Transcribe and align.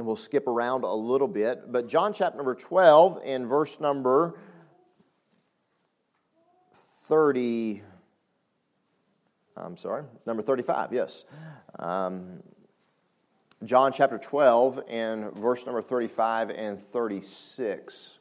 and 0.00 0.06
we'll 0.06 0.16
skip 0.16 0.46
around 0.46 0.82
a 0.82 0.94
little 0.94 1.28
bit. 1.28 1.70
But 1.70 1.86
John 1.86 2.14
chapter 2.14 2.38
number 2.38 2.54
12 2.54 3.20
and 3.22 3.46
verse 3.46 3.80
number 3.80 4.34
30. 7.04 7.82
I'm 9.58 9.76
sorry, 9.76 10.04
number 10.24 10.42
35, 10.42 10.94
yes. 10.94 11.26
Um, 11.78 12.42
John 13.62 13.92
chapter 13.92 14.16
12 14.16 14.84
and 14.88 15.34
verse 15.34 15.66
number 15.66 15.82
35 15.82 16.48
and 16.48 16.80
36. 16.80 18.18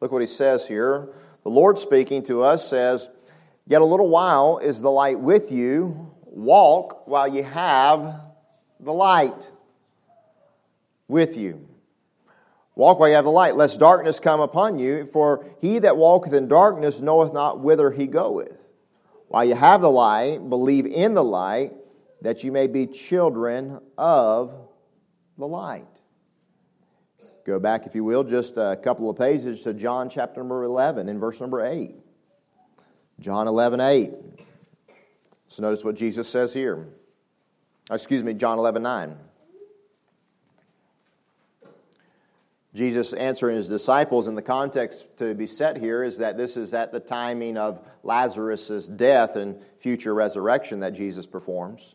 Look 0.00 0.12
what 0.12 0.20
he 0.20 0.28
says 0.28 0.68
here. 0.68 1.08
The 1.42 1.50
Lord 1.50 1.76
speaking 1.76 2.22
to 2.22 2.44
us 2.44 2.70
says, 2.70 3.08
Yet 3.66 3.82
a 3.82 3.84
little 3.84 4.10
while 4.10 4.58
is 4.58 4.80
the 4.80 4.92
light 4.92 5.18
with 5.18 5.50
you. 5.50 6.14
Walk 6.24 7.08
while 7.08 7.26
you 7.26 7.42
have 7.42 8.20
the 8.78 8.92
light 8.92 9.50
with 11.08 11.36
you. 11.36 11.68
Walk 12.74 12.98
while 12.98 13.08
you 13.08 13.14
have 13.14 13.24
the 13.24 13.30
light, 13.30 13.56
lest 13.56 13.80
darkness 13.80 14.20
come 14.20 14.40
upon 14.40 14.78
you. 14.78 15.06
For 15.06 15.46
he 15.60 15.78
that 15.78 15.96
walketh 15.96 16.34
in 16.34 16.46
darkness 16.46 17.00
knoweth 17.00 17.32
not 17.32 17.60
whither 17.60 17.90
he 17.90 18.06
goeth. 18.06 18.68
While 19.28 19.44
you 19.44 19.54
have 19.54 19.80
the 19.80 19.90
light, 19.90 20.48
believe 20.48 20.86
in 20.86 21.14
the 21.14 21.24
light, 21.24 21.72
that 22.20 22.44
you 22.44 22.52
may 22.52 22.66
be 22.66 22.86
children 22.86 23.80
of 23.96 24.52
the 25.38 25.46
light. 25.46 25.86
Go 27.44 27.58
back, 27.58 27.86
if 27.86 27.94
you 27.94 28.04
will, 28.04 28.24
just 28.24 28.56
a 28.56 28.78
couple 28.82 29.08
of 29.08 29.16
pages 29.16 29.62
to 29.62 29.72
John 29.72 30.10
chapter 30.10 30.40
number 30.40 30.64
11 30.64 31.08
in 31.08 31.18
verse 31.18 31.40
number 31.40 31.64
8. 31.64 31.94
John 33.20 33.48
11, 33.48 33.80
8. 33.80 34.12
So 35.48 35.62
notice 35.62 35.84
what 35.84 35.94
Jesus 35.94 36.28
says 36.28 36.52
here. 36.52 36.88
Excuse 37.90 38.22
me, 38.22 38.34
John 38.34 38.58
11, 38.58 38.82
9. 38.82 39.16
Jesus 42.76 43.14
answering 43.14 43.56
his 43.56 43.70
disciples, 43.70 44.28
in 44.28 44.34
the 44.34 44.42
context 44.42 45.16
to 45.16 45.34
be 45.34 45.46
set 45.46 45.78
here 45.78 46.04
is 46.04 46.18
that 46.18 46.36
this 46.36 46.58
is 46.58 46.74
at 46.74 46.92
the 46.92 47.00
timing 47.00 47.56
of 47.56 47.80
Lazarus' 48.02 48.86
death 48.86 49.36
and 49.36 49.58
future 49.78 50.12
resurrection 50.12 50.80
that 50.80 50.92
Jesus 50.92 51.26
performs. 51.26 51.94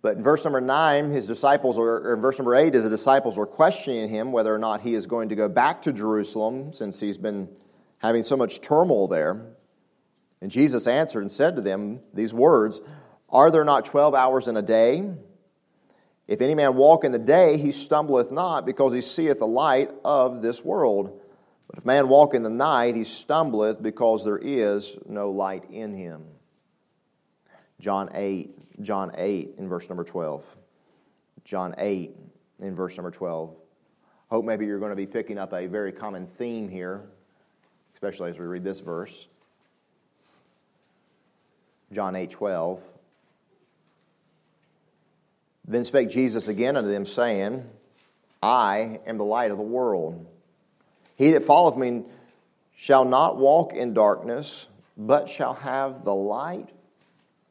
But 0.00 0.16
in 0.16 0.22
verse 0.22 0.44
number 0.44 0.60
9, 0.60 1.10
his 1.10 1.26
disciples, 1.26 1.76
or 1.76 2.14
in 2.14 2.20
verse 2.20 2.38
number 2.38 2.54
8, 2.54 2.72
his 2.72 2.88
disciples 2.88 3.36
were 3.36 3.46
questioning 3.46 4.08
him 4.08 4.30
whether 4.30 4.54
or 4.54 4.58
not 4.58 4.80
he 4.82 4.94
is 4.94 5.06
going 5.06 5.30
to 5.30 5.34
go 5.34 5.48
back 5.48 5.82
to 5.82 5.92
Jerusalem 5.92 6.72
since 6.72 7.00
he's 7.00 7.18
been 7.18 7.48
having 7.98 8.22
so 8.22 8.36
much 8.36 8.60
turmoil 8.60 9.08
there. 9.08 9.44
And 10.40 10.52
Jesus 10.52 10.86
answered 10.86 11.22
and 11.22 11.32
said 11.32 11.56
to 11.56 11.62
them 11.62 11.98
these 12.14 12.32
words 12.32 12.80
Are 13.28 13.50
there 13.50 13.64
not 13.64 13.86
12 13.86 14.14
hours 14.14 14.46
in 14.46 14.56
a 14.56 14.62
day? 14.62 15.14
If 16.28 16.42
any 16.42 16.54
man 16.54 16.76
walk 16.76 17.04
in 17.04 17.12
the 17.12 17.18
day, 17.18 17.56
he 17.56 17.72
stumbleth 17.72 18.30
not, 18.30 18.66
because 18.66 18.92
he 18.92 19.00
seeth 19.00 19.38
the 19.38 19.46
light 19.46 19.90
of 20.04 20.42
this 20.42 20.62
world. 20.62 21.20
But 21.66 21.78
if 21.78 21.86
man 21.86 22.08
walk 22.08 22.34
in 22.34 22.42
the 22.42 22.50
night, 22.50 22.96
he 22.96 23.04
stumbleth, 23.04 23.82
because 23.82 24.24
there 24.24 24.38
is 24.38 24.98
no 25.06 25.30
light 25.30 25.64
in 25.70 25.94
him. 25.94 26.26
John 27.80 28.10
8, 28.12 28.82
John 28.82 29.12
8 29.16 29.54
in 29.56 29.68
verse 29.70 29.88
number 29.88 30.04
12. 30.04 30.44
John 31.44 31.74
8 31.78 32.14
in 32.60 32.74
verse 32.74 32.96
number 32.98 33.10
12. 33.10 33.56
Hope 34.30 34.44
maybe 34.44 34.66
you're 34.66 34.78
going 34.78 34.90
to 34.90 34.96
be 34.96 35.06
picking 35.06 35.38
up 35.38 35.54
a 35.54 35.66
very 35.66 35.92
common 35.92 36.26
theme 36.26 36.68
here, 36.68 37.04
especially 37.94 38.30
as 38.30 38.38
we 38.38 38.44
read 38.44 38.64
this 38.64 38.80
verse. 38.80 39.28
John 41.90 42.14
8, 42.14 42.30
12. 42.30 42.82
Then 45.68 45.84
spake 45.84 46.08
Jesus 46.08 46.48
again 46.48 46.78
unto 46.78 46.90
them, 46.90 47.04
saying, 47.04 47.68
I 48.42 49.00
am 49.06 49.18
the 49.18 49.24
light 49.24 49.50
of 49.50 49.58
the 49.58 49.62
world. 49.62 50.26
He 51.16 51.32
that 51.32 51.44
followeth 51.44 51.76
me 51.76 52.04
shall 52.74 53.04
not 53.04 53.36
walk 53.36 53.74
in 53.74 53.92
darkness, 53.92 54.68
but 54.96 55.28
shall 55.28 55.52
have 55.54 56.04
the 56.04 56.14
light 56.14 56.70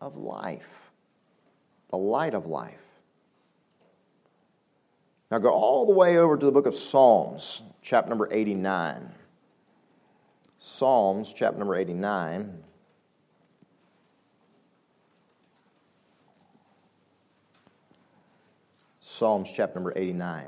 of 0.01 0.17
life. 0.17 0.89
The 1.91 1.97
light 1.97 2.33
of 2.33 2.47
life. 2.47 2.81
Now 5.29 5.37
go 5.37 5.51
all 5.51 5.85
the 5.85 5.93
way 5.93 6.17
over 6.17 6.37
to 6.37 6.45
the 6.45 6.51
book 6.51 6.65
of 6.65 6.73
Psalms, 6.73 7.61
chapter 7.83 8.09
number 8.09 8.27
89. 8.31 9.11
Psalms, 10.57 11.33
chapter 11.33 11.59
number 11.59 11.75
89. 11.75 12.63
Psalms 19.17 19.51
chapter 19.51 19.73
number 19.73 19.93
89. 19.95 20.45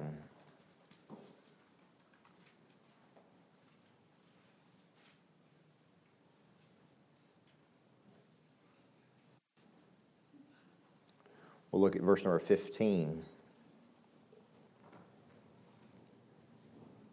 We'll 11.72 11.82
look 11.82 11.96
at 11.96 12.04
verse 12.04 12.24
number 12.24 12.38
15. 12.38 13.24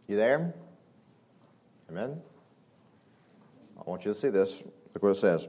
You 0.08 0.16
there? 0.16 0.52
Amen? 1.88 2.20
I 3.78 3.82
want 3.88 4.04
you 4.04 4.12
to 4.12 4.18
see 4.18 4.28
this. 4.28 4.62
Look 4.92 5.02
what 5.04 5.08
it 5.08 5.14
says. 5.14 5.48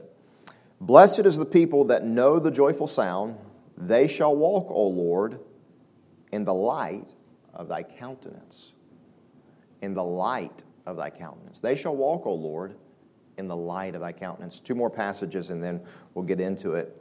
Blessed 0.80 1.26
is 1.26 1.36
the 1.36 1.44
people 1.44 1.84
that 1.84 2.02
know 2.02 2.38
the 2.38 2.50
joyful 2.50 2.86
sound. 2.86 3.36
They 3.76 4.08
shall 4.08 4.34
walk, 4.34 4.68
O 4.70 4.88
Lord, 4.88 5.40
in 6.32 6.44
the 6.44 6.54
light 6.54 7.14
of 7.54 7.68
thy 7.68 7.82
countenance. 7.82 8.72
In 9.82 9.94
the 9.94 10.04
light 10.04 10.64
of 10.86 10.96
thy 10.96 11.10
countenance. 11.10 11.60
They 11.60 11.76
shall 11.76 11.96
walk, 11.96 12.26
O 12.26 12.34
Lord, 12.34 12.74
in 13.36 13.48
the 13.48 13.56
light 13.56 13.94
of 13.94 14.00
thy 14.00 14.12
countenance. 14.12 14.60
Two 14.60 14.74
more 14.74 14.90
passages 14.90 15.50
and 15.50 15.62
then 15.62 15.80
we'll 16.14 16.24
get 16.24 16.40
into 16.40 16.72
it. 16.72 17.00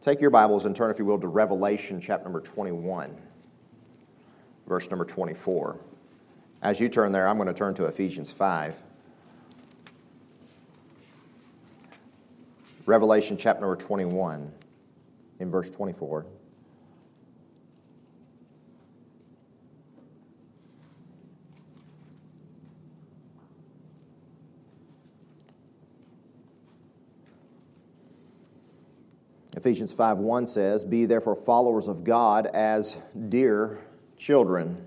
Take 0.00 0.20
your 0.20 0.30
Bibles 0.30 0.66
and 0.66 0.76
turn, 0.76 0.90
if 0.90 0.98
you 0.98 1.06
will, 1.06 1.18
to 1.18 1.28
Revelation 1.28 1.98
chapter 1.98 2.24
number 2.24 2.40
21, 2.40 3.16
verse 4.66 4.90
number 4.90 5.04
24. 5.04 5.78
As 6.60 6.78
you 6.78 6.90
turn 6.90 7.10
there, 7.10 7.26
I'm 7.26 7.36
going 7.36 7.48
to 7.48 7.54
turn 7.54 7.74
to 7.74 7.86
Ephesians 7.86 8.30
5. 8.30 8.82
Revelation 12.86 13.38
chapter 13.38 13.62
number 13.62 13.76
21, 13.76 14.52
in 15.40 15.50
verse 15.50 15.70
24. 15.70 16.26
Ephesians 29.64 29.94
5 29.94 30.18
1 30.18 30.46
says, 30.46 30.84
Be 30.84 31.06
therefore 31.06 31.34
followers 31.34 31.88
of 31.88 32.04
God 32.04 32.48
as 32.48 32.98
dear 33.30 33.78
children. 34.18 34.86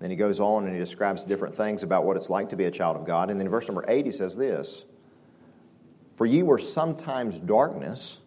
Then 0.00 0.10
he 0.10 0.16
goes 0.16 0.38
on 0.38 0.64
and 0.64 0.74
he 0.74 0.78
describes 0.78 1.24
different 1.24 1.54
things 1.54 1.82
about 1.82 2.04
what 2.04 2.18
it's 2.18 2.28
like 2.28 2.50
to 2.50 2.56
be 2.56 2.66
a 2.66 2.70
child 2.70 2.98
of 2.98 3.06
God. 3.06 3.30
And 3.30 3.40
then 3.40 3.46
in 3.46 3.50
verse 3.50 3.66
number 3.66 3.86
8, 3.88 4.04
he 4.04 4.12
says 4.12 4.36
this 4.36 4.84
For 6.16 6.26
ye 6.26 6.42
were 6.42 6.58
sometimes 6.58 7.40
darkness, 7.40 8.18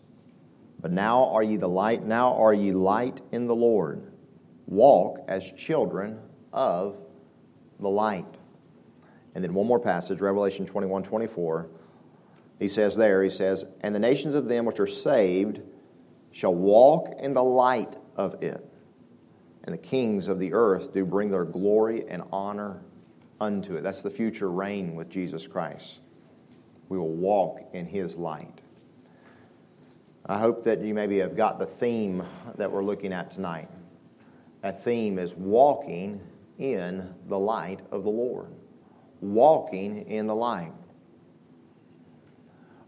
but 0.82 0.92
now 0.92 1.26
are 1.26 1.44
ye 1.44 1.56
the 1.56 1.70
light, 1.70 2.04
now 2.04 2.34
are 2.34 2.56
ye 2.56 2.72
light 2.72 3.22
in 3.32 3.46
the 3.46 3.56
Lord. 3.56 4.12
Walk 4.66 5.20
as 5.28 5.52
children 5.52 6.18
of 6.52 6.98
the 7.80 7.90
light. 7.90 8.40
And 9.36 9.44
then 9.44 9.54
one 9.54 9.68
more 9.68 9.80
passage, 9.80 10.20
Revelation 10.20 10.66
21 10.66 11.04
24 11.04 11.70
he 12.62 12.68
says 12.68 12.96
there, 12.96 13.24
he 13.24 13.30
says, 13.32 13.66
And 13.82 13.96
the 13.96 14.00
nations 14.00 14.36
of 14.36 14.48
them 14.48 14.66
which 14.66 14.80
are 14.80 14.86
saved 14.86 15.62
shall 16.30 16.54
walk 16.54 17.10
in 17.20 17.34
the 17.34 17.44
light 17.44 17.96
of 18.16 18.44
it. 18.44 18.64
And 19.64 19.74
the 19.74 19.80
kings 19.80 20.28
of 20.28 20.38
the 20.38 20.54
earth 20.54 20.94
do 20.94 21.04
bring 21.04 21.32
their 21.32 21.44
glory 21.44 22.08
and 22.08 22.22
honor 22.32 22.84
unto 23.40 23.78
it. 23.78 23.82
That's 23.82 24.04
the 24.04 24.12
future 24.12 24.52
reign 24.52 24.94
with 24.94 25.10
Jesus 25.10 25.48
Christ. 25.48 26.02
We 26.88 27.00
will 27.00 27.16
walk 27.16 27.62
in 27.74 27.88
his 27.88 28.16
light. 28.16 28.62
I 30.28 30.38
hope 30.38 30.64
that 30.66 30.82
you 30.82 30.94
maybe 30.94 31.18
have 31.18 31.36
got 31.36 31.58
the 31.58 31.66
theme 31.66 32.24
that 32.58 32.72
we're 32.72 32.84
looking 32.84 33.12
at 33.12 33.32
tonight. 33.32 33.70
That 34.62 34.84
theme 34.84 35.18
is 35.18 35.34
walking 35.34 36.22
in 36.60 37.12
the 37.26 37.40
light 37.40 37.80
of 37.92 38.04
the 38.04 38.12
Lord. 38.12 38.54
Walking 39.20 40.06
in 40.06 40.28
the 40.28 40.36
light. 40.36 40.74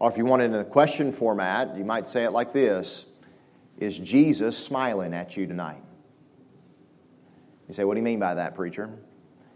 Or 0.03 0.11
if 0.11 0.17
you 0.17 0.25
want 0.25 0.41
it 0.41 0.45
in 0.47 0.55
a 0.55 0.65
question 0.65 1.13
format, 1.13 1.77
you 1.77 1.85
might 1.85 2.05
say 2.07 2.25
it 2.25 2.31
like 2.31 2.51
this 2.51 3.05
Is 3.79 3.97
Jesus 3.97 4.57
smiling 4.57 5.13
at 5.13 5.38
you 5.38 5.47
tonight? 5.47 5.81
You 7.69 7.73
say, 7.73 7.85
What 7.85 7.94
do 7.94 8.01
you 8.01 8.03
mean 8.03 8.19
by 8.19 8.33
that, 8.33 8.53
preacher? 8.53 8.89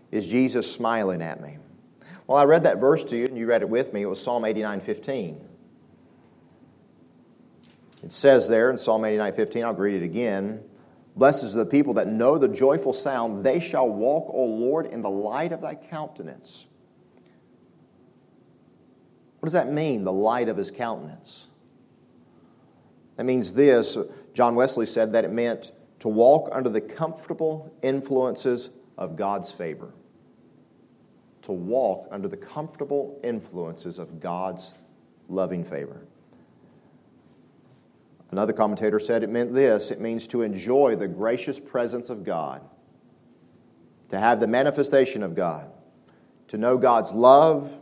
Is 0.10 0.30
Jesus 0.30 0.72
smiling 0.74 1.22
at 1.22 1.42
me? 1.42 1.58
Well, 2.28 2.38
I 2.38 2.46
read 2.46 2.64
that 2.64 2.78
verse 2.78 3.04
to 3.04 3.18
you 3.18 3.26
and 3.26 3.38
you 3.38 3.46
read 3.46 3.62
it 3.62 3.68
with 3.68 3.92
me. 3.92 4.04
It 4.04 4.06
was 4.06 4.24
Psalm 4.24 4.46
89 4.46 4.80
15. 4.80 5.42
It 8.04 8.12
says 8.14 8.48
there 8.48 8.70
in 8.70 8.78
Psalm 8.78 9.04
89 9.04 9.34
15, 9.34 9.64
I'll 9.66 9.74
read 9.74 10.02
it 10.02 10.06
again. 10.06 10.64
Blessed 11.18 11.44
are 11.44 11.58
the 11.58 11.66
people 11.66 11.96
that 11.96 12.08
know 12.08 12.38
the 12.38 12.48
joyful 12.48 12.94
sound. 12.94 13.44
They 13.44 13.60
shall 13.60 13.90
walk, 13.90 14.32
O 14.34 14.46
Lord, 14.46 14.86
in 14.86 15.02
the 15.02 15.10
light 15.10 15.52
of 15.52 15.60
thy 15.60 15.76
countenance. 15.76 16.67
What 19.40 19.48
does 19.48 19.54
that 19.54 19.72
mean, 19.72 20.04
the 20.04 20.12
light 20.12 20.50
of 20.50 20.58
his 20.58 20.72
countenance? 20.72 21.48
That 23.18 23.26
means 23.26 23.54
this. 23.54 23.98
John 24.34 24.56
Wesley 24.56 24.86
said 24.86 25.14
that 25.14 25.26
it 25.26 25.32
meant 25.32 25.72
to 26.00 26.08
walk 26.08 26.50
under 26.52 26.70
the 26.70 26.82
comfortable 26.82 27.74
influences 27.82 28.70
of 28.98 29.16
God's 29.16 29.52
favor. 29.52 29.94
To 31.44 31.52
walk 31.52 32.08
under 32.12 32.28
the 32.28 32.38
comfortable 32.38 33.20
influences 33.24 34.00
of 34.00 34.20
God's 34.20 34.74
loving 35.28 35.64
favor. 35.64 36.02
Another 38.32 38.54
commentator 38.54 39.00
said 39.00 39.24
it 39.24 39.30
meant 39.30 39.54
this 39.54 39.90
it 39.90 40.02
means 40.02 40.28
to 40.28 40.42
enjoy 40.42 40.96
the 40.96 41.08
gracious 41.08 41.60
presence 41.60 42.10
of 42.10 42.24
God, 42.24 42.62
to 44.10 44.20
have 44.20 44.40
the 44.40 44.48
manifestation 44.48 45.24
of 45.24 45.34
God, 45.34 45.72
to 46.50 46.58
know 46.58 46.78
God's 46.78 47.14
love, 47.14 47.80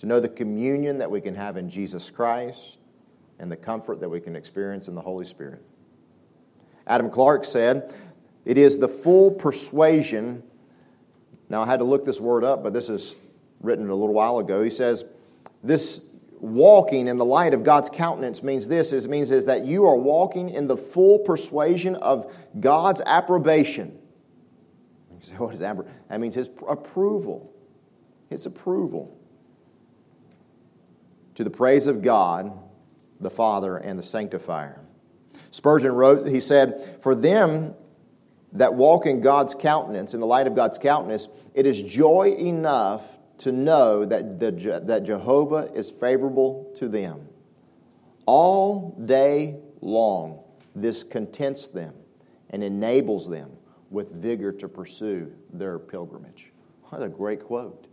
to 0.00 0.06
know 0.06 0.18
the 0.18 0.30
communion 0.30 0.96
that 0.96 1.10
we 1.10 1.20
can 1.20 1.34
have 1.34 1.58
in 1.58 1.68
Jesus 1.68 2.10
Christ, 2.10 2.78
and 3.38 3.52
the 3.52 3.56
comfort 3.56 4.00
that 4.00 4.08
we 4.08 4.18
can 4.18 4.34
experience 4.34 4.88
in 4.88 4.94
the 4.94 5.00
Holy 5.02 5.26
Spirit. 5.26 5.62
Adam 6.86 7.10
Clarke 7.10 7.44
said, 7.44 7.94
It 8.46 8.56
is 8.56 8.78
the 8.78 8.88
full 8.88 9.30
persuasion. 9.30 10.42
Now, 11.50 11.60
I 11.60 11.66
had 11.66 11.80
to 11.80 11.84
look 11.84 12.06
this 12.06 12.18
word 12.18 12.44
up, 12.44 12.62
but 12.62 12.72
this 12.72 12.88
is 12.88 13.14
written 13.60 13.90
a 13.90 13.94
little 13.94 14.14
while 14.14 14.38
ago. 14.38 14.62
He 14.62 14.70
says, 14.70 15.04
This 15.62 16.00
walking 16.38 17.06
in 17.06 17.18
the 17.18 17.24
light 17.26 17.52
of 17.52 17.62
God's 17.62 17.90
countenance 17.90 18.42
means 18.42 18.66
this 18.66 18.94
is 18.94 19.06
means 19.06 19.30
is 19.30 19.44
that 19.44 19.66
you 19.66 19.86
are 19.86 19.96
walking 19.96 20.48
in 20.48 20.66
the 20.66 20.78
full 20.78 21.18
persuasion 21.18 21.94
of 21.96 22.34
God's 22.58 23.02
approbation. 23.04 23.98
You 25.10 25.18
say, 25.20 25.34
what 25.34 25.52
is 25.52 25.60
that? 25.60 25.76
That 26.08 26.20
means 26.20 26.34
his 26.34 26.48
approval. 26.66 27.52
His 28.30 28.46
approval. 28.46 29.19
To 31.40 31.44
the 31.44 31.48
praise 31.48 31.86
of 31.86 32.02
God, 32.02 32.52
the 33.18 33.30
Father, 33.30 33.78
and 33.78 33.98
the 33.98 34.02
Sanctifier. 34.02 34.78
Spurgeon 35.50 35.92
wrote, 35.92 36.28
he 36.28 36.38
said, 36.38 36.98
For 37.00 37.14
them 37.14 37.74
that 38.52 38.74
walk 38.74 39.06
in 39.06 39.22
God's 39.22 39.54
countenance, 39.54 40.12
in 40.12 40.20
the 40.20 40.26
light 40.26 40.46
of 40.46 40.54
God's 40.54 40.76
countenance, 40.76 41.28
it 41.54 41.64
is 41.64 41.82
joy 41.82 42.36
enough 42.38 43.16
to 43.38 43.52
know 43.52 44.04
that, 44.04 44.38
the, 44.38 44.82
that 44.84 45.04
Jehovah 45.04 45.70
is 45.72 45.88
favorable 45.90 46.74
to 46.76 46.88
them. 46.88 47.26
All 48.26 49.02
day 49.06 49.60
long, 49.80 50.44
this 50.76 51.02
contents 51.02 51.68
them 51.68 51.94
and 52.50 52.62
enables 52.62 53.30
them 53.30 53.50
with 53.88 54.10
vigor 54.10 54.52
to 54.52 54.68
pursue 54.68 55.32
their 55.54 55.78
pilgrimage. 55.78 56.52
What 56.90 57.02
a 57.02 57.08
great 57.08 57.42
quote. 57.42 57.86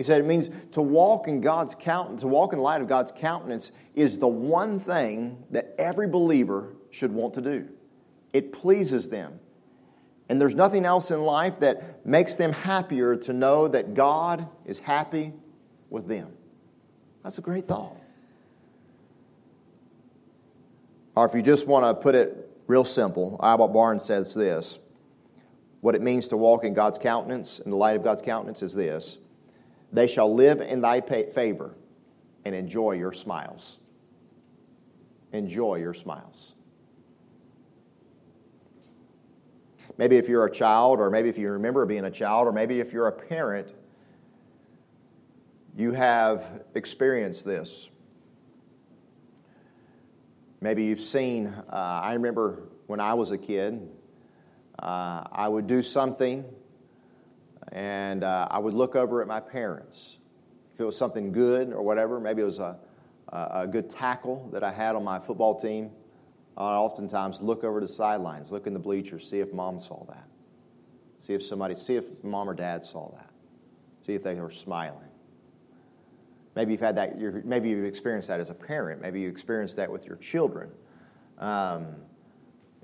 He 0.00 0.04
said 0.04 0.18
it 0.18 0.26
means 0.26 0.48
to 0.72 0.80
walk 0.80 1.28
in 1.28 1.42
God's 1.42 1.74
countenance, 1.74 2.22
to 2.22 2.26
walk 2.26 2.54
in 2.54 2.58
the 2.58 2.62
light 2.62 2.80
of 2.80 2.88
God's 2.88 3.12
countenance 3.14 3.70
is 3.94 4.16
the 4.16 4.26
one 4.26 4.78
thing 4.78 5.44
that 5.50 5.74
every 5.78 6.08
believer 6.08 6.72
should 6.88 7.12
want 7.12 7.34
to 7.34 7.42
do. 7.42 7.68
It 8.32 8.50
pleases 8.50 9.10
them. 9.10 9.38
And 10.30 10.40
there's 10.40 10.54
nothing 10.54 10.86
else 10.86 11.10
in 11.10 11.20
life 11.20 11.60
that 11.60 12.06
makes 12.06 12.36
them 12.36 12.54
happier 12.54 13.14
to 13.14 13.34
know 13.34 13.68
that 13.68 13.92
God 13.92 14.48
is 14.64 14.78
happy 14.78 15.34
with 15.90 16.08
them. 16.08 16.32
That's 17.22 17.36
a 17.36 17.42
great 17.42 17.66
thought. 17.66 17.98
Or 21.14 21.26
if 21.26 21.34
you 21.34 21.42
just 21.42 21.66
want 21.66 21.84
to 21.84 21.92
put 21.92 22.14
it 22.14 22.50
real 22.68 22.86
simple, 22.86 23.38
Albert 23.42 23.74
Barnes 23.74 24.02
says 24.02 24.34
this 24.34 24.78
what 25.82 25.94
it 25.94 26.00
means 26.00 26.28
to 26.28 26.38
walk 26.38 26.64
in 26.64 26.72
God's 26.72 26.98
countenance, 26.98 27.58
in 27.58 27.70
the 27.70 27.76
light 27.76 27.96
of 27.96 28.02
God's 28.02 28.22
countenance, 28.22 28.62
is 28.62 28.72
this 28.72 29.18
They 29.92 30.06
shall 30.06 30.32
live 30.32 30.60
in 30.60 30.80
thy 30.80 31.00
favor 31.00 31.74
and 32.44 32.54
enjoy 32.54 32.92
your 32.92 33.12
smiles. 33.12 33.78
Enjoy 35.32 35.76
your 35.76 35.94
smiles. 35.94 36.54
Maybe 39.98 40.16
if 40.16 40.28
you're 40.28 40.44
a 40.44 40.50
child, 40.50 41.00
or 41.00 41.10
maybe 41.10 41.28
if 41.28 41.36
you 41.36 41.50
remember 41.50 41.84
being 41.84 42.04
a 42.04 42.10
child, 42.10 42.46
or 42.46 42.52
maybe 42.52 42.80
if 42.80 42.92
you're 42.92 43.08
a 43.08 43.12
parent, 43.12 43.74
you 45.76 45.92
have 45.92 46.62
experienced 46.74 47.44
this. 47.44 47.88
Maybe 50.60 50.84
you've 50.84 51.00
seen, 51.00 51.48
uh, 51.48 52.00
I 52.04 52.14
remember 52.14 52.68
when 52.86 53.00
I 53.00 53.14
was 53.14 53.30
a 53.30 53.38
kid, 53.38 53.88
uh, 54.78 55.24
I 55.32 55.48
would 55.48 55.66
do 55.66 55.82
something 55.82 56.44
and 57.72 58.24
uh, 58.24 58.48
I 58.50 58.58
would 58.58 58.74
look 58.74 58.96
over 58.96 59.22
at 59.22 59.28
my 59.28 59.40
parents. 59.40 60.18
If 60.74 60.80
it 60.80 60.84
was 60.84 60.96
something 60.96 61.32
good 61.32 61.72
or 61.72 61.82
whatever, 61.82 62.20
maybe 62.20 62.42
it 62.42 62.46
was 62.46 62.58
a, 62.58 62.78
a 63.28 63.66
good 63.66 63.88
tackle 63.88 64.48
that 64.52 64.64
I 64.64 64.72
had 64.72 64.96
on 64.96 65.04
my 65.04 65.18
football 65.18 65.58
team, 65.58 65.90
I 66.56 66.76
oftentimes 66.76 67.40
look 67.40 67.64
over 67.64 67.80
the 67.80 67.88
sidelines, 67.88 68.52
look 68.52 68.66
in 68.66 68.74
the 68.74 68.80
bleachers, 68.80 69.28
see 69.28 69.40
if 69.40 69.52
mom 69.52 69.78
saw 69.78 70.04
that. 70.06 70.28
See 71.18 71.34
if 71.34 71.42
somebody, 71.42 71.74
see 71.74 71.96
if 71.96 72.04
mom 72.22 72.48
or 72.50 72.54
dad 72.54 72.84
saw 72.84 73.10
that. 73.14 73.30
See 74.04 74.14
if 74.14 74.22
they 74.22 74.34
were 74.34 74.50
smiling. 74.50 75.08
Maybe 76.56 76.72
you've 76.72 76.80
had 76.80 76.96
that, 76.96 77.18
maybe 77.46 77.70
you've 77.70 77.84
experienced 77.84 78.28
that 78.28 78.40
as 78.40 78.50
a 78.50 78.54
parent. 78.54 79.00
Maybe 79.00 79.20
you 79.20 79.28
experienced 79.28 79.76
that 79.76 79.90
with 79.90 80.06
your 80.06 80.16
children. 80.16 80.70
Um, 81.38 81.94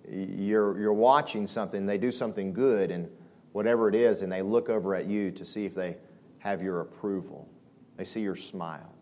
you're, 0.08 0.78
you're 0.78 0.92
watching 0.92 1.46
something, 1.46 1.84
they 1.84 1.98
do 1.98 2.12
something 2.12 2.52
good, 2.52 2.90
and 2.90 3.08
whatever 3.56 3.88
it 3.88 3.94
is, 3.94 4.20
and 4.20 4.30
they 4.30 4.42
look 4.42 4.68
over 4.68 4.94
at 4.94 5.06
you 5.06 5.30
to 5.30 5.42
see 5.42 5.64
if 5.64 5.74
they 5.74 5.96
have 6.40 6.62
your 6.62 6.82
approval. 6.82 7.48
They 7.96 8.04
see 8.04 8.20
your 8.20 8.36
smile. 8.36 8.92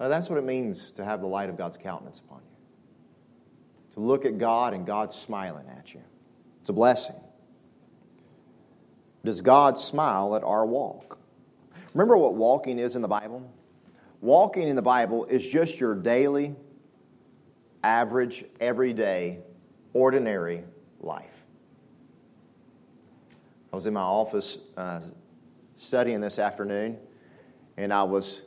Now, 0.00 0.08
that's 0.08 0.28
what 0.28 0.36
it 0.36 0.44
means 0.44 0.90
to 0.90 1.04
have 1.04 1.20
the 1.20 1.28
light 1.28 1.48
of 1.48 1.56
God's 1.56 1.76
countenance 1.76 2.18
upon 2.18 2.38
you 2.38 2.54
to 3.92 4.00
look 4.00 4.24
at 4.24 4.36
God 4.36 4.74
and 4.74 4.84
God 4.84 5.12
smiling 5.12 5.66
at 5.78 5.94
you. 5.94 6.00
It's 6.60 6.70
a 6.70 6.72
blessing. 6.72 7.14
Does 9.24 9.40
God 9.40 9.78
smile 9.78 10.34
at 10.34 10.42
our 10.42 10.66
walk? 10.66 11.20
Remember 11.94 12.16
what 12.16 12.34
walking 12.34 12.80
is 12.80 12.96
in 12.96 13.02
the 13.02 13.06
Bible? 13.06 13.48
Walking 14.22 14.66
in 14.66 14.74
the 14.74 14.82
Bible 14.82 15.24
is 15.26 15.46
just 15.46 15.78
your 15.78 15.94
daily, 15.94 16.56
average, 17.84 18.44
everyday, 18.58 19.38
ordinary 19.92 20.64
life. 21.00 21.33
I 23.74 23.76
was 23.76 23.86
in 23.86 23.94
my 23.94 24.02
office 24.02 24.58
uh, 24.76 25.00
studying 25.78 26.20
this 26.20 26.38
afternoon, 26.38 26.96
and 27.76 27.92
I 27.92 28.04
was, 28.04 28.42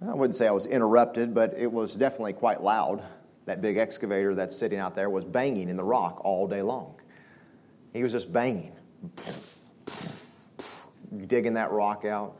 I 0.00 0.14
wouldn't 0.14 0.34
say 0.34 0.48
I 0.48 0.52
was 0.52 0.64
interrupted, 0.64 1.34
but 1.34 1.52
it 1.54 1.70
was 1.70 1.92
definitely 1.92 2.32
quite 2.32 2.62
loud 2.62 3.02
that 3.44 3.60
big 3.60 3.76
excavator 3.76 4.34
that's 4.34 4.56
sitting 4.56 4.78
out 4.78 4.94
there 4.94 5.10
was 5.10 5.22
banging 5.22 5.68
in 5.68 5.76
the 5.76 5.84
rock 5.84 6.22
all 6.24 6.48
day 6.48 6.62
long. 6.62 6.94
He 7.92 8.02
was 8.02 8.10
just 8.10 8.32
banging, 8.32 8.72
digging 11.26 11.52
that 11.52 11.70
rock 11.70 12.06
out. 12.06 12.38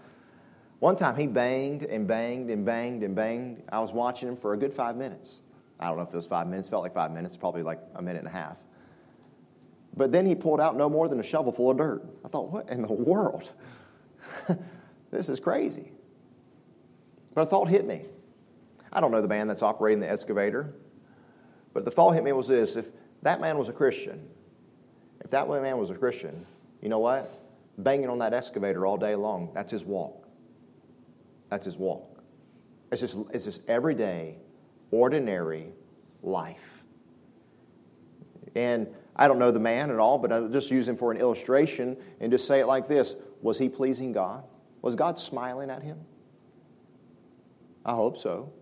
One 0.78 0.96
time 0.96 1.14
he 1.14 1.26
banged 1.26 1.82
and 1.82 2.08
banged 2.08 2.48
and 2.48 2.64
banged 2.64 3.02
and 3.02 3.14
banged. 3.14 3.64
I 3.68 3.80
was 3.80 3.92
watching 3.92 4.30
him 4.30 4.36
for 4.38 4.54
a 4.54 4.56
good 4.56 4.72
five 4.72 4.96
minutes. 4.96 5.42
I 5.78 5.88
don't 5.88 5.98
know 5.98 6.04
if 6.04 6.08
it 6.08 6.14
was 6.14 6.26
five 6.26 6.46
minutes, 6.46 6.70
felt 6.70 6.82
like 6.82 6.94
five 6.94 7.10
minutes, 7.10 7.36
probably 7.36 7.62
like 7.62 7.80
a 7.96 8.00
minute 8.00 8.20
and 8.20 8.28
a 8.28 8.30
half. 8.30 8.56
But 9.96 10.12
then 10.12 10.26
he 10.26 10.34
pulled 10.34 10.60
out 10.60 10.76
no 10.76 10.90
more 10.90 11.08
than 11.08 11.20
a 11.20 11.22
shovel 11.22 11.52
full 11.52 11.70
of 11.70 11.78
dirt. 11.78 12.04
I 12.24 12.28
thought, 12.28 12.50
what 12.50 12.68
in 12.68 12.82
the 12.82 12.92
world? 12.92 13.50
this 15.10 15.28
is 15.28 15.40
crazy. 15.40 15.92
But 17.34 17.42
a 17.42 17.46
thought 17.46 17.68
hit 17.68 17.86
me. 17.86 18.04
I 18.92 19.00
don't 19.00 19.10
know 19.10 19.22
the 19.22 19.28
man 19.28 19.48
that's 19.48 19.62
operating 19.62 20.00
the 20.00 20.10
excavator. 20.10 20.74
But 21.72 21.84
the 21.84 21.90
thought 21.90 22.12
hit 22.12 22.24
me 22.24 22.32
was 22.32 22.48
this 22.48 22.76
if 22.76 22.86
that 23.22 23.40
man 23.40 23.58
was 23.58 23.68
a 23.68 23.72
Christian, 23.72 24.26
if 25.20 25.30
that 25.30 25.48
man 25.48 25.78
was 25.78 25.90
a 25.90 25.94
Christian, 25.94 26.44
you 26.80 26.88
know 26.88 26.98
what? 26.98 27.30
Banging 27.78 28.08
on 28.08 28.18
that 28.18 28.32
excavator 28.32 28.86
all 28.86 28.96
day 28.96 29.14
long, 29.14 29.50
that's 29.54 29.70
his 29.70 29.84
walk. 29.84 30.26
That's 31.50 31.64
his 31.64 31.76
walk. 31.76 32.22
It's 32.90 33.00
just, 33.00 33.18
it's 33.32 33.44
just 33.44 33.62
everyday, 33.68 34.36
ordinary 34.90 35.72
life. 36.22 36.84
And 38.54 38.86
I 39.16 39.28
don't 39.28 39.38
know 39.38 39.50
the 39.50 39.58
man 39.60 39.90
at 39.90 39.98
all, 39.98 40.18
but 40.18 40.30
I'll 40.30 40.48
just 40.48 40.70
use 40.70 40.86
him 40.86 40.96
for 40.96 41.10
an 41.10 41.16
illustration 41.16 41.96
and 42.20 42.30
just 42.30 42.46
say 42.46 42.60
it 42.60 42.66
like 42.66 42.86
this 42.86 43.14
Was 43.42 43.58
he 43.58 43.68
pleasing 43.68 44.12
God? 44.12 44.44
Was 44.82 44.94
God 44.94 45.18
smiling 45.18 45.70
at 45.70 45.82
him? 45.82 45.98
I 47.84 47.94
hope 47.94 48.18
so. 48.18 48.52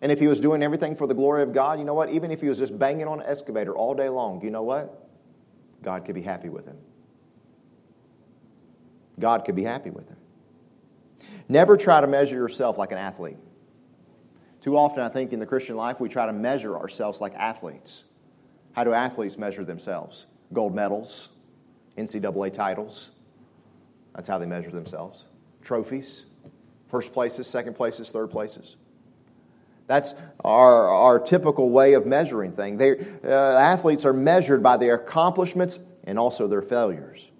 And 0.00 0.12
if 0.12 0.20
he 0.20 0.28
was 0.28 0.40
doing 0.40 0.62
everything 0.62 0.94
for 0.94 1.06
the 1.06 1.14
glory 1.14 1.42
of 1.42 1.52
God, 1.52 1.78
you 1.78 1.84
know 1.84 1.94
what? 1.94 2.10
Even 2.10 2.30
if 2.30 2.40
he 2.40 2.48
was 2.48 2.58
just 2.58 2.78
banging 2.78 3.08
on 3.08 3.20
an 3.20 3.26
excavator 3.26 3.74
all 3.74 3.94
day 3.94 4.08
long, 4.08 4.42
you 4.42 4.50
know 4.50 4.62
what? 4.62 5.08
God 5.82 6.04
could 6.04 6.14
be 6.14 6.22
happy 6.22 6.48
with 6.48 6.66
him. 6.66 6.76
God 9.18 9.44
could 9.44 9.56
be 9.56 9.64
happy 9.64 9.90
with 9.90 10.08
him. 10.08 10.16
Never 11.48 11.76
try 11.76 12.00
to 12.00 12.06
measure 12.06 12.36
yourself 12.36 12.78
like 12.78 12.92
an 12.92 12.98
athlete. 12.98 13.38
Too 14.60 14.76
often, 14.76 15.02
I 15.02 15.08
think, 15.08 15.32
in 15.32 15.40
the 15.40 15.46
Christian 15.46 15.76
life, 15.76 16.00
we 16.00 16.08
try 16.08 16.26
to 16.26 16.32
measure 16.32 16.76
ourselves 16.76 17.20
like 17.20 17.34
athletes. 17.34 18.04
How 18.78 18.84
do 18.84 18.92
athletes 18.92 19.36
measure 19.36 19.64
themselves? 19.64 20.26
Gold 20.52 20.72
medals, 20.72 21.30
NCAA 21.96 22.52
titles. 22.52 23.10
That's 24.14 24.28
how 24.28 24.38
they 24.38 24.46
measure 24.46 24.70
themselves. 24.70 25.24
Trophies, 25.62 26.26
first 26.86 27.12
places, 27.12 27.48
second 27.48 27.74
places, 27.74 28.12
third 28.12 28.30
places. 28.30 28.76
That's 29.88 30.14
our, 30.44 30.86
our 30.90 31.18
typical 31.18 31.70
way 31.70 31.94
of 31.94 32.06
measuring 32.06 32.52
things. 32.52 32.80
Uh, 32.80 33.28
athletes 33.28 34.06
are 34.06 34.12
measured 34.12 34.62
by 34.62 34.76
their 34.76 34.94
accomplishments 34.94 35.80
and 36.04 36.16
also 36.16 36.46
their 36.46 36.62
failures. 36.62 37.32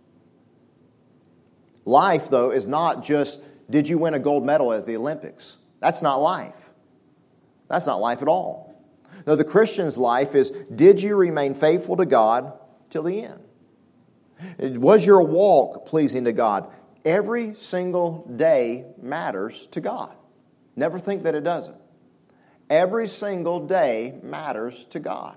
Life, 1.85 2.31
though, 2.31 2.51
is 2.51 2.67
not 2.67 3.05
just 3.05 3.41
did 3.71 3.89
you 3.89 3.97
win 3.99 4.15
a 4.15 4.19
gold 4.19 4.45
medal 4.45 4.73
at 4.73 4.87
the 4.87 4.97
Olympics? 4.97 5.59
That's 5.79 6.03
not 6.03 6.17
life. 6.17 6.71
That's 7.69 7.87
not 7.87 8.01
life 8.01 8.23
at 8.23 8.29
all. 8.29 8.68
No, 9.27 9.37
the 9.37 9.45
Christian's 9.45 9.99
life 9.99 10.35
is 10.35 10.51
did 10.75 11.03
you 11.03 11.17
remain 11.17 11.55
faithful 11.55 11.97
to 11.97 12.07
God 12.07 12.53
till 12.91 13.03
the 13.03 13.23
end? 13.23 14.79
Was 14.81 15.05
your 15.05 15.23
walk 15.23 15.87
pleasing 15.87 16.25
to 16.25 16.33
God? 16.33 16.71
Every 17.05 17.55
single 17.55 18.31
day 18.37 18.87
matters 19.01 19.67
to 19.73 19.81
God. 19.81 20.15
Never 20.77 20.99
think 20.99 21.25
that 21.25 21.35
it 21.35 21.43
doesn't. 21.43 21.77
Every 22.71 23.09
single 23.09 23.67
day 23.67 24.19
matters 24.23 24.87
to 24.91 25.01
God. 25.01 25.37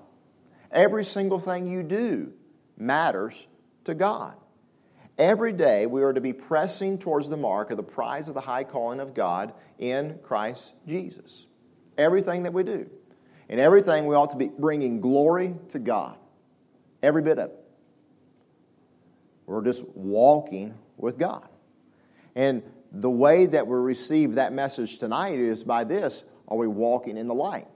Every 0.71 1.03
single 1.03 1.39
thing 1.39 1.67
you 1.67 1.83
do 1.83 2.33
matters 2.77 3.47
to 3.85 3.93
God. 3.93 4.35
Every 5.17 5.53
day 5.53 5.85
we 5.85 6.03
are 6.03 6.13
to 6.13 6.21
be 6.21 6.33
pressing 6.33 6.97
towards 6.97 7.29
the 7.29 7.37
mark 7.37 7.71
of 7.71 7.77
the 7.77 7.83
prize 7.83 8.27
of 8.27 8.33
the 8.33 8.41
high 8.41 8.63
calling 8.63 8.99
of 8.99 9.13
God 9.13 9.53
in 9.77 10.19
Christ 10.23 10.73
Jesus. 10.87 11.45
Everything 11.97 12.43
that 12.43 12.53
we 12.53 12.63
do. 12.63 12.89
And 13.51 13.59
everything 13.59 14.05
we 14.07 14.15
ought 14.15 14.31
to 14.31 14.37
be 14.37 14.47
bringing 14.47 15.01
glory 15.01 15.53
to 15.69 15.79
God. 15.79 16.17
Every 17.03 17.21
bit 17.21 17.37
of 17.37 17.49
it. 17.49 17.57
We're 19.45 19.63
just 19.63 19.85
walking 19.89 20.73
with 20.95 21.17
God. 21.17 21.47
And 22.33 22.63
the 22.93 23.09
way 23.09 23.45
that 23.47 23.67
we 23.67 23.75
receive 23.75 24.35
that 24.35 24.53
message 24.53 24.99
tonight 24.99 25.37
is 25.37 25.65
by 25.65 25.83
this 25.83 26.23
are 26.47 26.57
we 26.57 26.67
walking 26.67 27.17
in 27.17 27.27
the 27.27 27.33
light? 27.33 27.67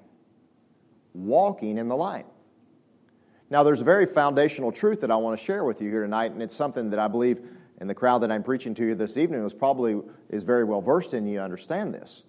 Walking 1.13 1.77
in 1.77 1.89
the 1.89 1.96
light. 1.96 2.25
Now, 3.50 3.63
there's 3.63 3.82
a 3.82 3.86
very 3.86 4.05
foundational 4.05 4.72
truth 4.72 5.01
that 5.01 5.12
I 5.12 5.15
want 5.17 5.38
to 5.38 5.46
share 5.46 5.65
with 5.65 5.82
you 5.82 5.89
here 5.89 6.01
tonight, 6.01 6.32
and 6.32 6.41
it's 6.41 6.55
something 6.55 6.89
that 6.89 7.00
I 7.00 7.08
believe 7.08 7.41
in 7.79 7.88
the 7.88 7.94
crowd 7.94 8.20
that 8.20 8.32
I'm 8.32 8.44
preaching 8.44 8.74
to 8.75 8.86
you 8.86 8.96
this 8.96 9.17
evening 9.17 9.44
was 9.44 9.53
probably 9.53 10.01
is 10.29 10.44
very 10.44 10.63
well 10.63 10.82
versed 10.82 11.13
in. 11.13 11.27
You 11.27 11.39
understand 11.41 11.94
this. 11.94 12.24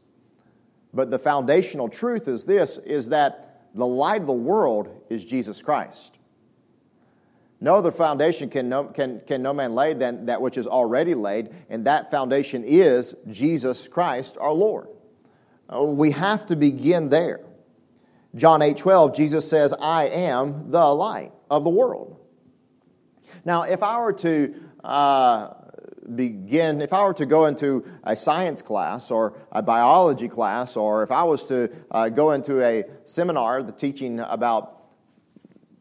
But 0.96 1.10
the 1.10 1.18
foundational 1.18 1.90
truth 1.90 2.26
is 2.26 2.44
this 2.44 2.78
is 2.78 3.10
that 3.10 3.68
the 3.74 3.86
light 3.86 4.22
of 4.22 4.26
the 4.26 4.32
world 4.32 4.88
is 5.10 5.24
Jesus 5.24 5.60
Christ. 5.60 6.16
No 7.60 7.76
other 7.76 7.90
foundation 7.90 8.48
can 8.48 8.70
no, 8.70 8.84
can, 8.84 9.20
can 9.20 9.42
no 9.42 9.52
man 9.52 9.74
lay 9.74 9.92
than 9.92 10.26
that 10.26 10.40
which 10.40 10.56
is 10.56 10.66
already 10.66 11.14
laid, 11.14 11.54
and 11.68 11.84
that 11.86 12.10
foundation 12.10 12.64
is 12.64 13.14
Jesus 13.28 13.88
Christ 13.88 14.38
our 14.40 14.52
Lord. 14.52 14.88
Uh, 15.72 15.82
we 15.82 16.12
have 16.12 16.46
to 16.46 16.56
begin 16.56 17.10
there. 17.10 17.40
John 18.34 18.62
8 18.62 18.76
12, 18.76 19.14
Jesus 19.14 19.48
says, 19.48 19.74
I 19.78 20.04
am 20.04 20.70
the 20.70 20.86
light 20.86 21.32
of 21.50 21.64
the 21.64 21.70
world. 21.70 22.18
Now, 23.44 23.62
if 23.62 23.82
I 23.82 24.00
were 24.00 24.12
to 24.14 24.54
uh, 24.82 25.54
begin, 26.14 26.80
if 26.80 26.92
I 26.92 27.04
were 27.04 27.14
to 27.14 27.26
go 27.26 27.46
into 27.46 27.84
a 28.04 28.14
science 28.14 28.62
class 28.62 29.10
or 29.10 29.34
a 29.50 29.62
biology 29.62 30.28
class, 30.28 30.76
or 30.76 31.02
if 31.02 31.10
I 31.10 31.24
was 31.24 31.44
to 31.46 31.70
uh, 31.90 32.08
go 32.08 32.30
into 32.32 32.62
a 32.62 32.84
seminar 33.04 33.62
the 33.62 33.72
teaching 33.72 34.20
about 34.20 34.72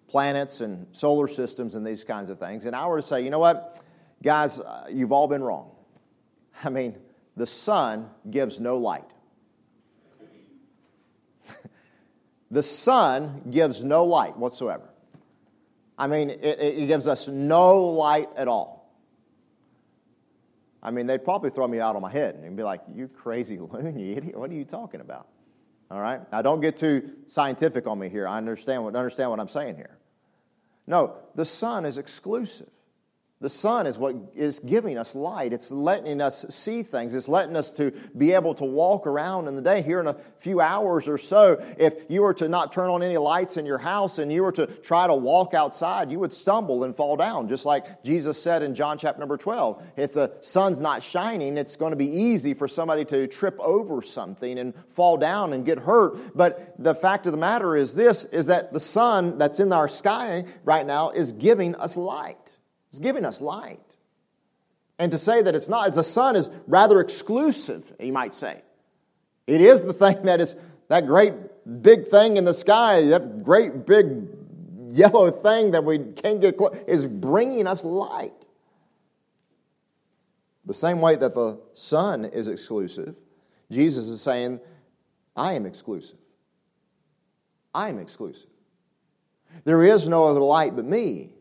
planets 0.08 0.62
and 0.62 0.88
solar 0.96 1.28
systems 1.28 1.76
and 1.76 1.86
these 1.86 2.04
kinds 2.04 2.30
of 2.30 2.40
things, 2.40 2.66
and 2.66 2.76
I 2.76 2.88
were 2.88 2.98
to 2.98 3.06
say, 3.06 3.22
you 3.22 3.30
know 3.30 3.40
what, 3.40 3.82
guys, 4.24 4.60
uh, 4.60 4.88
you've 4.90 5.12
all 5.12 5.28
been 5.28 5.44
wrong. 5.44 5.72
I 6.64 6.70
mean, 6.70 6.98
the 7.36 7.48
sun 7.48 8.10
gives 8.30 8.60
no 8.60 8.78
light. 8.78 9.10
the 12.52 12.64
sun 12.64 13.44
gives 13.52 13.84
no 13.84 14.06
light 14.06 14.38
whatsoever. 14.38 14.90
I 15.98 16.08
mean, 16.08 16.30
it, 16.30 16.60
it 16.60 16.88
gives 16.88 17.08
us 17.08 17.28
no 17.28 17.86
light 17.86 18.30
at 18.36 18.48
all. 18.48 18.75
I 20.86 20.92
mean, 20.92 21.08
they'd 21.08 21.24
probably 21.24 21.50
throw 21.50 21.68
me 21.68 21.80
out 21.80 21.96
on 21.96 22.04
my 22.04 22.12
head 22.12 22.36
and 22.36 22.56
be 22.56 22.62
like, 22.62 22.82
You 22.94 23.08
crazy 23.08 23.58
loon, 23.72 23.98
you 23.98 24.16
idiot. 24.16 24.38
What 24.38 24.52
are 24.52 24.54
you 24.54 24.66
talking 24.66 25.02
about? 25.02 25.28
All 25.90 26.00
right? 26.00 26.22
Now, 26.32 26.44
don't 26.44 26.62
get 26.62 26.78
too 26.78 27.10
scientific 27.26 27.88
on 27.88 27.98
me 27.98 28.08
here. 28.08 28.28
I 28.28 28.38
understand 28.38 28.84
what, 28.84 28.96
understand 28.96 29.32
what 29.32 29.40
I'm 29.40 29.48
saying 29.48 29.78
here. 29.78 29.98
No, 30.88 31.16
the 31.34 31.46
sun 31.46 31.86
is 31.86 31.98
exclusive. 31.98 32.70
The 33.42 33.50
sun 33.50 33.86
is 33.86 34.00
what 34.00 34.16
is 34.34 34.62
giving 34.62 34.98
us 34.98 35.14
light. 35.14 35.52
It's 35.52 35.70
letting 35.70 36.22
us 36.22 36.46
see 36.50 36.84
things. 36.84 37.14
It's 37.14 37.28
letting 37.28 37.58
us 37.58 37.74
to 37.74 37.92
be 38.18 38.32
able 38.32 38.54
to 38.56 38.64
walk 38.64 39.06
around 39.06 39.50
in 39.50 39.58
the 39.58 39.62
day. 39.62 39.82
Here 39.82 40.00
in 40.00 40.08
a 40.08 40.16
few 40.38 40.62
hours 40.62 41.10
or 41.10 41.18
so, 41.18 41.62
if 41.78 42.06
you 42.08 42.22
were 42.22 42.34
to 42.36 42.48
not 42.48 42.72
turn 42.72 42.90
on 42.90 43.04
any 43.04 43.18
lights 43.18 43.58
in 43.58 43.66
your 43.66 43.78
house 43.78 44.20
and 44.20 44.32
you 44.32 44.42
were 44.42 44.54
to 44.54 44.68
try 44.68 45.06
to 45.06 45.14
walk 45.14 45.54
outside, 45.54 46.14
you 46.14 46.20
would 46.20 46.32
stumble 46.32 46.86
and 46.86 46.96
fall 46.96 47.18
down, 47.18 47.50
just 47.50 47.66
like 47.66 48.04
Jesus 48.04 48.42
said 48.42 48.64
in 48.64 48.74
John 48.74 48.98
chapter 48.98 49.20
number 49.20 49.36
12. 49.36 49.84
If 49.98 50.14
the 50.14 50.32
sun's 50.40 50.80
not 50.80 51.04
shining, 51.04 51.58
it's 51.58 51.76
going 51.76 51.92
to 51.92 51.98
be 51.98 52.08
easy 52.08 52.54
for 52.54 52.70
somebody 52.70 53.04
to 53.06 53.28
trip 53.28 53.60
over 53.60 54.02
something 54.02 54.58
and 54.58 54.74
fall 54.94 55.18
down 55.18 55.52
and 55.52 55.66
get 55.66 55.80
hurt. 55.80 56.38
But 56.38 56.74
the 56.80 56.96
fact 56.96 57.26
of 57.26 57.34
the 57.34 57.38
matter 57.38 57.76
is 57.76 57.96
this, 57.96 58.24
is 58.24 58.46
that 58.46 58.72
the 58.72 58.80
sun 58.80 59.38
that's 59.38 59.60
in 59.60 59.74
our 59.74 59.90
sky 59.90 60.46
right 60.64 60.86
now 60.86 61.10
is 61.10 61.34
giving 61.34 61.76
us 61.76 61.98
light. 61.98 62.45
It's 62.96 63.02
giving 63.02 63.26
us 63.26 63.42
light. 63.42 63.82
And 64.98 65.12
to 65.12 65.18
say 65.18 65.42
that 65.42 65.54
it's 65.54 65.68
not, 65.68 65.94
the 65.94 66.02
sun 66.02 66.38
is 66.38 66.50
rather 66.66 67.02
exclusive, 67.02 67.92
you 68.00 68.14
might 68.14 68.34
say. 68.34 68.62
It 69.48 69.60
is 69.60 69.84
the 69.84 69.92
thing 69.92 70.24
that 70.24 70.40
is 70.40 70.56
that 70.88 71.06
great 71.06 71.34
big 71.82 72.08
thing 72.08 72.38
in 72.38 72.46
the 72.46 72.54
sky, 72.54 73.02
that 73.08 73.44
great 73.44 73.86
big 73.86 74.30
yellow 74.92 75.30
thing 75.30 75.72
that 75.72 75.84
we 75.84 75.98
can't 75.98 76.40
get 76.40 76.56
close, 76.56 76.78
is 76.88 77.06
bringing 77.06 77.68
us 77.68 77.84
light. 77.84 78.32
The 80.64 80.74
same 80.74 81.02
way 81.02 81.18
that 81.18 81.34
the 81.34 81.60
sun 81.74 82.24
is 82.24 82.48
exclusive, 82.48 83.14
Jesus 83.70 84.08
is 84.08 84.22
saying, 84.22 84.62
I 85.36 85.56
am 85.56 85.66
exclusive. 85.66 86.18
I 87.74 87.90
am 87.90 88.00
exclusive. 88.00 88.48
There 89.66 89.84
is 89.84 90.08
no 90.08 90.24
other 90.24 90.40
light 90.40 90.78
but 90.78 90.86
me. 90.86 91.35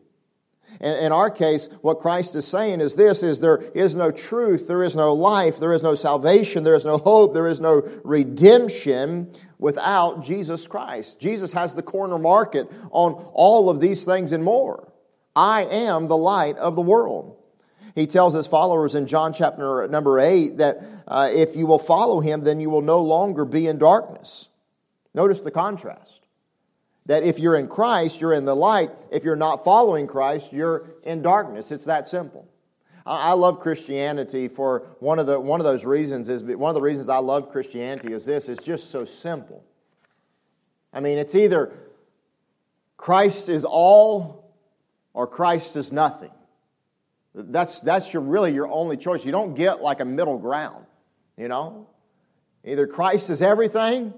In 0.81 1.11
our 1.11 1.29
case, 1.29 1.69
what 1.81 1.99
Christ 1.99 2.35
is 2.35 2.45
saying 2.45 2.81
is 2.81 2.95
this 2.95 3.23
is 3.23 3.39
there 3.39 3.57
is 3.73 3.95
no 3.95 4.11
truth, 4.11 4.67
there 4.67 4.83
is 4.83 4.95
no 4.95 5.13
life, 5.13 5.57
there 5.59 5.71
is 5.71 5.83
no 5.83 5.95
salvation, 5.95 6.63
there 6.63 6.75
is 6.75 6.83
no 6.83 6.97
hope, 6.97 7.33
there 7.33 7.47
is 7.47 7.61
no 7.61 7.81
redemption 8.03 9.31
without 9.57 10.23
Jesus 10.23 10.67
Christ. 10.67 11.19
Jesus 11.19 11.53
has 11.53 11.75
the 11.75 11.81
corner 11.81 12.19
market 12.19 12.69
on 12.91 13.13
all 13.33 13.69
of 13.69 13.79
these 13.79 14.03
things 14.03 14.33
and 14.33 14.43
more. 14.43 14.91
I 15.35 15.63
am 15.63 16.07
the 16.07 16.17
light 16.17 16.57
of 16.57 16.75
the 16.75 16.81
world. 16.81 17.37
He 17.95 18.07
tells 18.07 18.33
his 18.33 18.45
followers 18.45 18.93
in 18.93 19.07
John 19.07 19.31
chapter 19.31 19.87
number 19.87 20.19
8 20.19 20.57
that 20.57 20.81
uh, 21.07 21.29
if 21.33 21.55
you 21.55 21.65
will 21.65 21.79
follow 21.79 22.19
him, 22.19 22.41
then 22.41 22.59
you 22.59 22.69
will 22.69 22.81
no 22.81 23.01
longer 23.01 23.45
be 23.45 23.67
in 23.67 23.77
darkness. 23.77 24.49
Notice 25.13 25.39
the 25.39 25.51
contrast. 25.51 26.14
That 27.07 27.23
if 27.23 27.39
you're 27.39 27.55
in 27.55 27.67
Christ, 27.67 28.19
you're 28.19 28.33
in 28.33 28.45
the 28.45 28.55
light. 28.55 28.91
If 29.11 29.23
you're 29.23 29.35
not 29.35 29.63
following 29.63 30.07
Christ, 30.07 30.51
you're 30.51 30.87
in 31.03 31.21
darkness. 31.21 31.71
It's 31.71 31.85
that 31.85 32.07
simple. 32.07 32.47
I 33.05 33.33
love 33.33 33.59
Christianity 33.59 34.47
for 34.47 34.95
one 34.99 35.19
of 35.19 35.27
the 35.27 35.39
one 35.39 35.59
of 35.59 35.63
those 35.63 35.85
reasons 35.85 36.27
is 36.27 36.43
one 36.43 36.69
of 36.69 36.73
the 36.73 36.81
reasons 36.81 37.07
I 37.07 37.19
love 37.19 37.51
Christianity 37.51 38.13
is 38.13 38.25
this, 38.25 38.49
it's 38.49 38.63
just 38.63 38.89
so 38.89 39.05
simple. 39.05 39.63
I 40.91 41.01
mean, 41.01 41.19
it's 41.19 41.35
either 41.35 41.71
Christ 42.97 43.47
is 43.49 43.63
all 43.63 44.51
or 45.13 45.27
Christ 45.27 45.75
is 45.75 45.93
nothing. 45.93 46.31
That's 47.35 47.79
that's 47.81 48.11
your 48.11 48.23
really 48.23 48.53
your 48.53 48.67
only 48.67 48.97
choice. 48.97 49.23
You 49.23 49.31
don't 49.31 49.53
get 49.53 49.81
like 49.81 49.99
a 49.99 50.05
middle 50.05 50.39
ground, 50.39 50.85
you 51.37 51.47
know? 51.47 51.87
Either 52.63 52.87
Christ 52.87 53.29
is 53.29 53.43
everything 53.43 54.15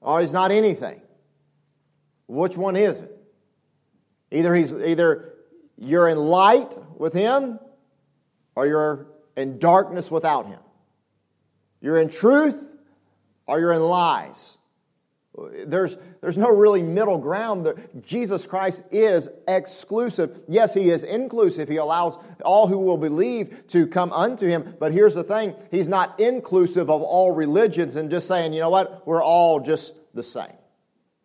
or 0.00 0.20
he's 0.20 0.32
not 0.32 0.52
anything. 0.52 1.00
Which 2.26 2.56
one 2.56 2.76
is 2.76 3.00
it? 3.00 3.12
Either 4.30 4.54
he's 4.54 4.74
either 4.74 5.34
you're 5.78 6.08
in 6.08 6.18
light 6.18 6.76
with 6.98 7.12
him 7.12 7.58
or 8.54 8.66
you're 8.66 9.06
in 9.36 9.58
darkness 9.58 10.10
without 10.10 10.46
him. 10.46 10.58
You're 11.80 11.98
in 11.98 12.08
truth 12.08 12.74
or 13.46 13.60
you're 13.60 13.72
in 13.72 13.82
lies 13.82 14.58
There's, 15.66 15.96
there's 16.20 16.38
no 16.38 16.48
really 16.48 16.82
middle 16.82 17.18
ground. 17.18 17.72
Jesus 18.00 18.46
Christ 18.46 18.82
is 18.90 19.28
exclusive. 19.46 20.42
Yes, 20.48 20.74
He 20.74 20.90
is 20.90 21.02
inclusive. 21.02 21.68
He 21.68 21.76
allows 21.76 22.18
all 22.44 22.66
who 22.66 22.78
will 22.78 22.96
believe 22.98 23.66
to 23.68 23.86
come 23.86 24.12
unto 24.12 24.48
Him. 24.48 24.74
But 24.80 24.92
here's 24.92 25.14
the 25.14 25.24
thing 25.24 25.54
He's 25.70 25.88
not 25.88 26.18
inclusive 26.18 26.90
of 26.90 27.02
all 27.02 27.32
religions 27.32 27.96
and 27.96 28.10
just 28.10 28.26
saying, 28.26 28.54
you 28.54 28.60
know 28.60 28.70
what, 28.70 29.06
we're 29.06 29.22
all 29.22 29.60
just 29.60 29.94
the 30.14 30.22
same. 30.22 30.56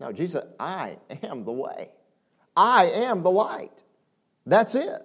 No, 0.01 0.11
Jesus, 0.11 0.43
I 0.59 0.97
am 1.21 1.45
the 1.45 1.51
way, 1.51 1.89
I 2.57 2.85
am 2.85 3.21
the 3.21 3.29
light. 3.29 3.83
That's 4.47 4.73
it. 4.73 4.99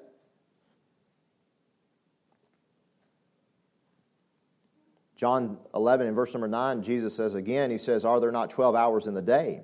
John 5.16 5.58
11 5.74 6.06
in 6.06 6.14
verse 6.14 6.32
number 6.32 6.48
9, 6.48 6.82
Jesus 6.82 7.14
says 7.14 7.34
again, 7.34 7.70
He 7.70 7.76
says, 7.76 8.06
Are 8.06 8.20
there 8.20 8.32
not 8.32 8.48
12 8.48 8.74
hours 8.74 9.06
in 9.06 9.12
the 9.12 9.20
day? 9.20 9.62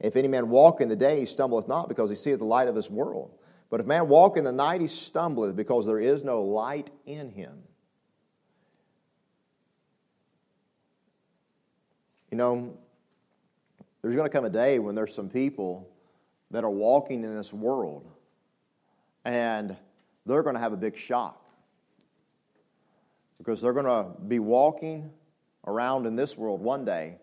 If 0.00 0.16
any 0.16 0.26
man 0.26 0.48
walk 0.48 0.80
in 0.80 0.88
the 0.88 0.96
day, 0.96 1.20
he 1.20 1.26
stumbleth 1.26 1.68
not, 1.68 1.88
because 1.88 2.10
he 2.10 2.16
seeth 2.16 2.38
the 2.38 2.44
light 2.44 2.66
of 2.66 2.74
this 2.74 2.90
world. 2.90 3.38
But 3.70 3.78
if 3.78 3.86
man 3.86 4.08
walk 4.08 4.36
in 4.36 4.42
the 4.42 4.52
night, 4.52 4.80
he 4.80 4.88
stumbleth, 4.88 5.54
because 5.54 5.86
there 5.86 6.00
is 6.00 6.24
no 6.24 6.42
light 6.42 6.90
in 7.06 7.30
him. 7.30 7.62
You 12.32 12.38
know, 12.38 12.78
there's 14.02 14.14
going 14.14 14.26
to 14.26 14.32
come 14.32 14.44
a 14.44 14.50
day 14.50 14.78
when 14.78 14.94
there's 14.94 15.14
some 15.14 15.28
people 15.28 15.88
that 16.50 16.64
are 16.64 16.70
walking 16.70 17.24
in 17.24 17.36
this 17.36 17.52
world, 17.52 18.08
and 19.24 19.76
they're 20.24 20.42
going 20.42 20.54
to 20.54 20.60
have 20.60 20.72
a 20.72 20.76
big 20.76 20.96
shock 20.96 21.44
because 23.38 23.60
they're 23.60 23.72
going 23.72 23.86
to 23.86 24.20
be 24.22 24.38
walking 24.38 25.10
around 25.66 26.06
in 26.06 26.14
this 26.14 26.36
world 26.36 26.60
one 26.60 26.84
day, 26.84 27.18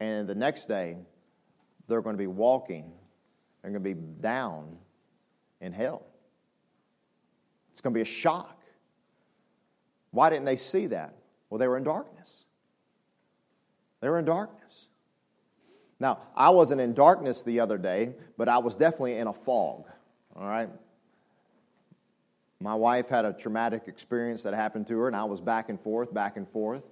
and 0.00 0.28
the 0.28 0.34
next 0.34 0.66
day, 0.66 0.96
they're 1.86 2.02
going 2.02 2.14
to 2.14 2.18
be 2.22 2.26
walking, 2.26 2.92
they're 3.62 3.70
going 3.70 3.82
to 3.82 3.94
be 3.94 4.00
down 4.20 4.78
in 5.60 5.72
hell. 5.72 6.06
It's 7.70 7.80
going 7.80 7.92
to 7.92 7.98
be 7.98 8.02
a 8.02 8.04
shock. 8.04 8.62
Why 10.10 10.30
didn't 10.30 10.44
they 10.44 10.56
see 10.56 10.86
that? 10.88 11.14
Well, 11.48 11.58
they 11.58 11.68
were 11.68 11.76
in 11.76 11.84
darkness. 11.84 12.44
They 14.00 14.08
were 14.08 14.18
in 14.18 14.24
darkness. 14.24 14.59
Now, 16.00 16.20
I 16.34 16.50
wasn't 16.50 16.80
in 16.80 16.94
darkness 16.94 17.42
the 17.42 17.60
other 17.60 17.76
day, 17.78 18.14
but 18.38 18.48
I 18.48 18.58
was 18.58 18.74
definitely 18.74 19.16
in 19.16 19.26
a 19.26 19.34
fog. 19.34 19.84
All 20.34 20.48
right? 20.48 20.70
My 22.58 22.74
wife 22.74 23.08
had 23.08 23.24
a 23.24 23.32
traumatic 23.32 23.82
experience 23.86 24.42
that 24.42 24.54
happened 24.54 24.86
to 24.88 24.98
her, 24.98 25.06
and 25.06 25.14
I 25.14 25.24
was 25.24 25.40
back 25.40 25.68
and 25.68 25.80
forth, 25.80 26.12
back 26.12 26.36
and 26.36 26.48
forth. 26.48 26.82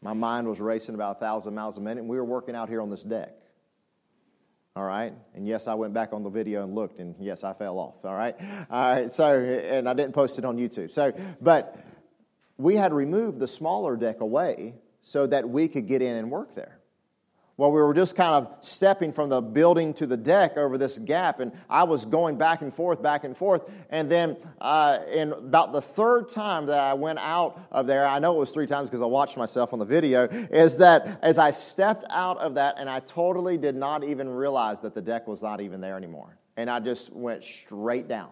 My 0.00 0.14
mind 0.14 0.46
was 0.46 0.60
racing 0.60 0.94
about 0.94 1.16
a 1.16 1.20
thousand 1.20 1.54
miles 1.54 1.76
a 1.76 1.80
minute, 1.80 2.00
and 2.00 2.08
we 2.08 2.16
were 2.16 2.24
working 2.24 2.54
out 2.54 2.68
here 2.68 2.80
on 2.80 2.90
this 2.90 3.02
deck. 3.02 3.34
All 4.76 4.84
right, 4.84 5.12
and 5.34 5.46
yes, 5.46 5.66
I 5.66 5.74
went 5.74 5.92
back 5.92 6.12
on 6.12 6.22
the 6.22 6.30
video 6.30 6.62
and 6.62 6.74
looked, 6.74 7.00
and 7.00 7.16
yes, 7.18 7.42
I 7.42 7.52
fell 7.52 7.78
off. 7.78 8.04
All 8.04 8.14
right, 8.14 8.36
all 8.70 8.92
right. 8.92 9.10
So, 9.10 9.40
and 9.40 9.88
I 9.88 9.94
didn't 9.94 10.12
post 10.12 10.38
it 10.38 10.44
on 10.44 10.56
YouTube. 10.56 10.92
So, 10.92 11.12
but 11.40 11.76
we 12.58 12.76
had 12.76 12.92
removed 12.92 13.40
the 13.40 13.48
smaller 13.48 13.96
deck 13.96 14.20
away 14.20 14.76
so 15.00 15.26
that 15.26 15.48
we 15.48 15.66
could 15.66 15.88
get 15.88 16.00
in 16.00 16.14
and 16.14 16.30
work 16.30 16.54
there. 16.54 16.77
Well, 17.58 17.72
we 17.72 17.80
were 17.80 17.92
just 17.92 18.14
kind 18.14 18.36
of 18.36 18.64
stepping 18.64 19.12
from 19.12 19.30
the 19.30 19.40
building 19.40 19.92
to 19.94 20.06
the 20.06 20.16
deck 20.16 20.56
over 20.56 20.78
this 20.78 20.96
gap, 20.96 21.40
and 21.40 21.50
I 21.68 21.82
was 21.82 22.04
going 22.04 22.38
back 22.38 22.62
and 22.62 22.72
forth, 22.72 23.02
back 23.02 23.24
and 23.24 23.36
forth. 23.36 23.68
And 23.90 24.08
then, 24.08 24.36
uh, 24.60 25.00
in 25.12 25.32
about 25.32 25.72
the 25.72 25.82
third 25.82 26.28
time 26.28 26.66
that 26.66 26.78
I 26.78 26.94
went 26.94 27.18
out 27.18 27.60
of 27.72 27.88
there, 27.88 28.06
I 28.06 28.20
know 28.20 28.36
it 28.36 28.38
was 28.38 28.52
three 28.52 28.68
times 28.68 28.88
because 28.88 29.02
I 29.02 29.06
watched 29.06 29.36
myself 29.36 29.72
on 29.72 29.80
the 29.80 29.84
video, 29.84 30.26
is 30.26 30.76
that 30.78 31.18
as 31.20 31.36
I 31.40 31.50
stepped 31.50 32.04
out 32.10 32.38
of 32.38 32.54
that, 32.54 32.76
and 32.78 32.88
I 32.88 33.00
totally 33.00 33.58
did 33.58 33.74
not 33.74 34.04
even 34.04 34.28
realize 34.28 34.80
that 34.82 34.94
the 34.94 35.02
deck 35.02 35.26
was 35.26 35.42
not 35.42 35.60
even 35.60 35.80
there 35.80 35.96
anymore. 35.96 36.38
And 36.56 36.70
I 36.70 36.78
just 36.78 37.12
went 37.12 37.42
straight 37.42 38.06
down. 38.06 38.30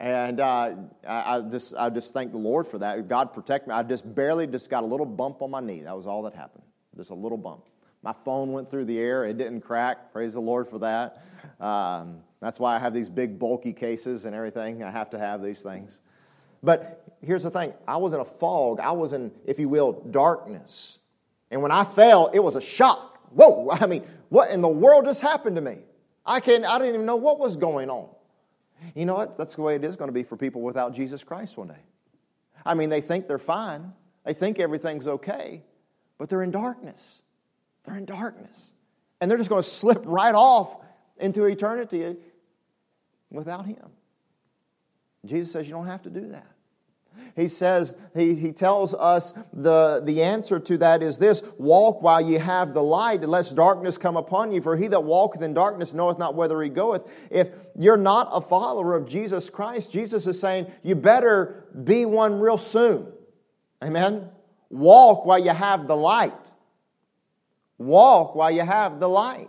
And 0.00 0.40
uh, 0.40 0.74
I, 1.06 1.42
just, 1.42 1.74
I 1.78 1.90
just 1.90 2.12
thank 2.12 2.32
the 2.32 2.38
Lord 2.38 2.66
for 2.66 2.78
that. 2.78 3.06
God 3.06 3.32
protect 3.32 3.68
me. 3.68 3.74
I 3.74 3.84
just 3.84 4.12
barely 4.16 4.48
just 4.48 4.68
got 4.68 4.82
a 4.82 4.86
little 4.86 5.06
bump 5.06 5.42
on 5.42 5.52
my 5.52 5.60
knee. 5.60 5.82
That 5.82 5.94
was 5.94 6.08
all 6.08 6.24
that 6.24 6.34
happened. 6.34 6.64
Just 6.96 7.10
a 7.10 7.14
little 7.14 7.38
bump. 7.38 7.66
My 8.02 8.14
phone 8.24 8.52
went 8.52 8.70
through 8.70 8.86
the 8.86 8.98
air. 8.98 9.24
It 9.24 9.36
didn't 9.36 9.60
crack. 9.60 10.12
Praise 10.12 10.34
the 10.34 10.40
Lord 10.40 10.68
for 10.68 10.78
that. 10.78 11.24
Um, 11.60 12.20
that's 12.40 12.58
why 12.58 12.74
I 12.74 12.78
have 12.78 12.94
these 12.94 13.08
big, 13.08 13.38
bulky 13.38 13.72
cases 13.72 14.24
and 14.24 14.34
everything. 14.34 14.82
I 14.82 14.90
have 14.90 15.10
to 15.10 15.18
have 15.18 15.42
these 15.42 15.62
things. 15.62 16.00
But 16.62 17.04
here's 17.22 17.42
the 17.42 17.50
thing 17.50 17.74
I 17.86 17.98
was 17.98 18.14
in 18.14 18.20
a 18.20 18.24
fog. 18.24 18.80
I 18.80 18.92
was 18.92 19.12
in, 19.12 19.30
if 19.44 19.58
you 19.58 19.68
will, 19.68 19.92
darkness. 19.92 20.98
And 21.50 21.62
when 21.62 21.72
I 21.72 21.84
fell, 21.84 22.30
it 22.32 22.40
was 22.40 22.56
a 22.56 22.60
shock. 22.60 23.18
Whoa, 23.32 23.70
I 23.70 23.86
mean, 23.86 24.04
what 24.28 24.50
in 24.50 24.60
the 24.60 24.68
world 24.68 25.04
just 25.04 25.20
happened 25.20 25.56
to 25.56 25.62
me? 25.62 25.78
I, 26.24 26.40
can't, 26.40 26.64
I 26.64 26.78
didn't 26.78 26.94
even 26.94 27.06
know 27.06 27.16
what 27.16 27.38
was 27.38 27.56
going 27.56 27.90
on. 27.90 28.08
You 28.94 29.04
know 29.04 29.14
what? 29.14 29.36
That's 29.36 29.56
the 29.56 29.62
way 29.62 29.74
it 29.74 29.84
is 29.84 29.96
going 29.96 30.08
to 30.08 30.12
be 30.12 30.22
for 30.22 30.36
people 30.36 30.62
without 30.62 30.94
Jesus 30.94 31.22
Christ 31.22 31.56
one 31.56 31.68
day. 31.68 31.82
I 32.64 32.74
mean, 32.74 32.88
they 32.88 33.00
think 33.00 33.26
they're 33.26 33.38
fine, 33.38 33.92
they 34.24 34.34
think 34.34 34.58
everything's 34.58 35.06
okay, 35.06 35.62
but 36.18 36.28
they're 36.28 36.42
in 36.42 36.50
darkness. 36.50 37.22
They're 37.90 37.98
in 37.98 38.04
darkness. 38.04 38.70
And 39.20 39.28
they're 39.28 39.38
just 39.38 39.50
going 39.50 39.62
to 39.62 39.68
slip 39.68 40.02
right 40.06 40.34
off 40.34 40.76
into 41.18 41.44
eternity 41.46 42.16
without 43.30 43.66
Him. 43.66 43.90
Jesus 45.26 45.52
says 45.52 45.66
you 45.66 45.74
don't 45.74 45.88
have 45.88 46.02
to 46.02 46.10
do 46.10 46.28
that. 46.28 46.46
He 47.34 47.48
says, 47.48 47.96
he, 48.14 48.36
he 48.36 48.52
tells 48.52 48.94
us 48.94 49.34
the, 49.52 50.00
the 50.04 50.22
answer 50.22 50.60
to 50.60 50.78
that 50.78 51.02
is 51.02 51.18
this 51.18 51.42
walk 51.58 52.00
while 52.00 52.20
ye 52.20 52.34
have 52.34 52.72
the 52.72 52.82
light, 52.82 53.22
lest 53.22 53.56
darkness 53.56 53.98
come 53.98 54.16
upon 54.16 54.52
you. 54.52 54.62
For 54.62 54.76
he 54.76 54.86
that 54.86 55.02
walketh 55.02 55.42
in 55.42 55.52
darkness 55.52 55.92
knoweth 55.92 56.18
not 56.18 56.36
whither 56.36 56.62
he 56.62 56.70
goeth. 56.70 57.10
If 57.28 57.50
you're 57.76 57.96
not 57.96 58.28
a 58.30 58.40
follower 58.40 58.94
of 58.94 59.06
Jesus 59.06 59.50
Christ, 59.50 59.90
Jesus 59.90 60.28
is 60.28 60.40
saying 60.40 60.70
you 60.84 60.94
better 60.94 61.66
be 61.82 62.06
one 62.06 62.38
real 62.38 62.56
soon. 62.56 63.08
Amen? 63.82 64.28
Walk 64.70 65.26
while 65.26 65.40
you 65.40 65.50
have 65.50 65.88
the 65.88 65.96
light. 65.96 66.32
Walk 67.80 68.34
while 68.34 68.50
you 68.50 68.60
have 68.60 69.00
the 69.00 69.08
light. 69.08 69.48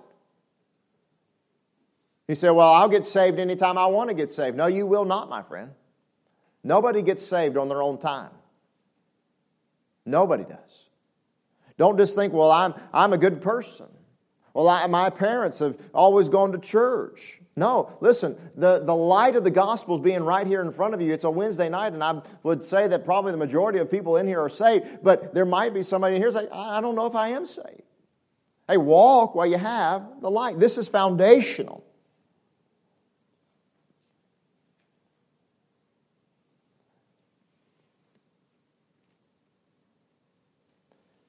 He 2.28 2.34
said, 2.34 2.52
Well, 2.52 2.72
I'll 2.72 2.88
get 2.88 3.06
saved 3.06 3.40
anytime 3.40 3.78
I 3.78 3.88
want 3.88 4.10
to 4.10 4.14
get 4.14 4.32
saved. 4.32 4.56
No, 4.56 4.68
you 4.68 4.88
will 4.88 5.04
not, 5.04 5.30
my 5.30 5.44
friend. 5.44 5.72
Nobody 6.64 7.02
gets 7.02 7.26
saved 7.26 7.58
on 7.58 7.68
their 7.68 7.84
own 7.84 7.98
time. 7.98 8.32
Nobody 10.06 10.46
does. 10.46 10.86
Don't 11.78 11.98
just 11.98 12.16
think, 12.16 12.32
Well, 12.32 12.52
I'm, 12.52 12.74
I'm 12.94 13.12
a 13.12 13.18
good 13.18 13.42
person. 13.42 13.88
Well, 14.54 14.70
I, 14.70 14.88
my 14.88 15.10
parents 15.10 15.60
have 15.60 15.78
always 15.94 16.30
gone 16.30 16.54
to 16.54 16.58
church. 16.58 17.42
No, 17.58 17.98
listen, 18.00 18.38
the, 18.56 18.80
the 18.80 18.96
light 18.96 19.36
of 19.36 19.44
the 19.44 19.52
gospel 19.52 19.96
is 19.96 20.02
being 20.02 20.24
right 20.24 20.48
here 20.48 20.62
in 20.62 20.72
front 20.72 20.94
of 20.94 21.02
you. 21.02 21.14
It's 21.14 21.26
a 21.26 21.30
Wednesday 21.30 21.68
night, 21.68 21.92
and 21.92 22.02
I 22.02 22.22
would 22.44 22.64
say 22.64 22.88
that 22.88 23.04
probably 23.04 23.34
the 23.34 23.38
majority 23.38 23.80
of 23.80 23.92
people 23.92 24.16
in 24.16 24.26
here 24.26 24.40
are 24.40 24.50
saved, 24.50 25.04
but 25.04 25.34
there 25.34 25.46
might 25.46 25.74
be 25.74 25.84
somebody 25.84 26.16
in 26.16 26.22
here 26.22 26.32
say, 26.32 26.48
I 26.50 26.80
don't 26.80 26.96
know 26.96 27.08
if 27.08 27.16
I 27.16 27.30
am 27.30 27.46
saved. 27.46 27.84
Hey, 28.72 28.78
walk 28.78 29.36
while 29.36 29.48
you 29.48 29.58
have 29.58 30.22
the 30.22 30.32
light. 30.32 30.58
This 30.58 30.78
is 30.78 30.88
foundational. 30.88 31.84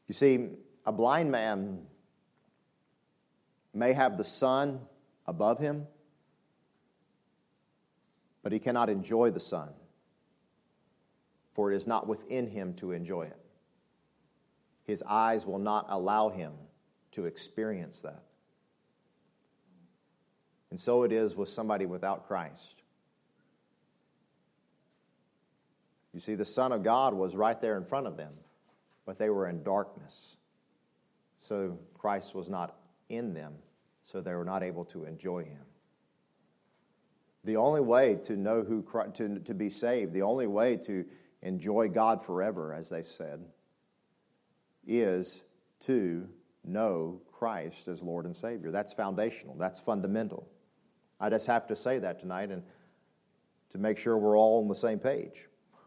You 0.06 0.14
see, 0.14 0.50
a 0.86 0.92
blind 0.92 1.32
man 1.32 1.80
may 3.74 3.92
have 3.92 4.16
the 4.16 4.22
sun 4.22 4.78
above 5.26 5.58
him, 5.58 5.88
but 8.44 8.52
he 8.52 8.60
cannot 8.60 8.88
enjoy 8.88 9.32
the 9.32 9.40
sun, 9.40 9.70
for 11.54 11.72
it 11.72 11.76
is 11.76 11.88
not 11.88 12.06
within 12.06 12.46
him 12.46 12.72
to 12.74 12.92
enjoy 12.92 13.22
it. 13.22 13.40
His 14.84 15.02
eyes 15.02 15.44
will 15.44 15.58
not 15.58 15.86
allow 15.88 16.28
him 16.28 16.52
to 17.12 17.26
experience 17.26 18.00
that. 18.00 18.22
And 20.70 20.80
so 20.80 21.02
it 21.02 21.12
is 21.12 21.36
with 21.36 21.48
somebody 21.48 21.86
without 21.86 22.26
Christ. 22.26 22.82
You 26.14 26.20
see, 26.20 26.34
the 26.34 26.44
Son 26.44 26.72
of 26.72 26.82
God 26.82 27.14
was 27.14 27.34
right 27.36 27.60
there 27.60 27.76
in 27.76 27.84
front 27.84 28.06
of 28.06 28.16
them, 28.16 28.32
but 29.06 29.18
they 29.18 29.30
were 29.30 29.48
in 29.48 29.62
darkness. 29.62 30.36
So 31.40 31.78
Christ 31.94 32.34
was 32.34 32.48
not 32.48 32.76
in 33.08 33.34
them, 33.34 33.54
so 34.02 34.20
they 34.20 34.34
were 34.34 34.44
not 34.44 34.62
able 34.62 34.84
to 34.86 35.04
enjoy 35.04 35.44
Him. 35.44 35.64
The 37.44 37.56
only 37.56 37.80
way 37.80 38.16
to 38.24 38.36
know 38.36 38.62
who 38.62 38.86
to, 39.14 39.40
to 39.40 39.54
be 39.54 39.68
saved, 39.68 40.12
the 40.12 40.22
only 40.22 40.46
way 40.46 40.76
to 40.78 41.04
enjoy 41.42 41.88
God 41.88 42.24
forever, 42.24 42.72
as 42.72 42.88
they 42.88 43.02
said, 43.02 43.44
is 44.86 45.42
to 45.80 46.28
know 46.64 47.20
Christ 47.32 47.88
as 47.88 48.02
Lord 48.02 48.24
and 48.24 48.34
Savior. 48.34 48.70
That's 48.70 48.92
foundational, 48.92 49.56
that's 49.58 49.80
fundamental. 49.80 50.48
I 51.20 51.30
just 51.30 51.46
have 51.46 51.66
to 51.68 51.76
say 51.76 51.98
that 52.00 52.20
tonight 52.20 52.50
and 52.50 52.62
to 53.70 53.78
make 53.78 53.96
sure 53.96 54.18
we're 54.18 54.36
all 54.36 54.62
on 54.62 54.68
the 54.68 54.74
same 54.74 54.98
page. 54.98 55.46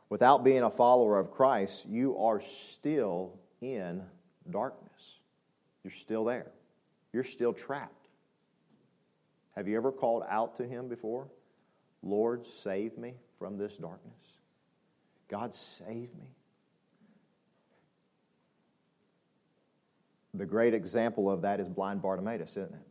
Without 0.10 0.44
being 0.44 0.64
a 0.64 0.70
follower 0.70 1.20
of 1.20 1.32
Christ, 1.32 1.86
you 1.88 2.18
are 2.18 2.40
still 2.42 3.40
in 3.62 4.04
darkness. 4.50 5.20
You're 5.84 5.92
still 5.92 6.26
there. 6.26 6.52
you're 7.14 7.24
still 7.24 7.54
trapped. 7.54 8.08
Have 9.56 9.68
you 9.68 9.78
ever 9.78 9.92
called 9.92 10.24
out 10.28 10.56
to 10.56 10.66
Him 10.66 10.88
before? 10.90 11.28
Lord, 12.04 12.46
save 12.46 12.98
me 12.98 13.14
from 13.40 13.58
this 13.58 13.78
darkness. 13.78 14.14
God, 15.28 15.56
save 15.56 16.14
me. 16.16 16.36
The 20.38 20.46
great 20.46 20.74
example 20.74 21.32
of 21.32 21.42
that 21.44 21.60
is 21.60 21.70
blind 21.70 22.02
Bartimaeus, 22.02 22.52
isn't 22.52 22.74
it? 22.74 22.88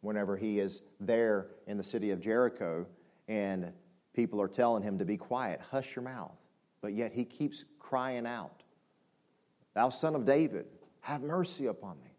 Whenever 0.00 0.36
he 0.36 0.58
is 0.58 0.82
there 0.98 1.48
in 1.66 1.76
the 1.76 1.82
city 1.82 2.10
of 2.10 2.20
Jericho 2.20 2.86
and 3.28 3.72
people 4.14 4.40
are 4.40 4.48
telling 4.48 4.82
him 4.82 4.98
to 4.98 5.04
be 5.04 5.16
quiet, 5.16 5.60
hush 5.70 5.94
your 5.94 6.02
mouth, 6.02 6.36
but 6.80 6.92
yet 6.92 7.12
he 7.12 7.24
keeps 7.24 7.64
crying 7.78 8.26
out, 8.26 8.62
Thou 9.74 9.90
son 9.90 10.14
of 10.14 10.24
David, 10.24 10.66
have 11.00 11.22
mercy 11.22 11.66
upon 11.66 11.96
me. 12.02 12.10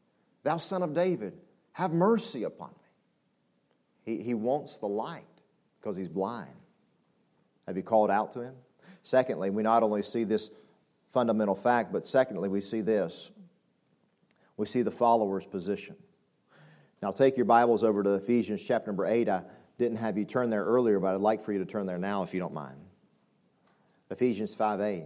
Thou 0.43 0.57
son 0.57 0.83
of 0.83 0.93
David, 0.93 1.33
have 1.73 1.91
mercy 1.91 2.43
upon 2.43 2.69
me. 2.69 2.75
He, 4.03 4.23
he 4.23 4.33
wants 4.33 4.77
the 4.77 4.87
light 4.87 5.25
because 5.79 5.97
he's 5.97 6.07
blind. 6.07 6.53
Have 7.67 7.77
you 7.77 7.83
called 7.83 8.11
out 8.11 8.31
to 8.33 8.41
him? 8.41 8.55
Secondly, 9.01 9.49
we 9.49 9.63
not 9.63 9.83
only 9.83 10.01
see 10.01 10.23
this 10.23 10.49
fundamental 11.11 11.55
fact, 11.55 11.91
but 11.91 12.05
secondly, 12.05 12.49
we 12.49 12.61
see 12.61 12.81
this. 12.81 13.31
We 14.57 14.65
see 14.65 14.81
the 14.81 14.91
follower's 14.91 15.45
position. 15.45 15.95
Now, 17.01 17.11
take 17.11 17.35
your 17.35 17.45
Bibles 17.45 17.83
over 17.83 18.03
to 18.03 18.13
Ephesians 18.13 18.63
chapter 18.63 18.87
number 18.87 19.05
8. 19.05 19.27
I 19.27 19.43
didn't 19.77 19.97
have 19.97 20.17
you 20.17 20.25
turn 20.25 20.49
there 20.49 20.63
earlier, 20.63 20.99
but 20.99 21.13
I'd 21.13 21.21
like 21.21 21.43
for 21.43 21.51
you 21.51 21.59
to 21.59 21.65
turn 21.65 21.85
there 21.85 21.97
now 21.97 22.23
if 22.23 22.33
you 22.33 22.39
don't 22.39 22.53
mind. 22.53 22.77
Ephesians 24.09 24.53
5 24.53 24.79
8. 24.79 25.05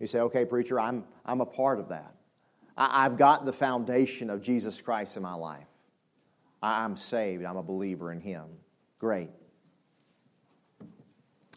You 0.00 0.06
say, 0.06 0.20
okay, 0.20 0.44
preacher, 0.44 0.78
I'm, 0.78 1.04
I'm 1.24 1.40
a 1.40 1.46
part 1.46 1.78
of 1.78 1.88
that. 1.88 2.14
I, 2.76 3.06
I've 3.06 3.16
got 3.16 3.44
the 3.46 3.52
foundation 3.52 4.30
of 4.30 4.42
Jesus 4.42 4.80
Christ 4.80 5.16
in 5.16 5.22
my 5.22 5.34
life. 5.34 5.66
I'm 6.62 6.96
saved, 6.96 7.44
I'm 7.44 7.56
a 7.56 7.62
believer 7.62 8.12
in 8.12 8.20
Him. 8.20 8.44
Great. 8.98 9.30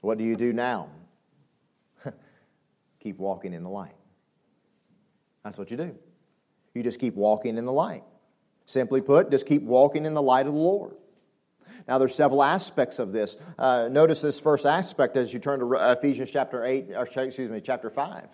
What 0.02 0.18
do 0.18 0.24
you 0.24 0.36
do 0.36 0.54
now? 0.54 0.90
keep 3.00 3.18
walking 3.18 3.54
in 3.54 3.64
the 3.64 3.70
light. 3.70 3.96
That's 5.44 5.58
what 5.58 5.72
you 5.72 5.78
do. 5.78 5.96
You 6.74 6.84
just 6.84 7.00
keep 7.00 7.16
walking 7.16 7.58
in 7.58 7.66
the 7.66 7.72
light. 7.72 8.04
Simply 8.66 9.02
put, 9.02 9.32
just 9.32 9.48
keep 9.48 9.64
walking 9.64 10.06
in 10.06 10.14
the 10.14 10.22
light 10.22 10.48
of 10.48 10.54
the 10.54 10.60
Lord. 10.60 10.96
Now, 11.88 11.98
there's 11.98 12.16
several 12.16 12.44
aspects 12.44 13.00
of 13.00 13.12
this. 13.12 13.38
Uh, 13.58 13.88
notice 13.92 14.22
this 14.22 14.40
first 14.40 14.66
aspect 14.66 15.18
as 15.18 15.34
you 15.34 15.40
turn 15.40 15.60
to 15.60 15.74
Ephesians 15.92 16.32
chapter 16.32 16.64
8, 16.64 16.92
or 16.96 17.04
excuse 17.04 17.50
me, 17.50 17.60
chapter 17.62 17.90
5. 17.90 18.28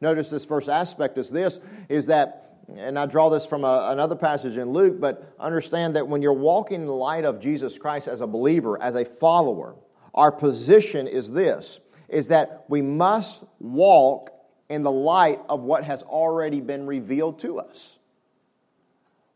Notice 0.00 0.30
this 0.30 0.44
first 0.44 0.68
aspect 0.68 1.18
is 1.18 1.30
this, 1.30 1.60
is 1.88 2.06
that, 2.06 2.60
and 2.76 2.98
I 2.98 3.06
draw 3.06 3.28
this 3.28 3.44
from 3.44 3.64
a, 3.64 3.88
another 3.90 4.16
passage 4.16 4.56
in 4.56 4.70
Luke, 4.70 5.00
but 5.00 5.34
understand 5.38 5.96
that 5.96 6.08
when 6.08 6.22
you're 6.22 6.32
walking 6.32 6.80
in 6.80 6.86
the 6.86 6.92
light 6.92 7.24
of 7.24 7.40
Jesus 7.40 7.78
Christ 7.78 8.08
as 8.08 8.20
a 8.20 8.26
believer, 8.26 8.80
as 8.80 8.94
a 8.94 9.04
follower, 9.04 9.74
our 10.14 10.32
position 10.32 11.06
is 11.06 11.30
this, 11.30 11.80
is 12.08 12.28
that 12.28 12.64
we 12.68 12.80
must 12.80 13.44
walk 13.58 14.30
in 14.68 14.82
the 14.82 14.90
light 14.90 15.40
of 15.48 15.62
what 15.62 15.84
has 15.84 16.02
already 16.02 16.60
been 16.60 16.86
revealed 16.86 17.38
to 17.40 17.58
us. 17.58 17.96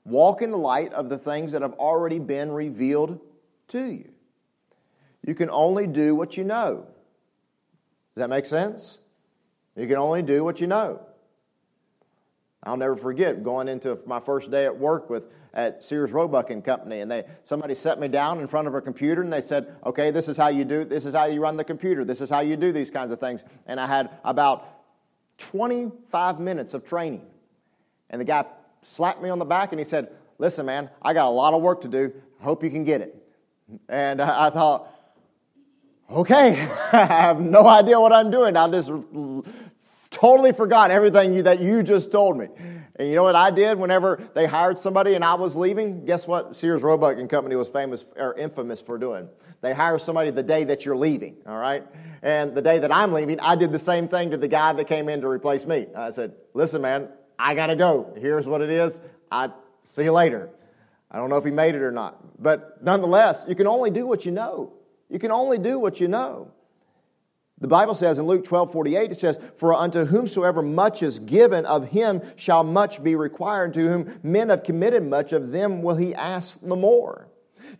Walk 0.04 0.42
in 0.42 0.50
the 0.50 0.58
light 0.58 0.92
of 0.92 1.08
the 1.08 1.18
things 1.18 1.52
that 1.52 1.62
have 1.62 1.74
already 1.74 2.18
been 2.18 2.50
revealed 2.50 3.20
to 3.68 3.84
you. 3.84 4.10
You 5.24 5.34
can 5.34 5.48
only 5.50 5.86
do 5.86 6.14
what 6.14 6.36
you 6.36 6.44
know. 6.44 6.86
Does 8.14 8.22
that 8.22 8.28
make 8.28 8.44
sense? 8.44 8.98
You 9.76 9.86
can 9.86 9.96
only 9.96 10.22
do 10.22 10.44
what 10.44 10.60
you 10.60 10.66
know. 10.66 11.00
I'll 12.64 12.76
never 12.76 12.96
forget 12.96 13.42
going 13.42 13.68
into 13.68 13.98
my 14.06 14.20
first 14.20 14.50
day 14.50 14.66
at 14.66 14.78
work 14.78 15.10
with 15.10 15.24
at 15.54 15.82
Sears 15.82 16.12
Roebuck 16.12 16.50
and 16.50 16.64
Company, 16.64 17.00
and 17.00 17.10
they 17.10 17.24
somebody 17.42 17.74
set 17.74 17.98
me 17.98 18.08
down 18.08 18.40
in 18.40 18.46
front 18.46 18.68
of 18.68 18.74
a 18.74 18.80
computer 18.80 19.20
and 19.20 19.32
they 19.32 19.40
said, 19.40 19.74
"Okay, 19.84 20.10
this 20.10 20.28
is 20.28 20.36
how 20.36 20.48
you 20.48 20.64
do. 20.64 20.84
This 20.84 21.04
is 21.04 21.14
how 21.14 21.26
you 21.26 21.40
run 21.40 21.56
the 21.56 21.64
computer. 21.64 22.04
This 22.04 22.20
is 22.20 22.30
how 22.30 22.40
you 22.40 22.56
do 22.56 22.72
these 22.72 22.90
kinds 22.90 23.12
of 23.12 23.20
things." 23.20 23.44
And 23.66 23.80
I 23.80 23.86
had 23.86 24.10
about 24.24 24.66
25 25.38 26.40
minutes 26.40 26.74
of 26.74 26.84
training, 26.84 27.26
and 28.10 28.20
the 28.20 28.24
guy 28.24 28.44
slapped 28.82 29.22
me 29.22 29.28
on 29.30 29.38
the 29.38 29.44
back 29.44 29.72
and 29.72 29.78
he 29.78 29.84
said, 29.84 30.10
"Listen, 30.38 30.66
man, 30.66 30.90
I 31.00 31.14
got 31.14 31.26
a 31.26 31.30
lot 31.30 31.54
of 31.54 31.62
work 31.62 31.80
to 31.82 31.88
do. 31.88 32.12
Hope 32.40 32.62
you 32.62 32.70
can 32.70 32.84
get 32.84 33.00
it." 33.00 33.16
And 33.88 34.20
I 34.20 34.50
thought, 34.50 34.88
okay, 36.10 36.50
I 36.92 37.06
have 37.06 37.40
no 37.40 37.66
idea 37.66 37.98
what 37.98 38.12
I'm 38.12 38.30
doing. 38.30 38.56
I 38.56 38.68
just 38.68 38.90
totally 40.12 40.52
forgot 40.52 40.90
everything 40.90 41.34
you, 41.34 41.42
that 41.42 41.60
you 41.60 41.82
just 41.82 42.12
told 42.12 42.38
me. 42.38 42.48
And 42.96 43.08
you 43.08 43.16
know 43.16 43.24
what 43.24 43.34
I 43.34 43.50
did 43.50 43.78
whenever 43.78 44.20
they 44.34 44.46
hired 44.46 44.78
somebody 44.78 45.14
and 45.14 45.24
I 45.24 45.34
was 45.34 45.56
leaving? 45.56 46.04
Guess 46.04 46.28
what 46.28 46.56
Sears 46.56 46.82
Roebuck 46.82 47.18
and 47.18 47.28
Company 47.28 47.56
was 47.56 47.68
famous 47.68 48.04
or 48.16 48.34
infamous 48.34 48.80
for 48.80 48.98
doing? 48.98 49.28
They 49.62 49.72
hire 49.72 49.98
somebody 49.98 50.30
the 50.30 50.42
day 50.42 50.64
that 50.64 50.84
you're 50.84 50.96
leaving, 50.96 51.36
all 51.46 51.56
right? 51.56 51.84
And 52.22 52.54
the 52.54 52.62
day 52.62 52.78
that 52.78 52.92
I'm 52.92 53.12
leaving, 53.12 53.40
I 53.40 53.56
did 53.56 53.72
the 53.72 53.78
same 53.78 54.08
thing 54.08 54.30
to 54.30 54.36
the 54.36 54.48
guy 54.48 54.72
that 54.72 54.86
came 54.86 55.08
in 55.08 55.20
to 55.22 55.28
replace 55.28 55.66
me. 55.66 55.86
I 55.96 56.10
said, 56.10 56.34
"Listen, 56.52 56.82
man, 56.82 57.08
I 57.38 57.54
got 57.54 57.68
to 57.68 57.76
go. 57.76 58.12
Here's 58.16 58.46
what 58.46 58.60
it 58.60 58.70
is. 58.70 59.00
I 59.30 59.50
see 59.84 60.04
you 60.04 60.12
later." 60.12 60.50
I 61.10 61.18
don't 61.18 61.28
know 61.28 61.36
if 61.36 61.44
he 61.44 61.50
made 61.50 61.74
it 61.74 61.82
or 61.82 61.92
not. 61.92 62.42
But 62.42 62.82
nonetheless, 62.82 63.44
you 63.48 63.54
can 63.54 63.66
only 63.66 63.90
do 63.90 64.06
what 64.06 64.24
you 64.24 64.32
know. 64.32 64.72
You 65.10 65.18
can 65.18 65.30
only 65.30 65.58
do 65.58 65.78
what 65.78 66.00
you 66.00 66.08
know. 66.08 66.50
The 67.62 67.68
Bible 67.68 67.94
says 67.94 68.18
in 68.18 68.26
Luke 68.26 68.44
12 68.44 68.72
48, 68.72 69.12
it 69.12 69.18
says, 69.18 69.38
For 69.56 69.72
unto 69.72 70.04
whomsoever 70.04 70.62
much 70.62 71.00
is 71.00 71.20
given, 71.20 71.64
of 71.64 71.88
him 71.88 72.20
shall 72.34 72.64
much 72.64 73.02
be 73.04 73.14
required. 73.14 73.72
To 73.74 73.88
whom 73.88 74.18
men 74.24 74.48
have 74.48 74.64
committed 74.64 75.04
much, 75.04 75.32
of 75.32 75.52
them 75.52 75.80
will 75.80 75.94
he 75.94 76.12
ask 76.12 76.60
the 76.60 76.74
more. 76.74 77.28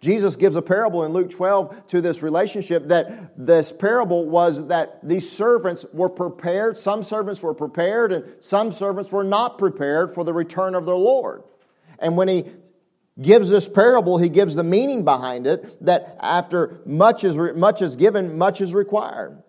Jesus 0.01 0.37
gives 0.37 0.55
a 0.55 0.63
parable 0.63 1.03
in 1.03 1.13
Luke 1.13 1.31
12 1.31 1.89
to 1.89 2.01
this 2.01 2.23
relationship 2.23 2.89
that 2.89 3.33
this 3.37 3.73
parable 3.73 4.29
was 4.29 4.69
that 4.69 5.01
these 5.03 5.31
servants 5.31 5.85
were 5.93 6.09
prepared. 6.09 6.79
Some 6.79 7.03
servants 7.03 7.43
were 7.43 7.53
prepared, 7.53 8.13
and 8.13 8.25
some 8.39 8.71
servants 8.71 9.11
were 9.11 9.25
not 9.25 9.59
prepared 9.59 10.15
for 10.15 10.23
the 10.23 10.33
return 10.33 10.77
of 10.77 10.87
their 10.87 10.95
Lord. 10.95 11.43
And 11.99 12.17
when 12.17 12.29
he 12.29 12.45
gives 13.21 13.51
this 13.51 13.69
parable, 13.69 14.17
he 14.17 14.29
gives 14.29 14.55
the 14.55 14.63
meaning 14.63 15.05
behind 15.05 15.49
it 15.49 15.85
that 15.85 16.17
after 16.21 16.81
much 16.87 17.25
is, 17.25 17.37
much 17.37 17.83
is 17.83 17.97
given, 17.97 18.39
much 18.39 18.61
is 18.61 18.75
required. 18.75 19.43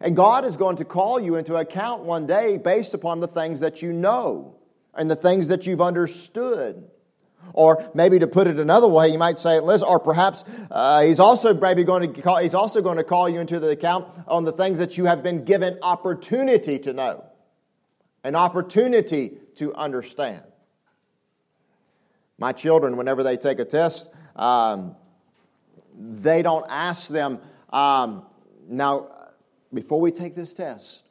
And 0.00 0.14
God 0.14 0.44
is 0.44 0.56
going 0.56 0.76
to 0.76 0.84
call 0.84 1.20
you 1.20 1.36
into 1.36 1.56
account 1.56 2.02
one 2.02 2.26
day 2.26 2.56
based 2.56 2.94
upon 2.94 3.20
the 3.20 3.28
things 3.28 3.60
that 3.60 3.82
you 3.82 3.92
know 3.92 4.56
and 4.94 5.10
the 5.10 5.16
things 5.16 5.48
that 5.48 5.66
you've 5.66 5.80
understood. 5.80 6.88
Or 7.52 7.90
maybe 7.94 8.18
to 8.18 8.26
put 8.26 8.46
it 8.46 8.58
another 8.58 8.88
way, 8.88 9.08
you 9.08 9.18
might 9.18 9.38
say, 9.38 9.58
Liz, 9.60 9.82
or 9.82 9.98
perhaps 9.98 10.44
uh, 10.70 11.02
he's 11.02 11.20
also 11.20 11.54
maybe 11.54 11.84
going 11.84 12.12
to 12.12 12.22
call, 12.22 12.38
he's 12.38 12.54
also 12.54 12.82
going 12.82 12.98
to 12.98 13.04
call 13.04 13.28
you 13.28 13.40
into 13.40 13.58
the 13.58 13.70
account 13.70 14.06
on 14.26 14.44
the 14.44 14.52
things 14.52 14.78
that 14.78 14.98
you 14.98 15.06
have 15.06 15.22
been 15.22 15.44
given 15.44 15.78
opportunity 15.82 16.78
to 16.80 16.92
know, 16.92 17.24
an 18.22 18.34
opportunity 18.34 19.38
to 19.56 19.74
understand. 19.74 20.42
My 22.38 22.52
children, 22.52 22.96
whenever 22.96 23.22
they 23.22 23.36
take 23.36 23.58
a 23.58 23.64
test, 23.64 24.10
um, 24.36 24.94
they 25.98 26.42
don't 26.42 26.66
ask 26.68 27.10
them, 27.10 27.40
um, 27.70 28.24
now, 28.68 29.08
before 29.72 30.00
we 30.00 30.10
take 30.10 30.34
this 30.34 30.54
test, 30.54 31.04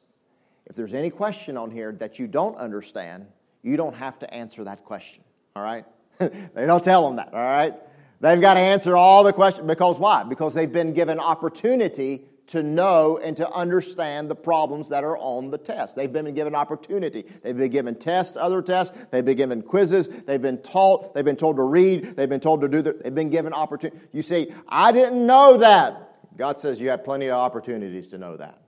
if 0.66 0.76
there's 0.76 0.94
any 0.94 1.10
question 1.10 1.58
on 1.58 1.72
here 1.72 1.92
that 1.94 2.20
you 2.20 2.28
don't 2.28 2.58
understand, 2.58 3.28
you 3.64 3.78
don't 3.78 3.96
have 3.96 4.20
to 4.20 4.34
answer 4.34 4.64
that 4.66 4.84
question, 4.84 5.24
all 5.56 5.64
right? 5.64 5.86
they 6.20 6.66
don't 6.66 6.84
tell 6.84 7.06
them 7.08 7.18
that, 7.18 7.34
all 7.34 7.40
right? 7.40 7.74
They've 8.20 8.42
got 8.42 8.56
to 8.56 8.60
answer 8.60 8.98
all 8.98 9.24
the 9.24 9.34
questions 9.34 9.68
because 9.68 10.00
why? 10.00 10.24
Because 10.24 10.54
they've 10.54 10.72
been 10.72 10.94
given 10.94 11.20
opportunity 11.20 12.26
to 12.48 12.64
know 12.64 13.20
and 13.22 13.36
to 13.38 13.50
understand 13.52 14.30
the 14.30 14.36
problems 14.36 14.90
that 14.90 15.04
are 15.04 15.18
on 15.18 15.52
the 15.52 15.58
test. 15.58 15.96
They've 15.96 16.12
been 16.12 16.34
given 16.34 16.56
opportunity. 16.56 17.26
They've 17.44 17.58
been 17.58 17.72
given 17.72 17.96
tests, 17.96 18.38
other 18.38 18.62
tests. 18.62 18.98
They've 19.12 19.26
been 19.26 19.38
given 19.38 19.62
quizzes. 19.62 20.08
They've 20.08 20.42
been 20.42 20.62
taught. 20.62 21.14
They've 21.14 21.26
been 21.26 21.36
told 21.36 21.58
to 21.58 21.64
read. 21.64 22.16
They've 22.16 22.30
been 22.30 22.40
told 22.40 22.62
to 22.62 22.68
do. 22.68 22.82
They've 22.82 23.14
been 23.14 23.30
given 23.30 23.54
opportunity. 23.54 24.00
You 24.14 24.24
see, 24.24 24.54
I 24.68 24.92
didn't 24.92 25.26
know 25.26 25.58
that. 25.58 26.07
God 26.38 26.58
says 26.58 26.80
you 26.80 26.90
had 26.90 27.04
plenty 27.04 27.28
of 27.28 27.38
opportunities 27.38 28.10
to 28.10 28.18
know 28.18 28.38
that. 28.38 28.62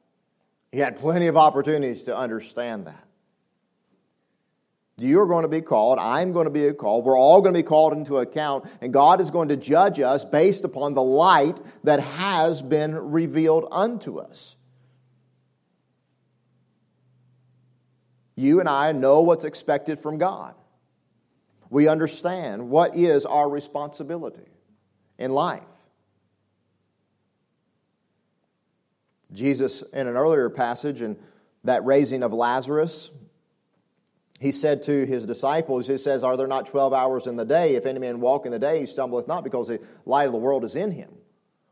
You 0.72 0.84
had 0.84 0.98
plenty 0.98 1.28
of 1.28 1.38
opportunities 1.38 2.04
to 2.04 2.18
understand 2.18 2.88
that. 2.88 3.06
You 4.98 5.22
are 5.22 5.28
going 5.28 5.44
to 5.44 5.50
be 5.50 5.62
called. 5.62 5.98
I'm 5.98 6.34
going 6.34 6.46
to 6.46 6.52
be 6.52 6.74
called. 6.74 7.06
We're 7.06 7.18
all 7.18 7.42
going 7.42 7.54
to 7.54 7.60
be 7.60 7.64
called 7.64 7.94
into 7.94 8.18
account. 8.18 8.66
And 8.82 8.92
God 8.92 9.22
is 9.22 9.32
going 9.32 9.50
to 9.50 9.58
judge 9.58 10.00
us 10.00 10.26
based 10.26 10.66
upon 10.66 10.94
the 10.94 11.02
light 11.02 11.60
that 11.86 12.02
has 12.02 12.62
been 12.62 12.96
revealed 12.96 13.68
unto 13.72 14.20
us. 14.20 14.56
You 18.36 18.60
and 18.60 18.68
I 18.68 18.92
know 18.92 19.22
what's 19.22 19.46
expected 19.46 20.00
from 20.00 20.18
God. 20.18 20.56
We 21.70 21.88
understand 21.88 22.70
what 22.70 22.96
is 22.96 23.26
our 23.26 23.50
responsibility 23.50 24.48
in 25.18 25.32
life. 25.32 25.64
Jesus, 29.34 29.84
in 29.94 30.08
an 30.08 30.16
earlier 30.16 30.50
passage, 30.50 31.02
in 31.02 31.18
that 31.64 31.86
raising 31.86 32.24
of 32.24 32.34
Lazarus, 32.34 33.12
he 34.40 34.52
said 34.52 34.84
to 34.84 35.06
his 35.06 35.26
disciples, 35.26 35.88
He 35.88 35.98
says, 35.98 36.24
Are 36.24 36.38
there 36.38 36.48
not 36.48 36.66
12 36.66 36.94
hours 36.94 37.28
in 37.28 37.36
the 37.36 37.46
day? 37.46 37.76
If 37.76 37.86
any 37.86 38.00
man 38.00 38.22
walk 38.22 38.46
in 38.46 38.52
the 38.52 38.60
day, 38.60 38.80
he 38.80 38.86
stumbleth 38.86 39.28
not, 39.28 39.44
because 39.44 39.68
the 39.68 39.82
light 40.06 40.28
of 40.28 40.32
the 40.32 40.40
world 40.40 40.64
is 40.64 40.76
in 40.76 40.92
him. 40.92 41.10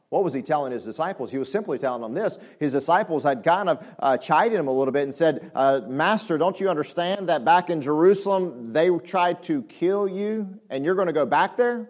What 0.10 0.24
was 0.24 0.34
he 0.34 0.42
telling 0.42 0.72
his 0.72 0.86
disciples? 0.86 1.32
He 1.32 1.38
was 1.38 1.52
simply 1.52 1.78
telling 1.78 2.02
them 2.02 2.14
this. 2.14 2.40
His 2.60 2.72
disciples 2.72 3.24
had 3.24 3.44
kind 3.44 3.68
of 3.68 3.96
uh, 4.00 4.18
chided 4.18 4.58
him 4.58 4.68
a 4.68 4.72
little 4.72 4.94
bit 4.94 5.04
and 5.04 5.14
said, 5.14 5.52
uh, 5.54 5.82
Master, 5.86 6.38
don't 6.38 6.58
you 6.60 6.70
understand 6.70 7.28
that 7.28 7.44
back 7.44 7.70
in 7.70 7.82
Jerusalem 7.82 8.72
they 8.72 8.90
tried 9.00 9.44
to 9.44 9.64
kill 9.64 10.08
you 10.08 10.60
and 10.70 10.86
you're 10.86 10.96
going 10.96 11.08
to 11.08 11.14
go 11.14 11.26
back 11.26 11.58
there? 11.58 11.90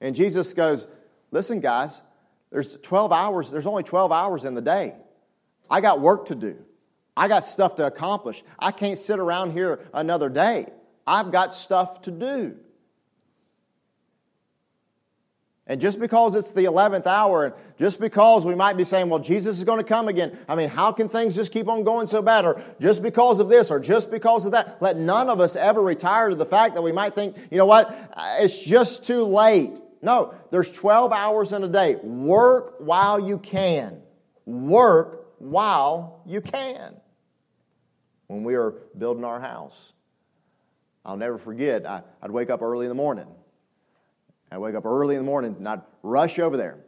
And 0.00 0.14
Jesus 0.14 0.54
goes, 0.54 0.86
Listen, 1.30 1.60
guys, 1.60 2.00
there's 2.50 2.76
12 2.76 3.12
hours, 3.12 3.50
there's 3.50 3.66
only 3.66 3.82
12 3.82 4.10
hours 4.12 4.44
in 4.44 4.54
the 4.54 4.62
day. 4.62 4.94
I 5.70 5.80
got 5.80 6.00
work 6.00 6.26
to 6.26 6.34
do. 6.34 6.56
I 7.16 7.28
got 7.28 7.44
stuff 7.44 7.76
to 7.76 7.86
accomplish. 7.86 8.42
I 8.58 8.70
can't 8.70 8.96
sit 8.96 9.18
around 9.18 9.52
here 9.52 9.80
another 9.92 10.28
day. 10.28 10.68
I've 11.06 11.32
got 11.32 11.52
stuff 11.52 12.02
to 12.02 12.10
do. 12.10 12.56
And 15.66 15.82
just 15.82 16.00
because 16.00 16.34
it's 16.34 16.52
the 16.52 16.64
11th 16.64 17.06
hour, 17.06 17.44
and 17.44 17.54
just 17.78 18.00
because 18.00 18.46
we 18.46 18.54
might 18.54 18.78
be 18.78 18.84
saying, 18.84 19.10
well, 19.10 19.18
Jesus 19.18 19.58
is 19.58 19.64
going 19.64 19.76
to 19.78 19.84
come 19.84 20.08
again, 20.08 20.38
I 20.48 20.54
mean, 20.54 20.70
how 20.70 20.92
can 20.92 21.08
things 21.10 21.34
just 21.34 21.52
keep 21.52 21.68
on 21.68 21.84
going 21.84 22.06
so 22.06 22.22
bad? 22.22 22.46
Or 22.46 22.62
just 22.80 23.02
because 23.02 23.38
of 23.38 23.50
this, 23.50 23.70
or 23.70 23.78
just 23.78 24.10
because 24.10 24.46
of 24.46 24.52
that. 24.52 24.80
Let 24.80 24.96
none 24.96 25.28
of 25.28 25.40
us 25.40 25.56
ever 25.56 25.82
retire 25.82 26.30
to 26.30 26.34
the 26.34 26.46
fact 26.46 26.74
that 26.74 26.82
we 26.82 26.92
might 26.92 27.14
think, 27.14 27.36
you 27.50 27.58
know 27.58 27.66
what, 27.66 27.94
it's 28.38 28.58
just 28.64 29.04
too 29.04 29.24
late. 29.24 29.72
No, 30.00 30.34
there's 30.50 30.70
12 30.70 31.12
hours 31.12 31.52
in 31.52 31.64
a 31.64 31.68
day. 31.68 31.96
Work 31.96 32.76
while 32.78 33.18
you 33.18 33.38
can. 33.38 34.00
Work 34.46 35.26
while 35.38 36.22
you 36.26 36.40
can. 36.40 36.94
When 38.28 38.44
we 38.44 38.56
were 38.56 38.74
building 38.96 39.24
our 39.24 39.40
house, 39.40 39.92
I'll 41.04 41.16
never 41.16 41.38
forget, 41.38 41.86
I, 41.86 42.02
would 42.22 42.30
wake 42.30 42.50
up 42.50 42.62
early 42.62 42.86
in 42.86 42.90
the 42.90 42.94
morning 42.94 43.26
I'd 44.50 44.58
wake 44.58 44.74
up 44.74 44.86
early 44.86 45.14
in 45.14 45.22
the 45.22 45.26
morning 45.26 45.56
and 45.58 45.68
I'd 45.68 45.82
rush 46.02 46.38
over 46.38 46.56
there. 46.56 46.78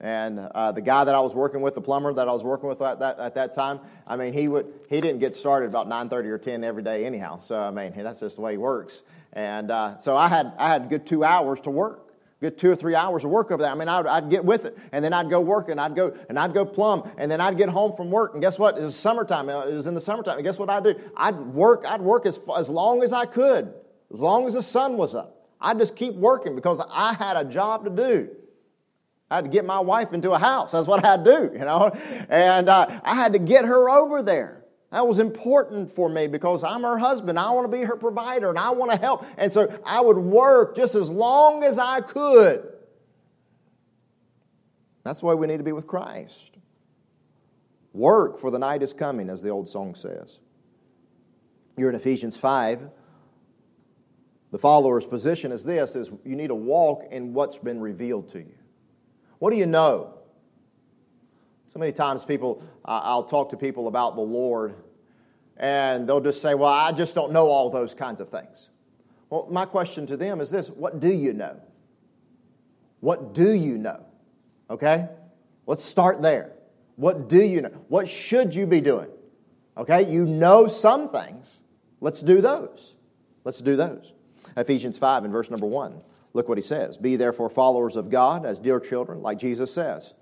And 0.00 0.38
uh, 0.38 0.72
the 0.72 0.80
guy 0.80 1.04
that 1.04 1.14
I 1.14 1.20
was 1.20 1.34
working 1.34 1.60
with, 1.60 1.74
the 1.74 1.80
plumber 1.80 2.12
that 2.14 2.26
I 2.26 2.32
was 2.32 2.42
working 2.42 2.68
with 2.68 2.80
at 2.80 2.98
that, 3.00 3.18
at 3.18 3.34
that 3.34 3.54
time, 3.54 3.80
I 4.06 4.16
mean, 4.16 4.32
he, 4.32 4.48
would, 4.48 4.72
he 4.88 5.00
didn't 5.00 5.20
get 5.20 5.36
started 5.36 5.68
about 5.68 5.88
9.30 5.88 6.24
or 6.26 6.38
10 6.38 6.64
every 6.64 6.82
day 6.82 7.04
anyhow. 7.04 7.40
So, 7.40 7.60
I 7.60 7.70
mean, 7.70 7.92
that's 7.96 8.20
just 8.20 8.36
the 8.36 8.42
way 8.42 8.52
he 8.52 8.58
works. 8.58 9.02
And 9.34 9.70
uh, 9.70 9.98
so 9.98 10.16
I 10.16 10.28
had, 10.28 10.52
I 10.58 10.68
had 10.68 10.88
good 10.88 11.06
two 11.06 11.22
hours 11.22 11.60
to 11.62 11.70
work 11.70 12.10
good 12.40 12.56
two 12.56 12.70
or 12.70 12.76
three 12.76 12.94
hours 12.94 13.24
of 13.24 13.30
work 13.30 13.50
over 13.50 13.62
there. 13.62 13.70
I 13.70 13.74
mean, 13.74 13.88
I'd, 13.88 14.06
I'd, 14.06 14.30
get 14.30 14.44
with 14.44 14.64
it, 14.64 14.76
and 14.92 15.04
then 15.04 15.12
I'd 15.12 15.28
go 15.28 15.40
work, 15.40 15.68
and 15.68 15.80
I'd 15.80 15.94
go 15.94 16.16
and 16.28 16.38
I'd 16.38 16.54
go 16.54 16.64
plumb, 16.64 17.10
and 17.18 17.30
then 17.30 17.40
I'd 17.40 17.58
get 17.58 17.68
home 17.68 17.94
from 17.94 18.10
work, 18.10 18.32
and 18.32 18.42
guess 18.42 18.58
what? 18.58 18.78
It 18.78 18.82
was 18.82 18.96
summertime. 18.96 19.48
It 19.48 19.74
was 19.74 19.86
in 19.86 19.94
the 19.94 20.00
summertime. 20.00 20.36
And 20.36 20.44
guess 20.44 20.58
what 20.58 20.70
I'd 20.70 20.84
do? 20.84 20.94
I'd 21.16 21.36
work. 21.38 21.84
I'd 21.86 22.00
work 22.00 22.26
as 22.26 22.40
as 22.56 22.70
long 22.70 23.02
as 23.02 23.12
I 23.12 23.26
could, 23.26 23.74
as 24.12 24.20
long 24.20 24.46
as 24.46 24.54
the 24.54 24.62
sun 24.62 24.96
was 24.96 25.14
up. 25.14 25.36
I'd 25.60 25.78
just 25.78 25.94
keep 25.94 26.14
working 26.14 26.56
because 26.56 26.80
I 26.88 27.12
had 27.12 27.36
a 27.36 27.44
job 27.44 27.84
to 27.84 27.90
do. 27.90 28.30
I 29.30 29.36
had 29.36 29.44
to 29.44 29.50
get 29.50 29.64
my 29.64 29.78
wife 29.78 30.12
into 30.12 30.32
a 30.32 30.38
house. 30.38 30.72
That's 30.72 30.86
what 30.86 31.04
I 31.04 31.16
do, 31.16 31.50
you 31.52 31.60
know. 31.60 31.92
And 32.28 32.68
uh, 32.68 33.00
I 33.04 33.14
had 33.14 33.32
to 33.34 33.38
get 33.38 33.64
her 33.64 33.88
over 33.88 34.22
there. 34.22 34.64
That 34.90 35.06
was 35.06 35.20
important 35.20 35.88
for 35.88 36.08
me 36.08 36.26
because 36.26 36.64
I'm 36.64 36.82
her 36.82 36.98
husband. 36.98 37.38
I 37.38 37.52
want 37.52 37.70
to 37.70 37.76
be 37.76 37.84
her 37.84 37.96
provider 37.96 38.50
and 38.50 38.58
I 38.58 38.70
want 38.70 38.90
to 38.90 38.96
help. 38.96 39.24
And 39.38 39.52
so 39.52 39.72
I 39.86 40.00
would 40.00 40.18
work 40.18 40.74
just 40.74 40.96
as 40.96 41.08
long 41.08 41.62
as 41.62 41.78
I 41.78 42.00
could. 42.00 42.68
That's 45.04 45.22
way 45.22 45.34
we 45.34 45.46
need 45.46 45.58
to 45.58 45.64
be 45.64 45.72
with 45.72 45.86
Christ. 45.86 46.56
Work, 47.92 48.38
for 48.38 48.50
the 48.50 48.58
night 48.58 48.82
is 48.82 48.92
coming, 48.92 49.30
as 49.30 49.42
the 49.42 49.48
old 49.48 49.68
song 49.68 49.94
says. 49.94 50.40
You're 51.76 51.88
in 51.88 51.94
Ephesians 51.94 52.36
5, 52.36 52.90
the 54.50 54.58
follower's 54.58 55.06
position 55.06 55.52
is 55.52 55.64
this 55.64 55.94
is 55.94 56.10
you 56.24 56.34
need 56.34 56.48
to 56.48 56.54
walk 56.54 57.04
in 57.10 57.32
what's 57.32 57.58
been 57.58 57.80
revealed 57.80 58.28
to 58.30 58.40
you. 58.40 58.59
What 59.40 59.50
do 59.50 59.56
you 59.56 59.66
know? 59.66 60.14
So 61.66 61.80
many 61.80 61.92
times 61.92 62.24
people 62.24 62.62
I'll 62.84 63.24
talk 63.24 63.50
to 63.50 63.56
people 63.56 63.88
about 63.88 64.14
the 64.14 64.22
Lord 64.22 64.76
and 65.56 66.08
they'll 66.08 66.20
just 66.20 66.40
say, 66.40 66.54
"Well, 66.54 66.72
I 66.72 66.92
just 66.92 67.14
don't 67.14 67.32
know 67.32 67.48
all 67.48 67.68
those 67.68 67.92
kinds 67.94 68.20
of 68.20 68.28
things." 68.28 68.70
Well, 69.30 69.46
my 69.50 69.64
question 69.64 70.06
to 70.06 70.16
them 70.16 70.40
is 70.40 70.50
this, 70.50 70.68
what 70.68 70.98
do 70.98 71.08
you 71.08 71.32
know? 71.32 71.60
What 72.98 73.32
do 73.32 73.52
you 73.52 73.78
know? 73.78 74.04
Okay? 74.68 75.08
Let's 75.66 75.84
start 75.84 76.20
there. 76.20 76.52
What 76.96 77.28
do 77.28 77.40
you 77.40 77.62
know? 77.62 77.70
What 77.88 78.08
should 78.08 78.54
you 78.54 78.66
be 78.66 78.80
doing? 78.80 79.08
Okay? 79.76 80.02
You 80.02 80.26
know 80.26 80.66
some 80.66 81.08
things. 81.08 81.60
Let's 82.00 82.20
do 82.22 82.40
those. 82.40 82.94
Let's 83.44 83.60
do 83.60 83.76
those. 83.76 84.12
Ephesians 84.56 84.98
5 84.98 85.24
and 85.24 85.32
verse 85.32 85.48
number 85.48 85.66
1. 85.66 86.02
Look 86.32 86.48
what 86.48 86.58
he 86.58 86.62
says 86.62 86.96
Be 86.96 87.16
therefore 87.16 87.48
followers 87.48 87.96
of 87.96 88.10
God 88.10 88.44
as 88.44 88.60
dear 88.60 88.80
children, 88.80 89.22
like 89.22 89.38
Jesus 89.38 89.72
says. 89.72 90.14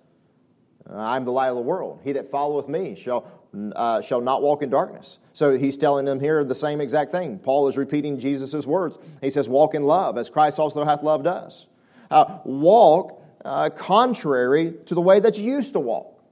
I'm 0.90 1.24
the 1.24 1.32
light 1.32 1.48
of 1.48 1.56
the 1.56 1.62
world. 1.62 2.00
He 2.02 2.12
that 2.12 2.30
followeth 2.30 2.66
me 2.66 2.94
shall, 2.96 3.30
uh, 3.76 4.00
shall 4.00 4.22
not 4.22 4.40
walk 4.40 4.62
in 4.62 4.70
darkness. 4.70 5.18
So 5.34 5.58
he's 5.58 5.76
telling 5.76 6.06
them 6.06 6.18
here 6.18 6.42
the 6.44 6.54
same 6.54 6.80
exact 6.80 7.10
thing. 7.10 7.38
Paul 7.38 7.68
is 7.68 7.76
repeating 7.76 8.18
Jesus' 8.18 8.66
words. 8.66 8.98
He 9.20 9.28
says, 9.28 9.50
Walk 9.50 9.74
in 9.74 9.84
love, 9.84 10.16
as 10.16 10.30
Christ 10.30 10.58
also 10.58 10.84
hath 10.84 11.02
loved 11.02 11.26
us. 11.26 11.66
Uh, 12.10 12.38
walk 12.44 13.22
uh, 13.44 13.68
contrary 13.68 14.74
to 14.86 14.94
the 14.94 15.02
way 15.02 15.20
that 15.20 15.38
you 15.38 15.44
used 15.44 15.74
to 15.74 15.80
walk. 15.80 16.22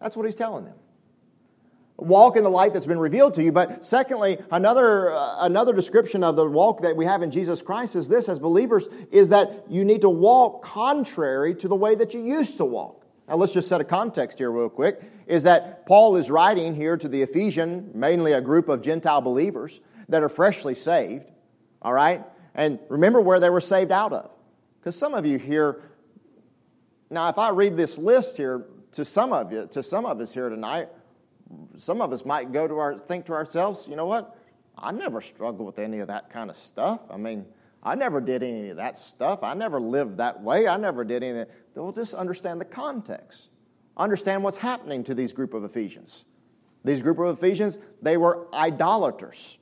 That's 0.00 0.16
what 0.16 0.24
he's 0.24 0.34
telling 0.34 0.64
them 0.64 0.74
walk 1.98 2.36
in 2.36 2.44
the 2.44 2.50
light 2.50 2.72
that's 2.72 2.86
been 2.86 2.98
revealed 2.98 3.34
to 3.34 3.42
you. 3.42 3.52
But 3.52 3.84
secondly, 3.84 4.38
another, 4.50 5.12
uh, 5.12 5.44
another 5.44 5.72
description 5.72 6.24
of 6.24 6.36
the 6.36 6.48
walk 6.48 6.80
that 6.82 6.96
we 6.96 7.04
have 7.04 7.22
in 7.22 7.30
Jesus 7.30 7.60
Christ 7.60 7.96
is 7.96 8.08
this 8.08 8.28
as 8.28 8.38
believers 8.38 8.88
is 9.10 9.28
that 9.30 9.64
you 9.68 9.84
need 9.84 10.00
to 10.02 10.08
walk 10.08 10.62
contrary 10.62 11.54
to 11.56 11.68
the 11.68 11.74
way 11.74 11.94
that 11.96 12.14
you 12.14 12.22
used 12.22 12.56
to 12.58 12.64
walk. 12.64 13.04
Now 13.28 13.36
let's 13.36 13.52
just 13.52 13.68
set 13.68 13.80
a 13.80 13.84
context 13.84 14.38
here 14.38 14.50
real 14.50 14.70
quick 14.70 15.02
is 15.26 15.42
that 15.42 15.84
Paul 15.84 16.16
is 16.16 16.30
writing 16.30 16.74
here 16.74 16.96
to 16.96 17.08
the 17.08 17.20
Ephesian, 17.20 17.90
mainly 17.92 18.32
a 18.32 18.40
group 18.40 18.68
of 18.68 18.80
Gentile 18.80 19.20
believers 19.20 19.80
that 20.08 20.22
are 20.22 20.30
freshly 20.30 20.74
saved, 20.74 21.26
all 21.82 21.92
right? 21.92 22.24
And 22.54 22.78
remember 22.88 23.20
where 23.20 23.38
they 23.38 23.50
were 23.50 23.60
saved 23.60 23.92
out 23.92 24.14
of. 24.14 24.30
Because 24.80 24.96
some 24.96 25.12
of 25.12 25.26
you 25.26 25.38
here 25.38 25.82
now 27.10 27.28
if 27.28 27.38
I 27.38 27.50
read 27.50 27.76
this 27.76 27.98
list 27.98 28.36
here 28.36 28.66
to 28.92 29.04
some 29.04 29.32
of 29.32 29.52
you, 29.52 29.66
to 29.70 29.82
some 29.82 30.06
of 30.06 30.20
us 30.20 30.32
here 30.32 30.48
tonight, 30.48 30.88
some 31.76 32.00
of 32.00 32.12
us 32.12 32.24
might 32.24 32.52
go 32.52 32.68
to 32.68 32.78
our 32.78 32.98
think 32.98 33.26
to 33.26 33.32
ourselves, 33.32 33.86
you 33.88 33.96
know 33.96 34.06
what? 34.06 34.36
I 34.76 34.92
never 34.92 35.20
struggled 35.20 35.66
with 35.66 35.78
any 35.78 35.98
of 35.98 36.08
that 36.08 36.30
kind 36.30 36.50
of 36.50 36.56
stuff. 36.56 37.00
I 37.10 37.16
mean, 37.16 37.46
I 37.82 37.94
never 37.94 38.20
did 38.20 38.42
any 38.42 38.70
of 38.70 38.76
that 38.76 38.96
stuff. 38.96 39.42
I 39.42 39.54
never 39.54 39.80
lived 39.80 40.18
that 40.18 40.40
way. 40.40 40.68
I 40.68 40.76
never 40.76 41.04
did 41.04 41.22
any 41.22 41.40
of 41.40 41.48
that. 41.48 41.50
We'll 41.74 41.92
just 41.92 42.14
understand 42.14 42.60
the 42.60 42.64
context. 42.64 43.48
Understand 43.96 44.44
what's 44.44 44.58
happening 44.58 45.04
to 45.04 45.14
these 45.14 45.32
group 45.32 45.54
of 45.54 45.64
Ephesians. 45.64 46.24
These 46.84 47.02
group 47.02 47.18
of 47.18 47.36
Ephesians, 47.36 47.78
they 48.00 48.16
were 48.16 48.46
idolaters. 48.54 49.58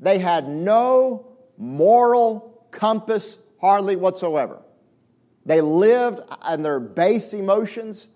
They 0.00 0.18
had 0.18 0.48
no 0.48 1.28
moral 1.56 2.66
compass 2.70 3.38
hardly 3.60 3.96
whatsoever. 3.96 4.60
They 5.46 5.60
lived 5.60 6.20
in 6.50 6.62
their 6.62 6.80
base 6.80 7.32
emotions. 7.32 8.08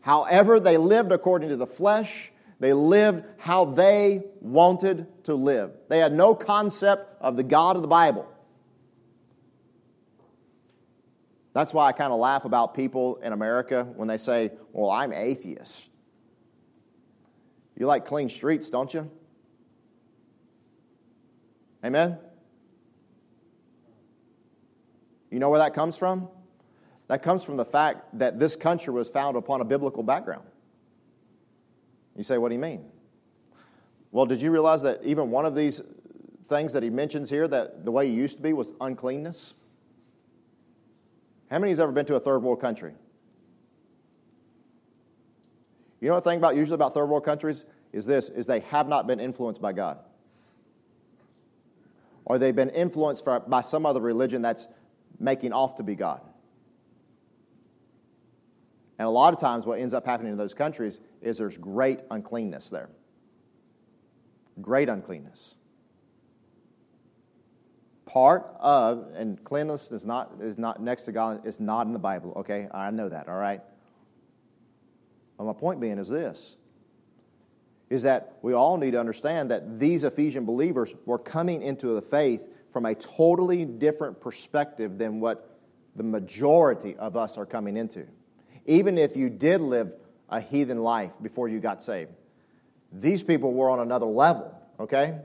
However, 0.00 0.58
they 0.58 0.76
lived 0.76 1.12
according 1.12 1.50
to 1.50 1.56
the 1.56 1.66
flesh 1.66 2.32
they 2.58 2.72
lived 2.72 3.24
how 3.38 3.66
they 3.66 4.24
wanted 4.40 5.06
to 5.24 5.34
live. 5.34 5.72
They 5.88 5.98
had 5.98 6.12
no 6.12 6.34
concept 6.34 7.20
of 7.20 7.36
the 7.36 7.42
God 7.42 7.76
of 7.76 7.82
the 7.82 7.88
Bible. 7.88 8.26
That's 11.52 11.72
why 11.72 11.86
I 11.86 11.92
kind 11.92 12.12
of 12.12 12.18
laugh 12.18 12.44
about 12.44 12.74
people 12.74 13.16
in 13.16 13.32
America 13.32 13.84
when 13.96 14.08
they 14.08 14.18
say, 14.18 14.52
Well, 14.72 14.90
I'm 14.90 15.12
atheist. 15.12 15.90
You 17.76 17.86
like 17.86 18.06
clean 18.06 18.28
streets, 18.28 18.70
don't 18.70 18.92
you? 18.92 19.10
Amen? 21.84 22.18
You 25.30 25.38
know 25.38 25.50
where 25.50 25.58
that 25.58 25.74
comes 25.74 25.96
from? 25.96 26.28
That 27.08 27.22
comes 27.22 27.44
from 27.44 27.56
the 27.56 27.64
fact 27.64 28.18
that 28.18 28.38
this 28.38 28.56
country 28.56 28.92
was 28.92 29.08
founded 29.08 29.42
upon 29.42 29.60
a 29.60 29.64
biblical 29.64 30.02
background. 30.02 30.44
You 32.16 32.22
say, 32.22 32.38
what 32.38 32.48
do 32.48 32.54
you 32.54 32.60
mean? 32.60 32.84
Well, 34.10 34.26
did 34.26 34.40
you 34.40 34.50
realize 34.50 34.82
that 34.82 35.00
even 35.04 35.30
one 35.30 35.44
of 35.44 35.54
these 35.54 35.82
things 36.48 36.72
that 36.72 36.82
he 36.82 36.90
mentions 36.90 37.28
here, 37.28 37.46
that 37.48 37.84
the 37.84 37.90
way 37.90 38.08
he 38.08 38.14
used 38.14 38.38
to 38.38 38.42
be 38.42 38.52
was 38.52 38.72
uncleanness? 38.80 39.54
How 41.50 41.58
many 41.58 41.70
has 41.70 41.80
ever 41.80 41.92
been 41.92 42.06
to 42.06 42.14
a 42.14 42.20
third 42.20 42.42
world 42.42 42.60
country? 42.60 42.94
You 46.00 46.08
know 46.08 46.16
the 46.16 46.20
thing 46.20 46.38
about 46.38 46.56
usually 46.56 46.74
about 46.74 46.94
third 46.94 47.06
world 47.06 47.24
countries 47.24 47.64
is 47.92 48.06
this 48.06 48.28
is 48.28 48.46
they 48.46 48.60
have 48.60 48.88
not 48.88 49.06
been 49.06 49.20
influenced 49.20 49.60
by 49.60 49.72
God. 49.72 49.98
Or 52.24 52.38
they've 52.38 52.56
been 52.56 52.70
influenced 52.70 53.24
by 53.24 53.60
some 53.60 53.86
other 53.86 54.00
religion 54.00 54.42
that's 54.42 54.66
making 55.18 55.52
off 55.52 55.76
to 55.76 55.82
be 55.82 55.94
God. 55.94 56.20
And 58.98 59.06
a 59.06 59.10
lot 59.10 59.34
of 59.34 59.40
times, 59.40 59.66
what 59.66 59.78
ends 59.78 59.92
up 59.92 60.06
happening 60.06 60.32
in 60.32 60.38
those 60.38 60.54
countries 60.54 61.00
is 61.20 61.38
there's 61.38 61.58
great 61.58 62.00
uncleanness 62.10 62.70
there. 62.70 62.88
great 64.60 64.88
uncleanness. 64.88 65.54
Part 68.06 68.46
of, 68.58 69.08
and 69.14 69.42
cleanliness 69.44 69.90
is 69.90 70.06
not, 70.06 70.32
is 70.40 70.56
not 70.56 70.80
next 70.80 71.02
to 71.02 71.12
God, 71.12 71.42
it's 71.44 71.60
not 71.60 71.86
in 71.86 71.92
the 71.92 71.98
Bible, 71.98 72.32
okay? 72.36 72.68
I 72.72 72.90
know 72.90 73.08
that, 73.08 73.28
all 73.28 73.36
right? 73.36 73.60
But 75.36 75.44
my 75.44 75.52
point 75.52 75.80
being 75.80 75.98
is 75.98 76.08
this 76.08 76.56
is 77.88 78.02
that 78.02 78.36
we 78.42 78.52
all 78.52 78.76
need 78.76 78.92
to 78.92 78.98
understand 78.98 79.50
that 79.50 79.78
these 79.78 80.02
Ephesian 80.02 80.44
believers 80.44 80.94
were 81.04 81.18
coming 81.18 81.62
into 81.62 81.88
the 81.88 82.02
faith 82.02 82.44
from 82.72 82.84
a 82.84 82.94
totally 82.94 83.64
different 83.64 84.20
perspective 84.20 84.98
than 84.98 85.20
what 85.20 85.56
the 85.94 86.02
majority 86.02 86.96
of 86.96 87.16
us 87.16 87.38
are 87.38 87.46
coming 87.46 87.76
into. 87.76 88.04
Even 88.66 88.98
if 88.98 89.16
you 89.16 89.30
did 89.30 89.60
live 89.60 89.94
a 90.28 90.40
heathen 90.40 90.78
life 90.78 91.12
before 91.22 91.48
you 91.48 91.60
got 91.60 91.82
saved, 91.82 92.10
these 92.92 93.22
people 93.22 93.52
were 93.52 93.70
on 93.70 93.80
another 93.80 94.06
level, 94.06 94.54
okay? 94.78 95.18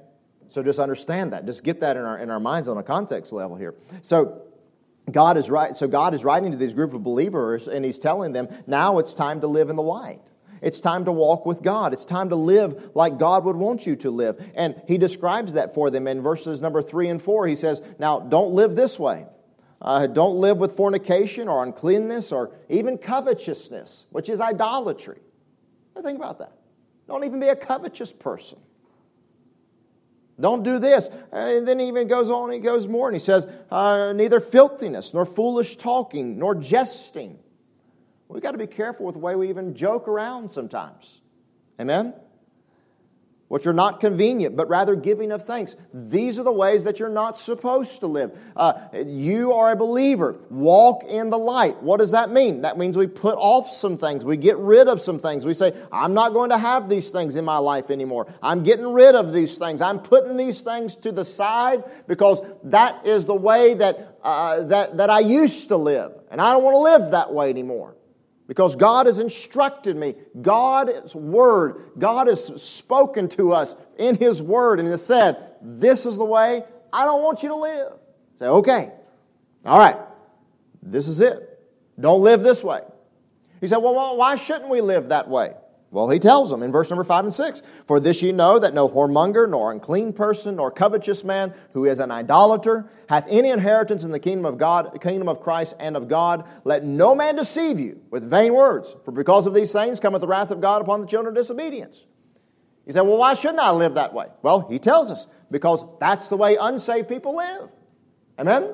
So 0.47 0.61
just 0.61 0.79
understand 0.79 1.33
that. 1.33 1.45
Just 1.45 1.63
get 1.63 1.79
that 1.79 1.97
in 1.97 2.03
our, 2.03 2.17
in 2.17 2.29
our 2.29 2.39
minds 2.39 2.67
on 2.67 2.77
a 2.77 2.83
context 2.83 3.31
level 3.31 3.55
here. 3.55 3.73
So 4.01 4.43
God 5.09 5.37
is 5.37 5.49
right. 5.49 5.75
So 5.75 5.87
God 5.87 6.13
is 6.13 6.23
writing 6.23 6.51
to 6.51 6.57
these 6.57 6.73
group 6.73 6.93
of 6.93 7.03
believers, 7.03 7.67
and 7.67 7.83
He's 7.83 7.99
telling 7.99 8.33
them 8.33 8.49
now 8.67 8.99
it's 8.99 9.13
time 9.13 9.41
to 9.41 9.47
live 9.47 9.69
in 9.69 9.75
the 9.75 9.83
light. 9.83 10.21
It's 10.61 10.79
time 10.79 11.05
to 11.05 11.11
walk 11.11 11.45
with 11.45 11.63
God. 11.63 11.91
It's 11.91 12.05
time 12.05 12.29
to 12.29 12.35
live 12.35 12.91
like 12.93 13.17
God 13.17 13.45
would 13.45 13.55
want 13.55 13.87
you 13.87 13.95
to 13.97 14.11
live. 14.11 14.51
And 14.55 14.79
He 14.87 14.97
describes 14.97 15.53
that 15.53 15.73
for 15.73 15.89
them 15.89 16.07
in 16.07 16.21
verses 16.21 16.61
number 16.61 16.81
three 16.81 17.07
and 17.07 17.21
four. 17.21 17.47
He 17.47 17.55
says, 17.55 17.81
"Now 17.97 18.19
don't 18.19 18.51
live 18.51 18.75
this 18.75 18.99
way." 18.99 19.25
Uh, 19.81 20.05
don't 20.05 20.35
live 20.35 20.57
with 20.57 20.73
fornication 20.73 21.47
or 21.47 21.63
uncleanness 21.63 22.31
or 22.31 22.51
even 22.69 22.97
covetousness, 22.97 24.05
which 24.11 24.29
is 24.29 24.39
idolatry. 24.39 25.19
Now 25.95 26.03
Think 26.03 26.17
about 26.19 26.39
that. 26.39 26.53
Don't 27.07 27.23
even 27.23 27.39
be 27.39 27.47
a 27.47 27.55
covetous 27.55 28.13
person. 28.13 28.59
Don't 30.39 30.63
do 30.63 30.79
this. 30.79 31.09
And 31.31 31.67
then 31.67 31.79
he 31.79 31.87
even 31.87 32.07
goes 32.07 32.29
on, 32.29 32.51
he 32.51 32.59
goes 32.59 32.87
more, 32.87 33.07
and 33.07 33.15
he 33.15 33.19
says, 33.19 33.47
uh, 33.69 34.13
neither 34.13 34.39
filthiness, 34.39 35.13
nor 35.13 35.25
foolish 35.25 35.75
talking, 35.75 36.37
nor 36.37 36.55
jesting. 36.55 37.37
We've 38.27 38.41
got 38.41 38.51
to 38.51 38.57
be 38.57 38.67
careful 38.67 39.05
with 39.05 39.13
the 39.13 39.19
way 39.19 39.35
we 39.35 39.49
even 39.49 39.75
joke 39.75 40.07
around 40.07 40.49
sometimes. 40.49 41.21
Amen? 41.79 42.13
Which 43.51 43.67
are 43.67 43.73
not 43.73 43.99
convenient, 43.99 44.55
but 44.55 44.69
rather 44.69 44.95
giving 44.95 45.29
of 45.33 45.43
thanks. 45.43 45.75
These 45.93 46.39
are 46.39 46.43
the 46.43 46.53
ways 46.53 46.85
that 46.85 46.99
you're 46.99 47.09
not 47.09 47.37
supposed 47.37 47.99
to 47.99 48.07
live. 48.07 48.31
Uh, 48.55 48.87
you 49.05 49.51
are 49.51 49.73
a 49.73 49.75
believer. 49.75 50.39
Walk 50.49 51.03
in 51.03 51.29
the 51.29 51.37
light. 51.37 51.83
What 51.83 51.97
does 51.97 52.11
that 52.11 52.31
mean? 52.31 52.61
That 52.61 52.77
means 52.77 52.95
we 52.95 53.07
put 53.07 53.35
off 53.35 53.69
some 53.69 53.97
things. 53.97 54.23
We 54.23 54.37
get 54.37 54.55
rid 54.55 54.87
of 54.87 55.01
some 55.01 55.19
things. 55.19 55.45
We 55.45 55.53
say, 55.53 55.75
I'm 55.91 56.13
not 56.13 56.31
going 56.31 56.51
to 56.51 56.57
have 56.57 56.87
these 56.87 57.11
things 57.11 57.35
in 57.35 57.43
my 57.43 57.57
life 57.57 57.91
anymore. 57.91 58.33
I'm 58.41 58.63
getting 58.63 58.87
rid 58.87 59.15
of 59.15 59.33
these 59.33 59.57
things. 59.57 59.81
I'm 59.81 59.99
putting 59.99 60.37
these 60.37 60.61
things 60.61 60.95
to 60.95 61.11
the 61.11 61.25
side 61.25 61.83
because 62.07 62.41
that 62.63 63.05
is 63.05 63.25
the 63.25 63.35
way 63.35 63.73
that, 63.73 64.17
uh, 64.23 64.61
that, 64.61 64.95
that 64.95 65.09
I 65.09 65.19
used 65.19 65.67
to 65.67 65.75
live. 65.75 66.13
And 66.31 66.39
I 66.39 66.53
don't 66.53 66.63
want 66.63 66.75
to 66.75 67.03
live 67.03 67.11
that 67.11 67.33
way 67.33 67.49
anymore 67.49 67.97
because 68.51 68.75
God 68.75 69.05
has 69.05 69.17
instructed 69.17 69.95
me. 69.95 70.13
God's 70.41 71.15
word, 71.15 71.91
God 71.97 72.27
has 72.27 72.61
spoken 72.61 73.29
to 73.29 73.53
us 73.53 73.77
in 73.97 74.15
His 74.15 74.43
word 74.43 74.81
and 74.81 74.89
has 74.89 75.05
said, 75.05 75.55
This 75.61 76.05
is 76.05 76.17
the 76.17 76.25
way 76.25 76.61
I 76.91 77.05
don't 77.05 77.23
want 77.23 77.43
you 77.43 77.47
to 77.47 77.55
live. 77.55 77.93
Say, 78.35 78.47
okay, 78.47 78.91
all 79.63 79.79
right, 79.79 79.95
this 80.83 81.07
is 81.07 81.21
it. 81.21 81.63
Don't 81.97 82.23
live 82.23 82.43
this 82.43 82.61
way. 82.61 82.81
He 83.61 83.69
said, 83.69 83.77
Well, 83.77 84.17
why 84.17 84.35
shouldn't 84.35 84.69
we 84.69 84.81
live 84.81 85.07
that 85.07 85.29
way? 85.29 85.53
Well, 85.91 86.09
he 86.09 86.19
tells 86.19 86.49
them 86.49 86.63
in 86.63 86.71
verse 86.71 86.89
number 86.89 87.03
5 87.03 87.25
and 87.25 87.33
6 87.33 87.61
For 87.85 87.99
this 87.99 88.21
ye 88.21 88.31
know 88.31 88.57
that 88.57 88.73
no 88.73 88.87
whoremonger, 88.87 89.47
nor 89.47 89.73
unclean 89.73 90.13
person, 90.13 90.55
nor 90.55 90.71
covetous 90.71 91.25
man, 91.25 91.53
who 91.73 91.83
is 91.83 91.99
an 91.99 92.11
idolater, 92.11 92.89
hath 93.09 93.27
any 93.29 93.49
inheritance 93.49 94.05
in 94.05 94.11
the 94.11 94.19
kingdom 94.19 94.45
of 94.45 94.57
God, 94.57 94.97
kingdom 95.01 95.27
of 95.27 95.41
Christ 95.41 95.75
and 95.79 95.97
of 95.97 96.07
God. 96.07 96.47
Let 96.63 96.85
no 96.85 97.13
man 97.13 97.35
deceive 97.35 97.77
you 97.77 98.01
with 98.09 98.23
vain 98.23 98.53
words, 98.53 98.95
for 99.03 99.11
because 99.11 99.45
of 99.45 99.53
these 99.53 99.73
things 99.73 99.99
cometh 99.99 100.21
the 100.21 100.27
wrath 100.27 100.49
of 100.49 100.61
God 100.61 100.81
upon 100.81 101.01
the 101.01 101.07
children 101.07 101.35
of 101.35 101.41
disobedience. 101.41 102.05
He 102.85 102.93
said, 102.93 103.01
Well, 103.01 103.17
why 103.17 103.33
shouldn't 103.33 103.59
I 103.59 103.71
live 103.71 103.95
that 103.95 104.13
way? 104.13 104.27
Well, 104.41 104.67
he 104.69 104.79
tells 104.79 105.11
us, 105.11 105.27
because 105.51 105.83
that's 105.99 106.29
the 106.29 106.37
way 106.37 106.55
unsaved 106.55 107.09
people 107.09 107.35
live. 107.35 107.69
Amen? 108.39 108.73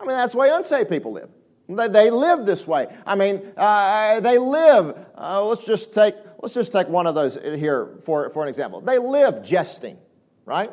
I 0.00 0.04
mean, 0.04 0.16
that's 0.16 0.32
the 0.32 0.38
way 0.38 0.48
unsaved 0.48 0.88
people 0.88 1.12
live. 1.12 1.28
They 1.68 2.10
live 2.10 2.46
this 2.46 2.66
way. 2.66 2.86
I 3.06 3.14
mean, 3.14 3.42
uh, 3.56 4.20
they 4.20 4.38
live. 4.38 4.96
Uh, 5.14 5.44
let's 5.44 5.64
just 5.64 5.92
take 5.92 6.14
let's 6.40 6.54
just 6.54 6.72
take 6.72 6.88
one 6.88 7.06
of 7.06 7.14
those 7.14 7.34
here 7.36 7.98
for, 8.04 8.30
for 8.30 8.42
an 8.42 8.48
example. 8.48 8.80
They 8.80 8.98
live 8.98 9.44
jesting, 9.44 9.98
right? 10.46 10.70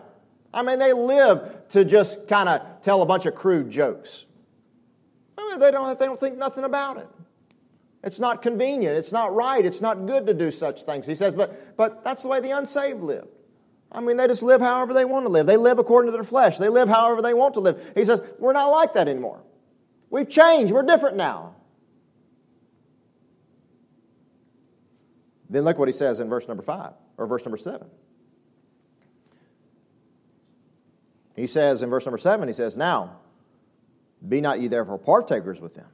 I 0.53 0.61
mean, 0.63 0.79
they 0.79 0.93
live 0.93 1.67
to 1.69 1.83
just 1.83 2.29
kind 2.29 2.47
of 2.47 2.81
tell 2.81 3.01
a 3.01 3.05
bunch 3.05 3.25
of 3.25 3.35
crude 3.35 3.69
jokes. 3.69 4.25
I 5.37 5.49
mean, 5.49 5.59
they 5.59 5.71
don't 5.71 5.99
they 5.99 6.05
don't 6.05 6.19
think 6.19 6.37
nothing 6.37 6.63
about 6.63 6.97
it. 6.97 7.09
It's 8.01 8.19
not 8.19 8.41
convenient. 8.41 8.95
It's 8.95 9.11
not 9.11 9.35
right. 9.35 9.65
It's 9.65 9.81
not 9.81 10.05
good 10.05 10.27
to 10.27 10.33
do 10.33 10.49
such 10.49 10.83
things. 10.83 11.05
He 11.05 11.15
says, 11.15 11.35
but 11.35 11.75
but 11.75 12.05
that's 12.05 12.21
the 12.21 12.29
way 12.29 12.39
the 12.39 12.51
unsaved 12.51 13.01
live. 13.01 13.27
I 13.91 13.99
mean, 13.99 14.15
they 14.15 14.27
just 14.27 14.43
live 14.43 14.61
however 14.61 14.93
they 14.93 15.05
want 15.05 15.25
to 15.25 15.29
live. 15.29 15.45
They 15.45 15.57
live 15.57 15.77
according 15.77 16.07
to 16.07 16.13
their 16.13 16.23
flesh. 16.23 16.57
They 16.57 16.69
live 16.69 16.87
however 16.87 17.21
they 17.21 17.33
want 17.33 17.53
to 17.55 17.59
live. 17.59 17.91
He 17.95 18.03
says, 18.03 18.21
we're 18.39 18.53
not 18.53 18.67
like 18.67 18.93
that 18.93 19.07
anymore. 19.07 19.41
We've 20.09 20.29
changed. 20.29 20.71
We're 20.71 20.83
different 20.83 21.17
now. 21.17 21.55
Then 25.49 25.63
look 25.63 25.77
what 25.77 25.87
he 25.87 25.93
says 25.93 26.19
in 26.19 26.29
verse 26.29 26.47
number 26.47 26.63
5 26.63 26.93
or 27.17 27.27
verse 27.27 27.45
number 27.45 27.57
7. 27.57 27.87
He 31.35 31.47
says 31.47 31.83
in 31.83 31.89
verse 31.89 32.05
number 32.05 32.17
7, 32.17 32.47
he 32.47 32.53
says, 32.53 32.77
Now, 32.77 33.17
be 34.27 34.41
not 34.41 34.61
ye 34.61 34.67
therefore 34.67 34.97
partakers 34.97 35.59
with 35.59 35.75
them. 35.75 35.87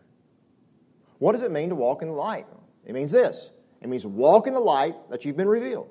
What 1.17 1.34
does 1.34 1.41
it 1.41 1.52
mean 1.52 1.69
to 1.69 1.76
walk 1.76 2.02
in 2.02 2.08
the 2.08 2.13
light? 2.13 2.45
It 2.86 2.93
means 2.93 3.12
this 3.12 3.50
it 3.82 3.89
means 3.89 4.06
walk 4.06 4.47
in 4.47 4.54
the 4.54 4.60
light 4.60 4.95
that 5.10 5.26
you've 5.26 5.38
been 5.38 5.47
revealed. 5.47 5.89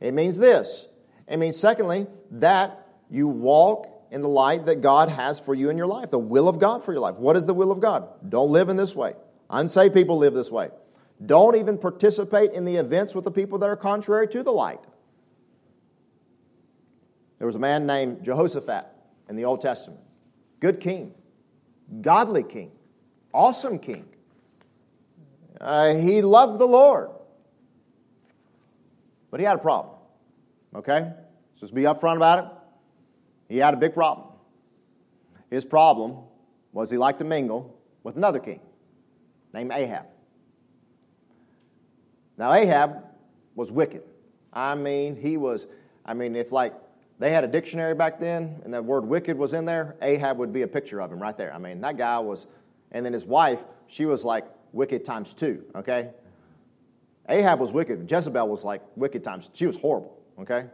It 0.00 0.14
means 0.14 0.38
this. 0.38 0.88
It 1.28 1.36
means, 1.36 1.56
secondly, 1.56 2.06
that 2.32 2.86
you 3.10 3.28
walk 3.28 3.86
in 4.12 4.20
the 4.20 4.28
light 4.28 4.66
that 4.66 4.82
God 4.82 5.08
has 5.08 5.40
for 5.40 5.54
you 5.54 5.70
in 5.70 5.78
your 5.78 5.86
life, 5.86 6.10
the 6.10 6.18
will 6.18 6.46
of 6.46 6.58
God 6.58 6.84
for 6.84 6.92
your 6.92 7.00
life. 7.00 7.16
What 7.16 7.34
is 7.34 7.46
the 7.46 7.54
will 7.54 7.72
of 7.72 7.80
God? 7.80 8.06
Don't 8.28 8.50
live 8.50 8.68
in 8.68 8.76
this 8.76 8.94
way. 8.94 9.14
Unsaved 9.48 9.94
people 9.94 10.18
live 10.18 10.34
this 10.34 10.50
way. 10.50 10.68
Don't 11.24 11.56
even 11.56 11.78
participate 11.78 12.52
in 12.52 12.66
the 12.66 12.76
events 12.76 13.14
with 13.14 13.24
the 13.24 13.30
people 13.30 13.58
that 13.60 13.70
are 13.70 13.76
contrary 13.76 14.28
to 14.28 14.42
the 14.42 14.52
light. 14.52 14.80
There 17.38 17.46
was 17.46 17.56
a 17.56 17.58
man 17.58 17.86
named 17.86 18.22
Jehoshaphat 18.22 18.86
in 19.30 19.36
the 19.36 19.46
Old 19.46 19.62
Testament. 19.62 20.00
Good 20.60 20.78
king, 20.78 21.14
godly 22.02 22.42
king, 22.42 22.70
awesome 23.32 23.78
king. 23.78 24.04
Uh, 25.58 25.94
he 25.94 26.20
loved 26.20 26.58
the 26.58 26.66
Lord. 26.66 27.08
But 29.30 29.40
he 29.40 29.46
had 29.46 29.56
a 29.56 29.60
problem. 29.60 29.96
Okay? 30.74 31.10
Just 31.58 31.74
be 31.74 31.82
upfront 31.82 32.16
about 32.16 32.38
it. 32.40 32.61
He 33.52 33.58
had 33.58 33.74
a 33.74 33.76
big 33.76 33.92
problem. 33.92 34.28
His 35.50 35.62
problem 35.62 36.16
was 36.72 36.90
he 36.90 36.96
liked 36.96 37.18
to 37.18 37.26
mingle 37.26 37.78
with 38.02 38.16
another 38.16 38.38
king 38.38 38.60
named 39.52 39.72
Ahab. 39.72 40.06
Now, 42.38 42.54
Ahab 42.54 43.04
was 43.54 43.70
wicked. 43.70 44.04
I 44.54 44.74
mean, 44.74 45.16
he 45.16 45.36
was, 45.36 45.66
I 46.06 46.14
mean, 46.14 46.34
if 46.34 46.50
like 46.50 46.72
they 47.18 47.30
had 47.30 47.44
a 47.44 47.46
dictionary 47.46 47.94
back 47.94 48.18
then 48.18 48.58
and 48.64 48.72
that 48.72 48.86
word 48.86 49.04
wicked 49.04 49.36
was 49.36 49.52
in 49.52 49.66
there, 49.66 49.96
Ahab 50.00 50.38
would 50.38 50.54
be 50.54 50.62
a 50.62 50.66
picture 50.66 51.02
of 51.02 51.12
him 51.12 51.20
right 51.20 51.36
there. 51.36 51.52
I 51.52 51.58
mean, 51.58 51.82
that 51.82 51.98
guy 51.98 52.18
was, 52.20 52.46
and 52.90 53.04
then 53.04 53.12
his 53.12 53.26
wife, 53.26 53.62
she 53.86 54.06
was 54.06 54.24
like 54.24 54.46
wicked 54.72 55.04
times 55.04 55.34
two, 55.34 55.62
okay? 55.76 56.08
Ahab 57.28 57.60
was 57.60 57.70
wicked. 57.70 58.10
Jezebel 58.10 58.48
was 58.48 58.64
like 58.64 58.80
wicked 58.96 59.22
times, 59.22 59.50
she 59.52 59.66
was 59.66 59.76
horrible, 59.76 60.16
okay? 60.40 60.68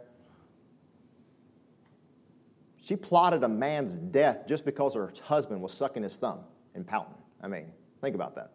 She 2.88 2.96
plotted 2.96 3.44
a 3.44 3.48
man's 3.48 3.96
death 3.96 4.46
just 4.46 4.64
because 4.64 4.94
her 4.94 5.12
husband 5.22 5.60
was 5.60 5.74
sucking 5.74 6.02
his 6.02 6.16
thumb 6.16 6.40
and 6.74 6.86
pouting. 6.86 7.18
I 7.42 7.46
mean, 7.46 7.70
think 8.00 8.14
about 8.14 8.34
that. 8.36 8.52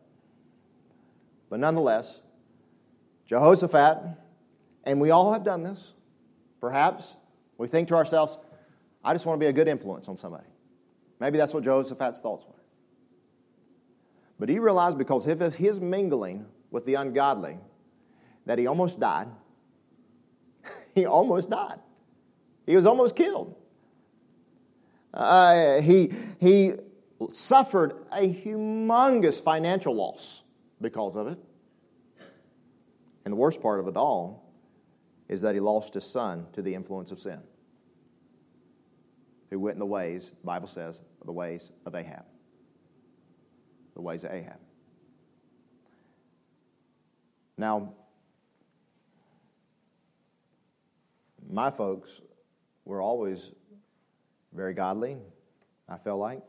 But 1.52 1.60
nonetheless, 1.60 2.18
Jehoshaphat, 3.28 4.00
and 4.86 5.00
we 5.00 5.12
all 5.12 5.32
have 5.34 5.44
done 5.44 5.62
this, 5.62 5.94
perhaps, 6.60 7.14
we 7.60 7.68
think 7.68 7.90
to 7.90 7.96
ourselves, 7.96 8.40
I 9.04 9.14
just 9.14 9.28
want 9.28 9.40
to 9.40 9.44
be 9.44 9.50
a 9.50 9.54
good 9.54 9.68
influence 9.68 10.08
on 10.08 10.18
somebody. 10.18 10.48
Maybe 11.20 11.38
that's 11.38 11.54
what 11.54 11.64
Jehoshaphat's 11.64 12.20
thoughts 12.20 12.44
were. 12.48 12.64
But 14.40 14.50
he 14.50 14.58
realized 14.58 14.98
because 14.98 15.28
of 15.28 15.56
his 15.58 15.80
mingling 15.80 16.48
with 16.72 16.88
the 16.88 16.96
ungodly 16.96 17.60
that 18.48 18.58
he 18.58 18.66
almost 18.66 19.00
died. 19.00 19.28
he 20.96 21.06
almost 21.06 21.52
died. 21.52 21.78
He 22.66 22.76
was 22.76 22.88
almost 22.88 23.16
killed. 23.16 23.58
Uh, 25.14 25.82
he, 25.82 26.12
he 26.40 26.74
suffered 27.32 27.94
a 28.12 28.28
humongous 28.28 29.42
financial 29.44 29.96
loss 29.96 30.44
because 30.82 31.16
of 31.16 31.28
it. 31.28 31.38
And 33.26 33.32
the 33.32 33.38
worst 33.38 33.62
part 33.62 33.80
of 33.80 33.88
it 33.88 33.96
all 33.96 34.52
is 35.30 35.42
that 35.42 35.54
he 35.56 35.62
lost 35.62 35.94
his 35.94 36.06
son 36.06 36.48
to 36.54 36.62
the 36.62 36.76
influence 36.76 37.12
of 37.12 37.20
sin, 37.20 37.40
who 39.50 39.60
went 39.60 39.76
in 39.76 39.80
the 39.80 39.86
ways, 39.86 40.32
the 40.42 40.46
Bible 40.46 40.68
says, 40.68 41.02
the 41.26 41.32
ways 41.32 41.72
of 41.86 41.96
Ahab. 41.96 42.26
The 43.96 44.02
ways 44.02 44.24
of 44.24 44.32
Ahab. 44.32 44.58
Now, 47.58 47.94
my 51.50 51.70
folks 51.70 52.20
were 52.84 53.02
always 53.02 53.52
very 54.54 54.74
godly, 54.74 55.18
I 55.90 55.98
felt 55.98 56.20
like. 56.20 56.42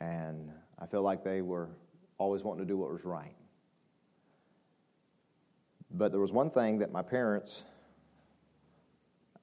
And 0.00 0.50
I 0.78 0.86
felt 0.86 1.04
like 1.04 1.24
they 1.24 1.42
were 1.42 1.68
always 2.18 2.42
wanting 2.42 2.64
to 2.64 2.68
do 2.68 2.76
what 2.76 2.90
was 2.90 3.04
right. 3.04 3.34
But 5.90 6.10
there 6.10 6.20
was 6.20 6.32
one 6.32 6.50
thing 6.50 6.78
that 6.78 6.90
my 6.90 7.02
parents 7.02 7.62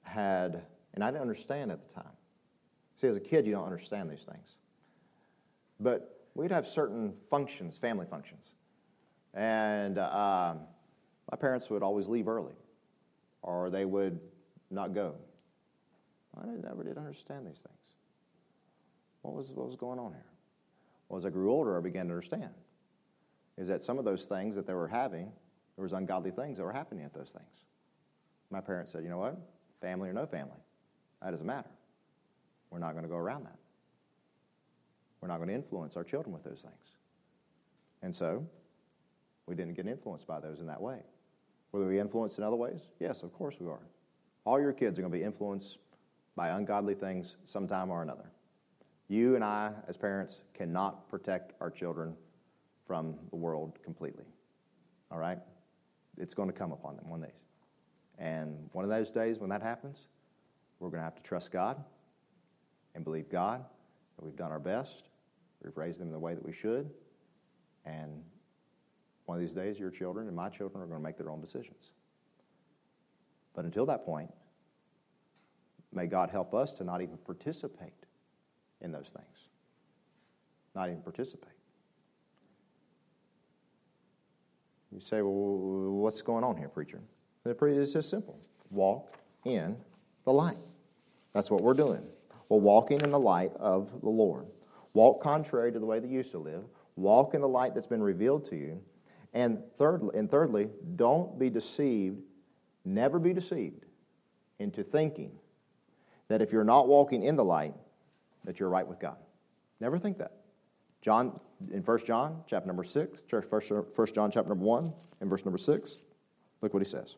had, 0.03 0.63
and 0.93 1.03
I 1.03 1.07
didn't 1.07 1.21
understand 1.21 1.71
at 1.71 1.87
the 1.87 1.93
time. 1.93 2.11
See, 2.95 3.07
as 3.07 3.15
a 3.15 3.21
kid, 3.21 3.45
you 3.45 3.53
don't 3.53 3.63
understand 3.63 4.09
these 4.09 4.23
things. 4.23 4.57
But 5.79 6.19
we'd 6.35 6.51
have 6.51 6.67
certain 6.67 7.13
functions, 7.29 7.77
family 7.77 8.05
functions. 8.05 8.51
And 9.33 9.97
uh, 9.97 10.55
my 11.31 11.37
parents 11.37 11.69
would 11.69 11.83
always 11.83 12.07
leave 12.07 12.27
early, 12.27 12.53
or 13.41 13.69
they 13.69 13.85
would 13.85 14.19
not 14.69 14.93
go. 14.93 15.15
I 16.37 16.45
never 16.45 16.83
did 16.83 16.97
understand 16.97 17.45
these 17.45 17.59
things. 17.59 17.95
What 19.21 19.35
was, 19.35 19.51
what 19.51 19.67
was 19.67 19.75
going 19.75 19.99
on 19.99 20.11
here? 20.11 20.25
Well, 21.09 21.19
as 21.19 21.25
I 21.25 21.29
grew 21.29 21.51
older, 21.51 21.77
I 21.77 21.81
began 21.81 22.07
to 22.07 22.13
understand 22.13 22.51
is 23.57 23.67
that 23.67 23.83
some 23.83 23.99
of 23.99 24.05
those 24.05 24.25
things 24.25 24.55
that 24.55 24.65
they 24.65 24.73
were 24.73 24.87
having, 24.87 25.31
there 25.75 25.83
was 25.83 25.93
ungodly 25.93 26.31
things 26.31 26.57
that 26.57 26.63
were 26.63 26.71
happening 26.71 27.05
at 27.05 27.13
those 27.13 27.31
things. 27.31 27.65
My 28.49 28.61
parents 28.61 28.91
said, 28.91 29.03
you 29.03 29.09
know 29.09 29.17
what? 29.17 29.37
Family 29.81 30.09
or 30.09 30.13
no 30.13 30.25
family, 30.25 30.57
that 31.21 31.31
doesn't 31.31 31.45
matter. 31.45 31.69
We're 32.69 32.79
not 32.79 32.91
going 32.91 33.03
to 33.03 33.09
go 33.09 33.17
around 33.17 33.45
that. 33.45 33.57
We're 35.19 35.27
not 35.27 35.37
going 35.37 35.49
to 35.49 35.53
influence 35.53 35.95
our 35.95 36.03
children 36.03 36.33
with 36.33 36.43
those 36.43 36.61
things. 36.61 36.97
And 38.01 38.15
so, 38.15 38.47
we 39.45 39.55
didn't 39.55 39.75
get 39.75 39.85
influenced 39.85 40.25
by 40.25 40.39
those 40.39 40.59
in 40.59 40.67
that 40.67 40.81
way. 40.81 40.99
Will 41.71 41.85
we 41.85 41.99
influenced 41.99 42.37
in 42.37 42.43
other 42.43 42.55
ways? 42.55 42.87
Yes, 42.99 43.21
of 43.21 43.33
course 43.33 43.55
we 43.59 43.67
are. 43.67 43.81
All 44.45 44.59
your 44.59 44.73
kids 44.73 44.97
are 44.97 45.01
going 45.01 45.11
to 45.11 45.17
be 45.17 45.23
influenced 45.23 45.77
by 46.35 46.49
ungodly 46.49 46.93
things 46.93 47.37
sometime 47.45 47.89
or 47.89 48.01
another. 48.01 48.31
You 49.07 49.35
and 49.35 49.43
I, 49.43 49.73
as 49.87 49.97
parents, 49.97 50.41
cannot 50.53 51.09
protect 51.09 51.53
our 51.59 51.69
children 51.69 52.15
from 52.87 53.15
the 53.29 53.35
world 53.35 53.77
completely. 53.83 54.25
All 55.11 55.19
right? 55.19 55.39
It's 56.17 56.33
going 56.33 56.49
to 56.49 56.53
come 56.53 56.71
upon 56.71 56.95
them 56.95 57.09
one 57.09 57.21
day. 57.21 57.33
And 58.17 58.69
one 58.73 58.85
of 58.85 58.89
those 58.89 59.11
days 59.11 59.39
when 59.39 59.49
that 59.49 59.61
happens, 59.61 60.07
we're 60.79 60.89
going 60.89 60.99
to 60.99 61.03
have 61.03 61.15
to 61.15 61.23
trust 61.23 61.51
God 61.51 61.83
and 62.95 63.03
believe 63.03 63.29
God 63.29 63.65
that 64.15 64.25
we've 64.25 64.35
done 64.35 64.51
our 64.51 64.59
best. 64.59 65.09
We've 65.63 65.75
raised 65.75 65.99
them 65.99 66.07
in 66.07 66.13
the 66.13 66.19
way 66.19 66.33
that 66.33 66.45
we 66.45 66.53
should. 66.53 66.89
And 67.85 68.23
one 69.25 69.37
of 69.37 69.41
these 69.41 69.53
days, 69.53 69.79
your 69.79 69.91
children 69.91 70.27
and 70.27 70.35
my 70.35 70.49
children 70.49 70.83
are 70.83 70.85
going 70.85 70.99
to 70.99 71.03
make 71.03 71.17
their 71.17 71.29
own 71.29 71.41
decisions. 71.41 71.91
But 73.53 73.65
until 73.65 73.85
that 73.87 74.05
point, 74.05 74.31
may 75.93 76.07
God 76.07 76.29
help 76.29 76.53
us 76.53 76.73
to 76.73 76.83
not 76.83 77.01
even 77.01 77.17
participate 77.17 78.05
in 78.81 78.91
those 78.91 79.09
things. 79.09 79.49
Not 80.75 80.89
even 80.89 81.01
participate. 81.01 81.49
You 84.91 84.99
say, 84.99 85.21
well, 85.21 85.33
what's 85.33 86.21
going 86.21 86.43
on 86.43 86.57
here, 86.57 86.69
preacher? 86.69 87.01
It's 87.45 87.93
just 87.93 88.09
simple. 88.09 88.39
Walk 88.69 89.17
in 89.45 89.77
the 90.25 90.33
light. 90.33 90.57
That's 91.33 91.49
what 91.49 91.61
we're 91.61 91.73
doing. 91.73 92.03
We're 92.49 92.59
walking 92.59 93.01
in 93.01 93.09
the 93.09 93.19
light 93.19 93.51
of 93.57 94.01
the 94.01 94.09
Lord. 94.09 94.45
Walk 94.93 95.21
contrary 95.23 95.71
to 95.71 95.79
the 95.79 95.85
way 95.85 95.99
that 95.99 96.07
you 96.09 96.17
used 96.17 96.31
to 96.31 96.39
live. 96.39 96.65
Walk 96.97 97.33
in 97.33 97.41
the 97.41 97.47
light 97.47 97.73
that's 97.73 97.87
been 97.87 98.03
revealed 98.03 98.43
to 98.45 98.57
you. 98.57 98.81
And 99.33 99.59
thirdly, 99.77 100.17
and 100.17 100.29
thirdly, 100.29 100.69
don't 100.97 101.39
be 101.39 101.49
deceived, 101.49 102.21
never 102.83 103.17
be 103.17 103.31
deceived 103.31 103.85
into 104.59 104.83
thinking 104.83 105.31
that 106.31 106.41
if 106.41 106.51
you're 106.51 106.63
not 106.63 106.87
walking 106.87 107.23
in 107.23 107.35
the 107.35 107.45
light, 107.45 107.73
that 108.43 108.59
you're 108.59 108.69
right 108.69 108.87
with 108.87 108.99
God. 108.99 109.17
Never 109.79 109.97
think 109.97 110.17
that. 110.19 110.33
John 111.01 111.39
in 111.71 111.81
1 111.83 112.05
John 112.05 112.43
chapter 112.47 112.67
number 112.67 112.83
6, 112.83 113.23
1 113.29 114.07
John 114.13 114.31
chapter 114.31 114.49
number 114.49 114.65
1 114.65 114.93
and 115.19 115.29
verse 115.29 115.45
number 115.45 115.57
6, 115.57 116.01
look 116.61 116.73
what 116.73 116.81
he 116.81 116.89
says. 116.89 117.15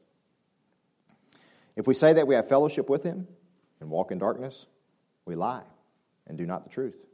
If 1.75 1.87
we 1.87 1.93
say 1.93 2.13
that 2.13 2.27
we 2.27 2.35
have 2.35 2.47
fellowship 2.47 2.89
with 2.89 3.03
him 3.03 3.27
and 3.79 3.89
walk 3.89 4.11
in 4.11 4.17
darkness, 4.17 4.67
we 5.25 5.35
lie 5.35 5.63
and 6.27 6.37
do 6.37 6.45
not 6.45 6.63
the 6.63 6.69
truth. 6.69 7.05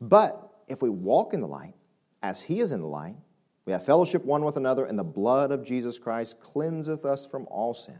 But 0.00 0.50
if 0.68 0.80
we 0.82 0.88
walk 0.88 1.34
in 1.34 1.40
the 1.40 1.48
light, 1.48 1.74
as 2.22 2.42
he 2.42 2.60
is 2.60 2.72
in 2.72 2.80
the 2.80 2.86
light, 2.86 3.16
we 3.64 3.72
have 3.72 3.84
fellowship 3.84 4.24
one 4.24 4.44
with 4.44 4.56
another, 4.56 4.84
and 4.84 4.98
the 4.98 5.04
blood 5.04 5.50
of 5.50 5.64
Jesus 5.64 5.98
Christ 5.98 6.40
cleanseth 6.40 7.04
us 7.04 7.26
from 7.26 7.46
all 7.50 7.74
sin. 7.74 7.98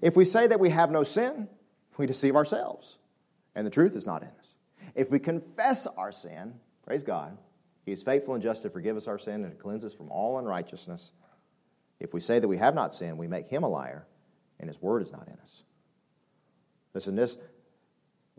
If 0.00 0.16
we 0.16 0.24
say 0.24 0.46
that 0.46 0.60
we 0.60 0.70
have 0.70 0.90
no 0.90 1.02
sin, 1.02 1.48
we 1.98 2.06
deceive 2.06 2.36
ourselves, 2.36 2.98
and 3.54 3.66
the 3.66 3.70
truth 3.70 3.96
is 3.96 4.06
not 4.06 4.22
in 4.22 4.28
us. 4.38 4.54
If 4.94 5.10
we 5.10 5.18
confess 5.18 5.86
our 5.86 6.12
sin, 6.12 6.54
praise 6.84 7.02
God, 7.02 7.36
He 7.84 7.92
is 7.92 8.02
faithful 8.02 8.34
and 8.34 8.42
just 8.42 8.62
to 8.62 8.70
forgive 8.70 8.96
us 8.96 9.06
our 9.06 9.18
sin 9.18 9.44
and 9.44 9.50
to 9.50 9.56
cleanse 9.56 9.84
us 9.84 9.94
from 9.94 10.10
all 10.10 10.38
unrighteousness. 10.38 11.12
If 12.00 12.12
we 12.12 12.20
say 12.20 12.38
that 12.38 12.48
we 12.48 12.58
have 12.58 12.74
not 12.74 12.92
sinned, 12.92 13.18
we 13.18 13.28
make 13.28 13.48
Him 13.48 13.62
a 13.62 13.68
liar, 13.68 14.06
and 14.58 14.68
His 14.68 14.80
word 14.80 15.02
is 15.02 15.12
not 15.12 15.28
in 15.28 15.38
us. 15.40 15.62
Listen, 16.94 17.14
this, 17.14 17.36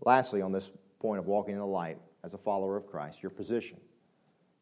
lastly, 0.04 0.42
on 0.42 0.52
this 0.52 0.72
point 1.00 1.20
of 1.20 1.28
walking 1.28 1.54
in 1.54 1.60
the 1.60 1.66
light 1.66 1.98
as 2.24 2.34
a 2.34 2.38
follower 2.38 2.76
of 2.76 2.88
Christ, 2.88 3.22
your 3.22 3.30
position, 3.30 3.80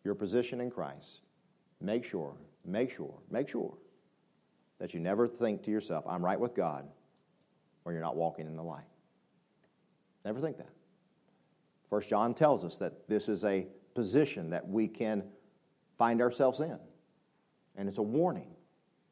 your 0.03 0.15
position 0.15 0.61
in 0.61 0.69
Christ, 0.69 1.21
make 1.81 2.03
sure, 2.03 2.35
make 2.65 2.91
sure, 2.91 3.13
make 3.29 3.47
sure 3.47 3.77
that 4.79 4.93
you 4.93 4.99
never 4.99 5.27
think 5.27 5.63
to 5.63 5.71
yourself, 5.71 6.05
I'm 6.07 6.23
right 6.23 6.39
with 6.39 6.53
God, 6.53 6.87
or 7.85 7.93
you're 7.93 8.01
not 8.01 8.15
walking 8.15 8.47
in 8.47 8.55
the 8.55 8.63
light. 8.63 8.83
Never 10.25 10.41
think 10.41 10.57
that. 10.57 10.69
First 11.89 12.09
John 12.09 12.33
tells 12.33 12.63
us 12.63 12.77
that 12.79 13.07
this 13.07 13.29
is 13.29 13.45
a 13.45 13.67
position 13.93 14.49
that 14.49 14.67
we 14.67 14.87
can 14.87 15.23
find 15.97 16.21
ourselves 16.21 16.59
in. 16.59 16.77
And 17.77 17.87
it's 17.87 17.99
a 17.99 18.03
warning 18.03 18.55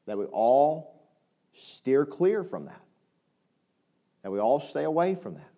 that 0.06 0.18
we 0.18 0.26
all 0.26 1.08
steer 1.54 2.06
clear 2.06 2.44
from 2.44 2.66
that, 2.66 2.82
that 4.24 4.32
we 4.32 4.40
all 4.40 4.60
stay 4.60 4.84
away 4.84 5.16
from 5.16 5.36
that. 5.36 5.50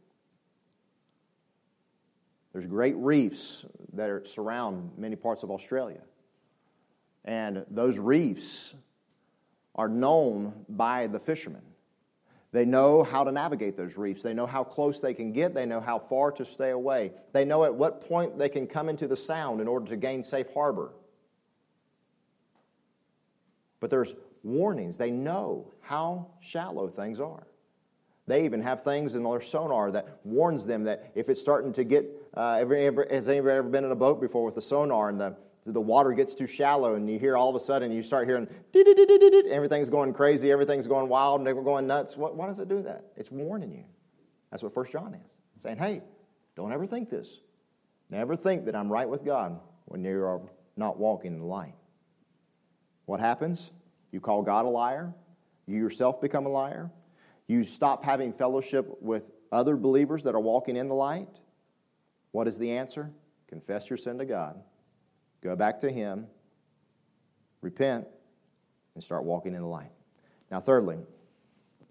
There's 2.51 2.67
great 2.67 2.95
reefs 2.95 3.65
that 3.93 4.09
are, 4.09 4.23
surround 4.25 4.91
many 4.97 5.15
parts 5.15 5.43
of 5.43 5.51
Australia. 5.51 6.01
And 7.23 7.65
those 7.69 7.97
reefs 7.97 8.75
are 9.73 9.89
known 9.89 10.53
by 10.69 11.07
the 11.07 11.19
fishermen. 11.19 11.63
They 12.55 12.63
know 12.63 13.03
how 13.03 13.25
to 13.25 13.33
navigate 13.33 13.75
those 13.75 13.97
reefs. 13.97 14.23
They 14.23 14.33
know 14.33 14.45
how 14.45 14.63
close 14.63 15.01
they 15.01 15.13
can 15.13 15.33
get. 15.33 15.53
They 15.53 15.65
know 15.65 15.81
how 15.81 15.99
far 15.99 16.31
to 16.31 16.45
stay 16.45 16.69
away. 16.69 17.11
They 17.33 17.43
know 17.43 17.65
at 17.65 17.75
what 17.75 18.07
point 18.07 18.37
they 18.37 18.47
can 18.47 18.65
come 18.65 18.87
into 18.87 19.09
the 19.09 19.15
sound 19.17 19.59
in 19.59 19.67
order 19.67 19.87
to 19.87 19.97
gain 19.97 20.23
safe 20.23 20.47
harbor. 20.53 20.93
But 23.81 23.89
there's 23.89 24.13
warnings. 24.41 24.95
They 24.95 25.11
know 25.11 25.73
how 25.81 26.27
shallow 26.39 26.87
things 26.87 27.19
are. 27.19 27.45
They 28.25 28.45
even 28.45 28.61
have 28.61 28.85
things 28.85 29.15
in 29.15 29.23
their 29.23 29.41
sonar 29.41 29.91
that 29.91 30.21
warns 30.23 30.65
them 30.65 30.85
that 30.85 31.11
if 31.13 31.27
it's 31.27 31.41
starting 31.41 31.73
to 31.73 31.83
get, 31.83 32.05
uh, 32.33 32.59
has 32.59 33.27
anybody 33.27 33.53
ever 33.53 33.63
been 33.63 33.83
in 33.83 33.91
a 33.91 33.97
boat 33.97 34.21
before 34.21 34.45
with 34.45 34.55
the 34.55 34.61
sonar 34.61 35.09
and 35.09 35.19
the, 35.19 35.35
the 35.65 35.81
water 35.81 36.13
gets 36.13 36.35
too 36.35 36.45
shallow 36.45 36.93
and 36.93 37.09
you 37.09 37.17
hear 37.17 37.35
all 37.35 37.49
of 37.49 37.55
a 37.55 37.59
sudden 37.59 37.91
you 37.91 38.03
start 38.03 38.27
hearing 38.27 38.47
everything's 39.49 39.89
going 39.89 40.13
crazy 40.13 40.51
everything's 40.51 40.85
going 40.85 41.09
wild 41.09 41.39
and 41.39 41.47
they're 41.47 41.55
going 41.55 41.87
nuts. 41.87 42.15
What, 42.15 42.35
why 42.35 42.45
does 42.45 42.59
it 42.59 42.67
do 42.67 42.83
that? 42.83 43.05
It's 43.15 43.31
warning 43.31 43.71
you. 43.71 43.83
That's 44.51 44.61
what 44.61 44.73
first 44.73 44.91
john 44.91 45.15
is 45.15 45.37
saying 45.57 45.77
hey 45.77 46.01
don't 46.55 46.71
ever 46.71 46.85
think 46.85 47.09
this. 47.09 47.39
Never 48.09 48.35
think 48.35 48.65
that 48.65 48.75
i'm 48.75 48.91
right 48.91 49.09
with 49.09 49.25
god 49.25 49.59
when 49.85 50.03
you 50.03 50.23
are 50.23 50.41
not 50.77 50.99
walking 50.99 51.33
in 51.33 51.39
the 51.39 51.45
light. 51.45 51.73
What 53.05 53.19
happens? 53.19 53.71
You 54.11 54.19
call 54.19 54.43
god 54.43 54.65
a 54.65 54.69
liar. 54.69 55.13
You 55.65 55.77
yourself 55.77 56.21
become 56.21 56.45
a 56.45 56.49
liar. 56.49 56.91
You 57.47 57.63
stop 57.63 58.03
having 58.03 58.33
fellowship 58.33 59.01
with 59.01 59.31
other 59.51 59.75
believers 59.75 60.23
that 60.23 60.35
are 60.35 60.39
walking 60.39 60.75
in 60.75 60.87
the 60.87 60.95
light. 60.95 61.39
What 62.31 62.47
is 62.47 62.59
the 62.59 62.71
answer? 62.71 63.11
Confess 63.47 63.89
your 63.89 63.97
sin 63.97 64.19
to 64.19 64.25
god 64.25 64.61
Go 65.45 65.55
back 65.55 65.79
to 65.81 65.91
Him, 65.91 66.25
repent, 67.61 68.07
and 68.95 69.03
start 69.03 69.25
walking 69.25 69.53
in 69.53 69.61
the 69.61 69.67
light. 69.67 69.91
Now, 70.49 70.59
thirdly, 70.59 70.97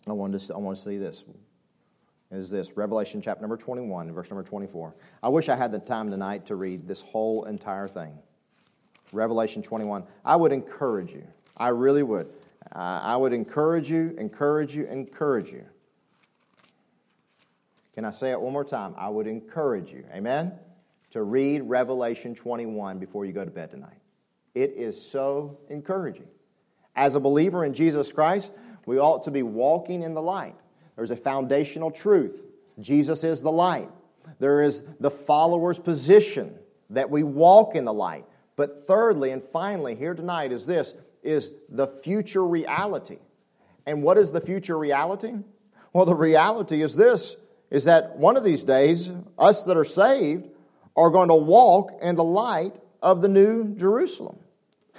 I 0.09 0.13
want 0.13 0.37
to, 0.37 0.55
I 0.55 0.59
want 0.59 0.77
to 0.77 0.83
see 0.83 0.99
this. 0.99 1.23
Is 2.33 2.51
this 2.51 2.77
Revelation 2.77 3.23
chapter 3.23 3.43
number 3.43 3.57
21, 3.57 4.11
verse 4.11 4.29
number 4.29 4.43
24. 4.43 4.97
I 5.23 5.29
wish 5.29 5.49
I 5.49 5.55
had 5.55 5.71
the 5.71 5.79
time 5.79 6.11
tonight 6.11 6.47
to 6.47 6.57
read 6.57 6.89
this 6.89 7.01
whole 7.01 7.45
entire 7.45 7.87
thing. 7.87 8.19
Revelation 9.13 9.63
21. 9.63 10.03
I 10.25 10.35
would 10.35 10.51
encourage 10.51 11.13
you, 11.13 11.25
I 11.57 11.69
really 11.69 12.03
would, 12.03 12.27
I 12.73 13.17
would 13.17 13.33
encourage 13.33 13.89
you, 13.89 14.17
encourage 14.19 14.75
you, 14.75 14.87
encourage 14.87 15.53
you. 15.53 15.65
Can 17.95 18.05
I 18.05 18.11
say 18.11 18.33
it 18.33 18.41
one 18.41 18.53
more 18.53 18.65
time? 18.65 18.97
I 18.99 19.09
would 19.11 19.29
encourage 19.29 19.93
you, 19.93 20.05
amen, 20.13 20.55
to 21.15 21.23
read 21.23 21.63
Revelation 21.63 22.35
21 22.35 22.99
before 22.99 23.25
you 23.25 23.33
go 23.33 23.45
to 23.45 23.51
bed 23.53 23.71
tonight. 23.71 24.01
It 24.53 24.73
is 24.77 25.01
so 25.01 25.61
encouraging. 25.71 26.27
As 26.97 27.15
a 27.15 27.21
believer 27.21 27.65
in 27.65 27.73
Jesus 27.73 28.13
Christ, 28.13 28.51
we 28.85 28.99
ought 28.99 29.23
to 29.23 29.31
be 29.31 29.45
walking 29.45 30.03
in 30.03 30.15
the 30.15 30.21
light. 30.21 30.57
There's 30.97 31.13
a 31.13 31.17
foundational 31.17 31.93
truth 31.93 32.45
Jesus 32.81 33.23
is 33.23 33.43
the 33.43 33.53
light. 33.53 33.89
There 34.41 34.61
is 34.61 34.83
the 34.99 35.11
follower's 35.11 35.79
position 35.79 36.59
that 36.91 37.09
we 37.09 37.23
walk 37.23 37.77
in 37.77 37.85
the 37.85 37.93
light. 37.93 38.25
But 38.57 38.85
thirdly 38.85 39.31
and 39.31 39.41
finally, 39.41 39.95
here 39.95 40.15
tonight 40.15 40.51
is 40.51 40.67
this 40.67 40.97
is 41.23 41.53
the 41.69 41.87
future 41.87 42.45
reality. 42.45 43.19
And 43.87 44.03
what 44.03 44.19
is 44.19 44.33
the 44.33 44.41
future 44.41 44.77
reality? 44.77 45.35
Well, 45.93 46.07
the 46.07 46.17
reality 46.17 46.83
is 46.83 46.97
this 46.97 47.37
is 47.71 47.85
that 47.85 48.17
one 48.17 48.37
of 48.37 48.43
these 48.43 48.65
days, 48.65 49.13
us 49.39 49.63
that 49.63 49.77
are 49.77 49.85
saved 49.85 50.49
are 50.97 51.11
going 51.11 51.29
to 51.29 51.35
walk 51.35 51.93
in 52.01 52.17
the 52.17 52.25
light 52.25 52.77
of 53.03 53.21
the 53.21 53.29
new 53.29 53.75
Jerusalem. 53.75 54.39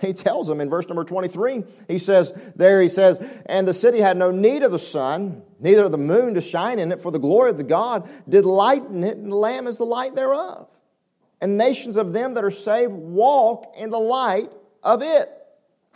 He 0.02 0.12
tells 0.12 0.48
them 0.48 0.60
in 0.60 0.70
verse 0.70 0.88
number 0.88 1.06
23, 1.06 1.64
he 1.88 1.98
says, 2.00 2.34
there 2.56 2.82
he 2.82 2.90
says, 2.90 3.18
and 3.46 3.66
the 3.66 3.74
city 3.74 4.02
had 4.02 4.18
no 4.18 4.30
need 4.30 4.62
of 4.62 4.72
the 4.72 4.80
sun, 4.80 5.42
neither 5.60 5.86
of 5.86 5.92
the 5.92 5.98
moon 5.98 6.34
to 6.34 6.42
shine 6.42 6.80
in 6.80 6.92
it, 6.92 7.00
for 7.00 7.12
the 7.12 7.20
glory 7.20 7.50
of 7.50 7.58
the 7.58 7.64
God 7.64 8.10
did 8.28 8.46
lighten 8.46 9.04
it, 9.04 9.18
and 9.18 9.32
the 9.32 9.38
Lamb 9.38 9.68
is 9.68 9.78
the 9.78 9.86
light 9.86 10.14
thereof. 10.14 10.68
And 11.40 11.58
nations 11.58 11.96
of 11.96 12.12
them 12.12 12.34
that 12.34 12.44
are 12.44 12.52
saved 12.52 12.92
walk 12.92 13.74
in 13.78 13.90
the 13.90 14.00
light 14.00 14.52
of 14.84 15.02
it. 15.02 15.30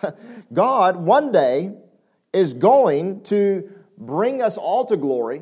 God 0.54 0.96
one 0.96 1.32
day 1.32 1.74
is 2.32 2.54
going 2.54 3.22
to 3.24 3.70
bring 3.98 4.42
us 4.42 4.58
all 4.58 4.86
to 4.86 4.96
glory 4.96 5.42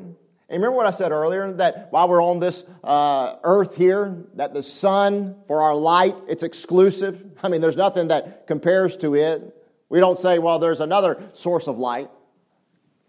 and 0.50 0.62
remember 0.62 0.78
what 0.78 0.86
I 0.86 0.92
said 0.92 1.12
earlier 1.12 1.52
that 1.54 1.92
while 1.92 2.08
we're 2.08 2.24
on 2.24 2.40
this 2.40 2.64
uh, 2.82 3.36
earth 3.44 3.76
here, 3.76 4.24
that 4.36 4.54
the 4.54 4.64
sun 4.64 5.36
for 5.46 5.62
our 5.62 5.76
light, 5.76 6.16
it's 6.30 6.44
exclusive. 6.44 7.22
I 7.44 7.50
mean, 7.50 7.60
there's 7.60 7.76
nothing 7.76 8.08
that 8.08 8.48
compares 8.48 8.96
to 8.98 9.16
it. 9.16 9.54
We 9.90 10.00
don't 10.00 10.18
say, 10.18 10.40
well, 10.40 10.58
there's 10.58 10.80
another 10.80 11.22
source 11.34 11.68
of 11.68 11.78
light. 11.78 12.10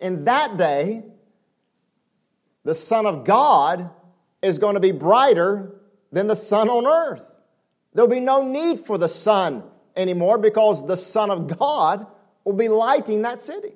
In 0.01 0.24
that 0.24 0.57
day, 0.57 1.05
the 2.64 2.74
Son 2.74 3.07
of 3.07 3.24
God 3.24 3.91
is 4.43 4.59
going 4.59 4.74
to 4.74 4.80
be 4.80 4.93
brighter 4.93 5.80
than 6.11 6.26
the 6.26 6.36
sun 6.36 6.68
on 6.68 6.86
earth. 6.86 7.22
There'll 7.95 8.11
be 8.11 8.20
no 8.20 8.43
need 8.43 8.80
for 8.80 8.99
the 8.99 9.09
sun 9.09 9.62
anymore 9.97 10.39
because 10.39 10.86
the 10.86 10.97
Son 10.97 11.30
of 11.30 11.59
God 11.59 12.07
will 12.45 12.53
be 12.53 12.68
lighting 12.68 13.22
that 13.22 13.43
city. 13.43 13.74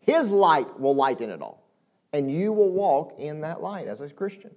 His 0.00 0.30
light 0.30 0.78
will 0.78 0.94
lighten 0.94 1.30
it 1.30 1.40
all 1.40 1.67
and 2.12 2.30
you 2.30 2.52
will 2.52 2.70
walk 2.70 3.14
in 3.18 3.42
that 3.42 3.62
light 3.62 3.86
as 3.86 4.00
a 4.00 4.08
Christian, 4.08 4.54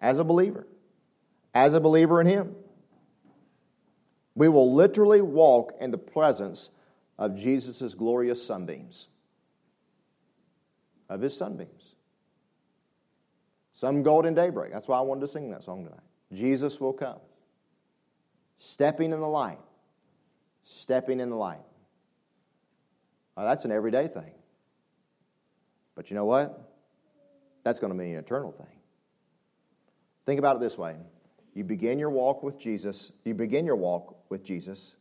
as 0.00 0.18
a 0.18 0.24
believer, 0.24 0.66
as 1.54 1.74
a 1.74 1.80
believer 1.80 2.20
in 2.20 2.26
Him. 2.26 2.54
We 4.34 4.48
will 4.48 4.72
literally 4.72 5.20
walk 5.20 5.74
in 5.80 5.90
the 5.90 5.98
presence 5.98 6.70
of 7.18 7.36
Jesus' 7.36 7.94
glorious 7.94 8.44
sunbeams, 8.44 9.08
of 11.08 11.20
His 11.20 11.36
sunbeams. 11.36 11.94
Some 13.72 14.02
golden 14.04 14.34
daybreak. 14.34 14.72
That's 14.72 14.86
why 14.86 14.98
I 14.98 15.02
wanted 15.02 15.22
to 15.22 15.28
sing 15.28 15.50
that 15.50 15.64
song 15.64 15.84
tonight. 15.84 16.00
Jesus 16.32 16.80
will 16.80 16.92
come. 16.92 17.18
Stepping 18.58 19.12
in 19.12 19.20
the 19.20 19.28
light. 19.28 19.58
Stepping 20.62 21.18
in 21.18 21.28
the 21.28 21.36
light. 21.36 21.64
That's 23.36 23.64
an 23.64 23.72
everyday 23.72 24.06
thing. 24.06 24.32
But 25.96 26.08
you 26.10 26.14
know 26.14 26.24
what? 26.24 26.73
That's 27.64 27.80
going 27.80 27.92
to 27.92 27.98
be 27.98 28.12
an 28.12 28.18
eternal 28.18 28.52
thing. 28.52 28.68
Think 30.26 30.38
about 30.38 30.56
it 30.56 30.60
this 30.60 30.78
way 30.78 30.96
you 31.54 31.64
begin 31.64 31.98
your 31.98 32.10
walk 32.10 32.42
with 32.42 32.58
Jesus, 32.58 33.12
you 33.24 33.34
begin 33.34 33.64
your 33.64 33.76
walk 33.76 34.16
with 34.28 34.44
Jesus, 34.44 34.96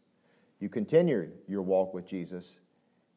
you 0.59 0.69
continue 0.69 1.29
your 1.47 1.61
walk 1.61 1.93
with 1.93 2.05
Jesus, 2.05 2.59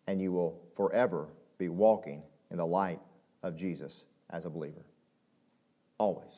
and 0.06 0.20
you 0.20 0.32
will 0.32 0.60
forever 0.74 1.28
be 1.58 1.68
walking 1.68 2.22
in 2.50 2.58
the 2.58 2.66
light 2.66 3.00
of 3.42 3.56
Jesus 3.56 4.04
as 4.30 4.44
a 4.44 4.50
believer. 4.50 4.84
Always. 5.98 6.32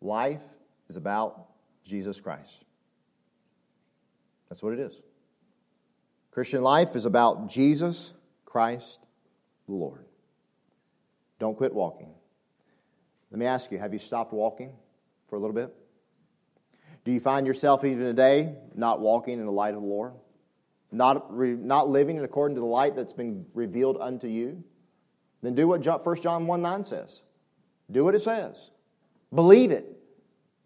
Life 0.00 0.42
is 0.88 0.96
about 0.96 1.46
Jesus 1.84 2.20
Christ. 2.20 2.64
That's 4.48 4.62
what 4.62 4.72
it 4.72 4.78
is. 4.78 5.00
Christian 6.30 6.62
life 6.62 6.94
is 6.96 7.06
about 7.06 7.48
Jesus 7.48 8.12
Christ 8.44 9.00
the 9.66 9.74
Lord. 9.74 10.05
Don't 11.38 11.56
quit 11.56 11.74
walking. 11.74 12.14
Let 13.30 13.38
me 13.38 13.46
ask 13.46 13.70
you 13.70 13.78
have 13.78 13.92
you 13.92 13.98
stopped 13.98 14.32
walking 14.32 14.72
for 15.28 15.36
a 15.36 15.38
little 15.38 15.54
bit? 15.54 15.74
Do 17.04 17.12
you 17.12 17.20
find 17.20 17.46
yourself 17.46 17.84
even 17.84 18.00
today 18.00 18.54
not 18.74 19.00
walking 19.00 19.38
in 19.38 19.46
the 19.46 19.52
light 19.52 19.74
of 19.74 19.80
the 19.80 19.86
Lord? 19.86 20.14
Not, 20.90 21.36
re, 21.36 21.52
not 21.52 21.88
living 21.88 22.18
according 22.18 22.54
to 22.56 22.60
the 22.60 22.66
light 22.66 22.96
that's 22.96 23.12
been 23.12 23.46
revealed 23.54 23.98
unto 24.00 24.26
you? 24.26 24.64
Then 25.42 25.54
do 25.54 25.68
what 25.68 25.84
1 25.84 26.22
John 26.22 26.46
1 26.46 26.62
9 26.62 26.84
says. 26.84 27.20
Do 27.90 28.04
what 28.04 28.14
it 28.14 28.22
says. 28.22 28.70
Believe 29.34 29.70
it. 29.70 29.86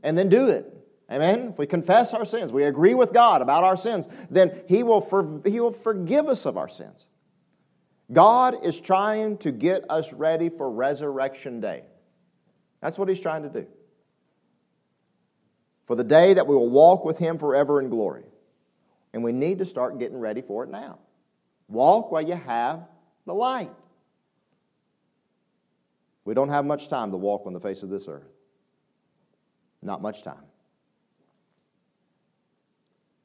And 0.03 0.17
then 0.17 0.29
do 0.29 0.49
it. 0.49 0.73
Amen? 1.11 1.49
If 1.49 1.59
we 1.59 1.67
confess 1.67 2.15
our 2.15 2.25
sins, 2.25 2.53
we 2.53 2.65
agree 2.65 2.95
with 2.95 3.13
God 3.13 3.43
about 3.43 3.65
our 3.65 3.77
sins, 3.77 4.09
then 4.31 4.63
He 4.69 4.83
will, 4.83 5.01
for, 5.01 5.43
he 5.45 5.59
will 5.59 5.73
forgive 5.73 6.29
us 6.29 6.47
of 6.47 6.57
our 6.57 6.69
sins. 6.69 7.09
God 8.13 8.65
is 8.65 8.81
trying 8.81 9.39
to 9.39 9.53
get 9.53 9.85
us 9.89 10.13
ready 10.13 10.49
for 10.49 10.71
Resurrection 10.71 11.61
Day. 11.61 11.85
That's 12.81 12.99
what 12.99 13.09
He's 13.09 13.21
trying 13.21 13.45
to 13.45 13.49
do. 13.49 13.67
For 15.87 15.95
the 15.95 16.05
day 16.05 16.35
that 16.35 16.47
we 16.47 16.55
will 16.55 16.71
walk 16.71 17.05
with 17.05 17.19
Him 17.19 17.39
forever 17.39 17.81
in 17.81 17.89
glory. 17.89 18.25
And 19.13 19.25
we 19.25 19.33
need 19.33 19.59
to 19.59 19.65
start 19.65 19.99
getting 19.99 20.19
ready 20.19 20.41
for 20.41 20.65
it 20.65 20.71
now. 20.71 20.99
Walk 21.69 22.11
while 22.13 22.23
you 22.23 22.35
have 22.35 22.87
the 23.27 23.35
light. 23.35 23.73
We 26.25 26.35
don't 26.35 26.49
have 26.49 26.65
much 26.65 26.89
time 26.89 27.11
to 27.11 27.17
walk 27.17 27.47
on 27.47 27.53
the 27.53 27.61
face 27.61 27.83
of 27.83 27.91
this 27.91 28.07
earth. 28.09 28.29
Not 29.83 30.03
much 30.03 30.23
time. 30.23 30.45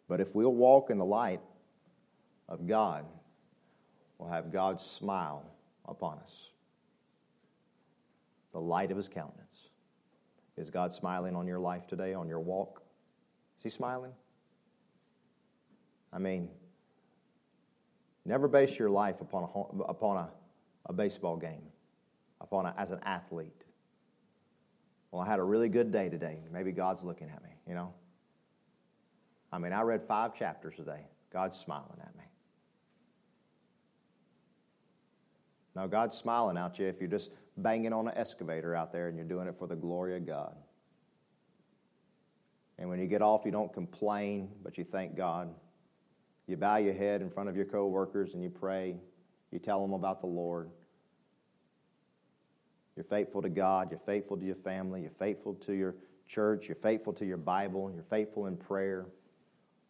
But 0.07 0.21
if 0.21 0.33
we'll 0.35 0.53
walk 0.53 0.89
in 0.89 0.97
the 0.97 1.05
light 1.05 1.41
of 2.47 2.67
God, 2.67 3.05
will 4.17 4.29
have 4.29 4.51
God's 4.51 4.83
smile 4.83 5.45
upon 5.85 6.19
us. 6.19 6.49
The 8.53 8.59
light 8.61 8.91
of 8.91 8.97
his 8.97 9.09
countenance. 9.09 9.69
Is 10.57 10.69
God 10.69 10.93
smiling 10.93 11.35
on 11.35 11.47
your 11.47 11.59
life 11.59 11.85
today, 11.87 12.13
on 12.13 12.29
your 12.29 12.39
walk? 12.39 12.81
Is 13.57 13.63
he 13.63 13.69
smiling? 13.69 14.13
I 16.13 16.17
mean, 16.17 16.49
never 18.23 18.47
base 18.47 18.79
your 18.79 18.89
life 18.89 19.19
upon 19.19 19.43
a, 19.43 19.83
upon 19.83 20.17
a, 20.17 20.29
a 20.85 20.93
baseball 20.93 21.35
game, 21.35 21.63
upon 22.39 22.65
a, 22.65 22.73
as 22.77 22.91
an 22.91 22.99
athlete. 23.03 23.63
Well, 25.11 25.21
I 25.21 25.25
had 25.25 25.39
a 25.39 25.43
really 25.43 25.69
good 25.69 25.91
day 25.91 26.07
today. 26.09 26.39
Maybe 26.51 26.71
God's 26.71 27.03
looking 27.03 27.29
at 27.29 27.43
me, 27.43 27.49
you 27.67 27.73
know? 27.73 27.93
I 29.51 29.57
mean, 29.57 29.73
I 29.73 29.81
read 29.81 30.03
five 30.03 30.35
chapters 30.35 30.75
today. 30.75 31.07
God's 31.31 31.57
smiling 31.57 31.99
at 32.01 32.15
me. 32.17 32.24
Now, 35.75 35.87
God's 35.87 36.17
smiling 36.17 36.57
at 36.57 36.79
you 36.79 36.87
if 36.87 36.99
you're 36.99 37.09
just 37.09 37.31
banging 37.57 37.93
on 37.93 38.07
an 38.07 38.13
excavator 38.17 38.75
out 38.75 38.91
there 38.91 39.07
and 39.07 39.17
you're 39.17 39.27
doing 39.27 39.47
it 39.47 39.55
for 39.57 39.67
the 39.67 39.75
glory 39.75 40.15
of 40.15 40.25
God. 40.25 40.55
And 42.77 42.89
when 42.89 42.99
you 42.99 43.07
get 43.07 43.21
off, 43.21 43.45
you 43.45 43.51
don't 43.51 43.73
complain, 43.73 44.49
but 44.63 44.77
you 44.77 44.83
thank 44.83 45.15
God. 45.15 45.53
You 46.47 46.57
bow 46.57 46.77
your 46.77 46.93
head 46.93 47.21
in 47.21 47.29
front 47.29 47.49
of 47.49 47.55
your 47.55 47.65
coworkers 47.65 48.33
and 48.33 48.43
you 48.43 48.49
pray. 48.49 48.97
You 49.51 49.59
tell 49.59 49.81
them 49.81 49.93
about 49.93 50.21
the 50.21 50.27
Lord. 50.27 50.69
You're 52.95 53.05
faithful 53.05 53.41
to 53.41 53.49
God. 53.49 53.91
You're 53.91 53.99
faithful 53.99 54.37
to 54.37 54.45
your 54.45 54.55
family. 54.55 55.01
You're 55.01 55.11
faithful 55.11 55.55
to 55.55 55.73
your 55.73 55.95
church. 56.27 56.67
You're 56.67 56.75
faithful 56.75 57.13
to 57.13 57.25
your 57.25 57.37
Bible. 57.37 57.91
You're 57.93 58.03
faithful 58.03 58.47
in 58.47 58.57
prayer. 58.57 59.07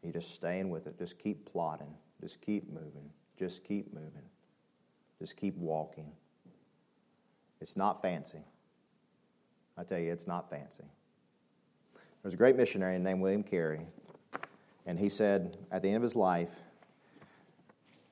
You're 0.01 0.13
just 0.13 0.33
staying 0.33 0.69
with 0.69 0.87
it. 0.87 0.97
Just 0.97 1.19
keep 1.19 1.51
plodding. 1.51 1.93
Just 2.21 2.41
keep 2.41 2.71
moving. 2.71 3.09
Just 3.37 3.63
keep 3.63 3.93
moving. 3.93 4.23
Just 5.19 5.37
keep 5.37 5.55
walking. 5.57 6.11
It's 7.61 7.77
not 7.77 8.01
fancy. 8.01 8.43
I 9.77 9.83
tell 9.83 9.99
you, 9.99 10.11
it's 10.11 10.27
not 10.27 10.49
fancy. 10.49 10.83
There 11.93 12.29
was 12.29 12.33
a 12.33 12.37
great 12.37 12.55
missionary 12.55 12.97
named 12.97 13.21
William 13.21 13.43
Carey, 13.43 13.81
and 14.85 14.97
he 14.97 15.09
said 15.09 15.57
at 15.71 15.81
the 15.81 15.89
end 15.89 15.97
of 15.97 16.03
his 16.03 16.15
life, 16.15 16.49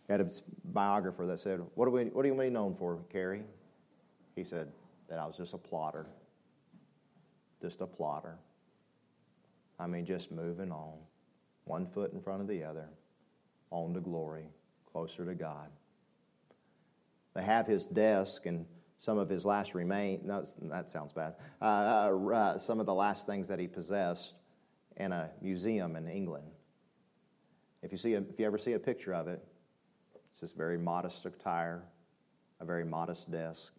he 0.08 0.12
had 0.12 0.22
a 0.22 0.30
biographer 0.66 1.26
that 1.26 1.40
said, 1.40 1.62
What, 1.76 1.88
are 1.88 1.92
we, 1.92 2.06
what 2.06 2.26
are 2.26 2.28
you 2.28 2.50
known 2.50 2.76
for, 2.76 3.00
Carey? 3.12 3.44
He 4.36 4.44
said, 4.44 4.68
That 5.10 5.20
I 5.20 5.26
was 5.26 5.38
just 5.38 5.54
a 5.54 5.58
plodder. 5.58 6.06
Just 7.62 7.82
a 7.82 7.88
plodder. 7.88 8.36
I 9.80 9.88
mean, 9.88 10.06
just 10.06 10.32
moving 10.32 10.72
on, 10.72 10.94
one 11.66 11.88
foot 11.88 12.14
in 12.14 12.22
front 12.22 12.42
of 12.42 12.48
the 12.48 12.64
other, 12.64 12.88
on 13.72 13.94
to 13.94 14.00
glory, 14.00 14.46
closer 14.92 15.26
to 15.26 15.34
God. 15.34 15.70
They 17.34 17.44
have 17.44 17.68
his 17.68 17.88
desk 17.88 18.46
and 18.46 18.66
some 18.98 19.18
of 19.18 19.30
his 19.30 19.46
last 19.46 19.76
remain. 19.76 20.22
No, 20.24 20.46
that 20.62 20.90
sounds 20.90 21.12
bad. 21.12 21.36
Uh, 21.62 21.66
uh, 21.66 22.30
uh, 22.34 22.58
some 22.58 22.80
of 22.80 22.86
the 22.86 22.94
last 22.94 23.28
things 23.28 23.48
that 23.48 23.60
he 23.60 23.68
possessed 23.68 24.36
in 24.98 25.12
a 25.12 25.30
museum 25.42 25.96
in 25.96 26.08
England. 26.08 26.46
If 27.82 27.92
you 27.92 27.98
see, 27.98 28.14
a, 28.14 28.20
if 28.20 28.40
you 28.40 28.46
ever 28.46 28.58
see 28.58 28.74
a 28.74 28.80
picture 28.80 29.14
of 29.14 29.28
it, 29.28 29.44
it's 30.32 30.40
just 30.40 30.56
very 30.56 30.78
modest 30.78 31.26
attire, 31.26 31.84
a 32.60 32.66
very 32.66 32.86
modest 32.86 33.30
desk, 33.30 33.74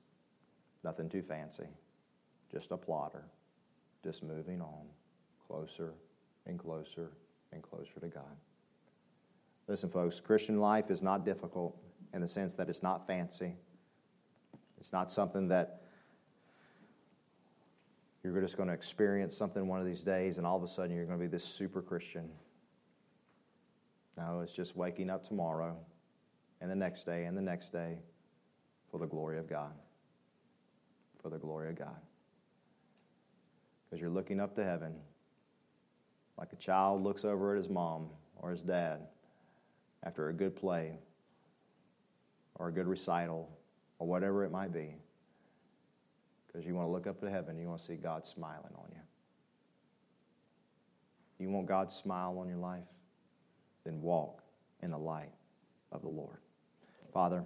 nothing 0.82 1.08
too 1.08 1.22
fancy, 1.22 1.68
just 2.52 2.70
a 2.70 2.76
plodder, 2.76 3.24
just 4.02 4.22
moving 4.22 4.60
on, 4.60 4.86
closer 5.46 5.94
and 6.46 6.58
closer 6.58 7.12
and 7.52 7.62
closer 7.62 7.98
to 8.00 8.08
God. 8.08 8.36
Listen, 9.66 9.88
folks, 9.88 10.20
Christian 10.20 10.58
life 10.58 10.90
is 10.90 11.02
not 11.02 11.24
difficult 11.24 11.74
in 12.14 12.20
the 12.20 12.28
sense 12.28 12.54
that 12.54 12.68
it's 12.68 12.82
not 12.82 13.06
fancy. 13.06 13.56
It's 14.78 14.92
not 14.92 15.10
something 15.10 15.48
that 15.48 15.82
you're 18.22 18.40
just 18.40 18.56
going 18.56 18.68
to 18.68 18.74
experience 18.74 19.36
something 19.36 19.66
one 19.66 19.80
of 19.80 19.86
these 19.86 20.04
days 20.04 20.38
and 20.38 20.46
all 20.46 20.56
of 20.56 20.62
a 20.62 20.68
sudden 20.68 20.94
you're 20.94 21.04
going 21.04 21.18
to 21.18 21.22
be 21.22 21.28
this 21.28 21.44
super 21.44 21.82
Christian. 21.82 22.30
No, 24.16 24.40
it's 24.40 24.52
just 24.52 24.76
waking 24.76 25.10
up 25.10 25.26
tomorrow 25.26 25.76
and 26.60 26.70
the 26.70 26.76
next 26.76 27.04
day 27.04 27.24
and 27.24 27.36
the 27.36 27.42
next 27.42 27.70
day 27.70 27.98
for 28.90 28.98
the 28.98 29.06
glory 29.06 29.38
of 29.38 29.48
God. 29.48 29.72
For 31.20 31.30
the 31.30 31.38
glory 31.38 31.68
of 31.70 31.78
God. 31.78 32.00
Because 33.84 34.00
you're 34.00 34.10
looking 34.10 34.40
up 34.40 34.54
to 34.54 34.64
heaven 34.64 34.94
like 36.38 36.52
a 36.52 36.56
child 36.56 37.02
looks 37.02 37.24
over 37.24 37.52
at 37.52 37.56
his 37.56 37.68
mom 37.68 38.08
or 38.36 38.50
his 38.50 38.62
dad 38.62 39.00
after 40.04 40.28
a 40.28 40.32
good 40.32 40.54
play 40.54 40.98
or 42.56 42.68
a 42.68 42.72
good 42.72 42.86
recital 42.86 43.50
or 43.98 44.06
whatever 44.06 44.44
it 44.44 44.50
might 44.50 44.72
be. 44.72 44.96
Because 46.46 46.66
you 46.66 46.74
want 46.74 46.86
to 46.86 46.92
look 46.92 47.06
up 47.06 47.20
to 47.20 47.30
heaven, 47.30 47.58
you 47.58 47.66
want 47.68 47.80
to 47.80 47.84
see 47.84 47.96
God 47.96 48.24
smiling 48.24 48.72
on 48.76 48.86
you. 48.90 49.00
You 51.38 51.50
want 51.50 51.66
God's 51.66 51.94
smile 51.94 52.38
on 52.38 52.48
your 52.48 52.58
life? 52.58 52.84
Then 53.84 54.00
walk 54.00 54.42
in 54.82 54.90
the 54.90 54.98
light 54.98 55.32
of 55.92 56.02
the 56.02 56.08
Lord. 56.08 56.38
Father, 57.12 57.44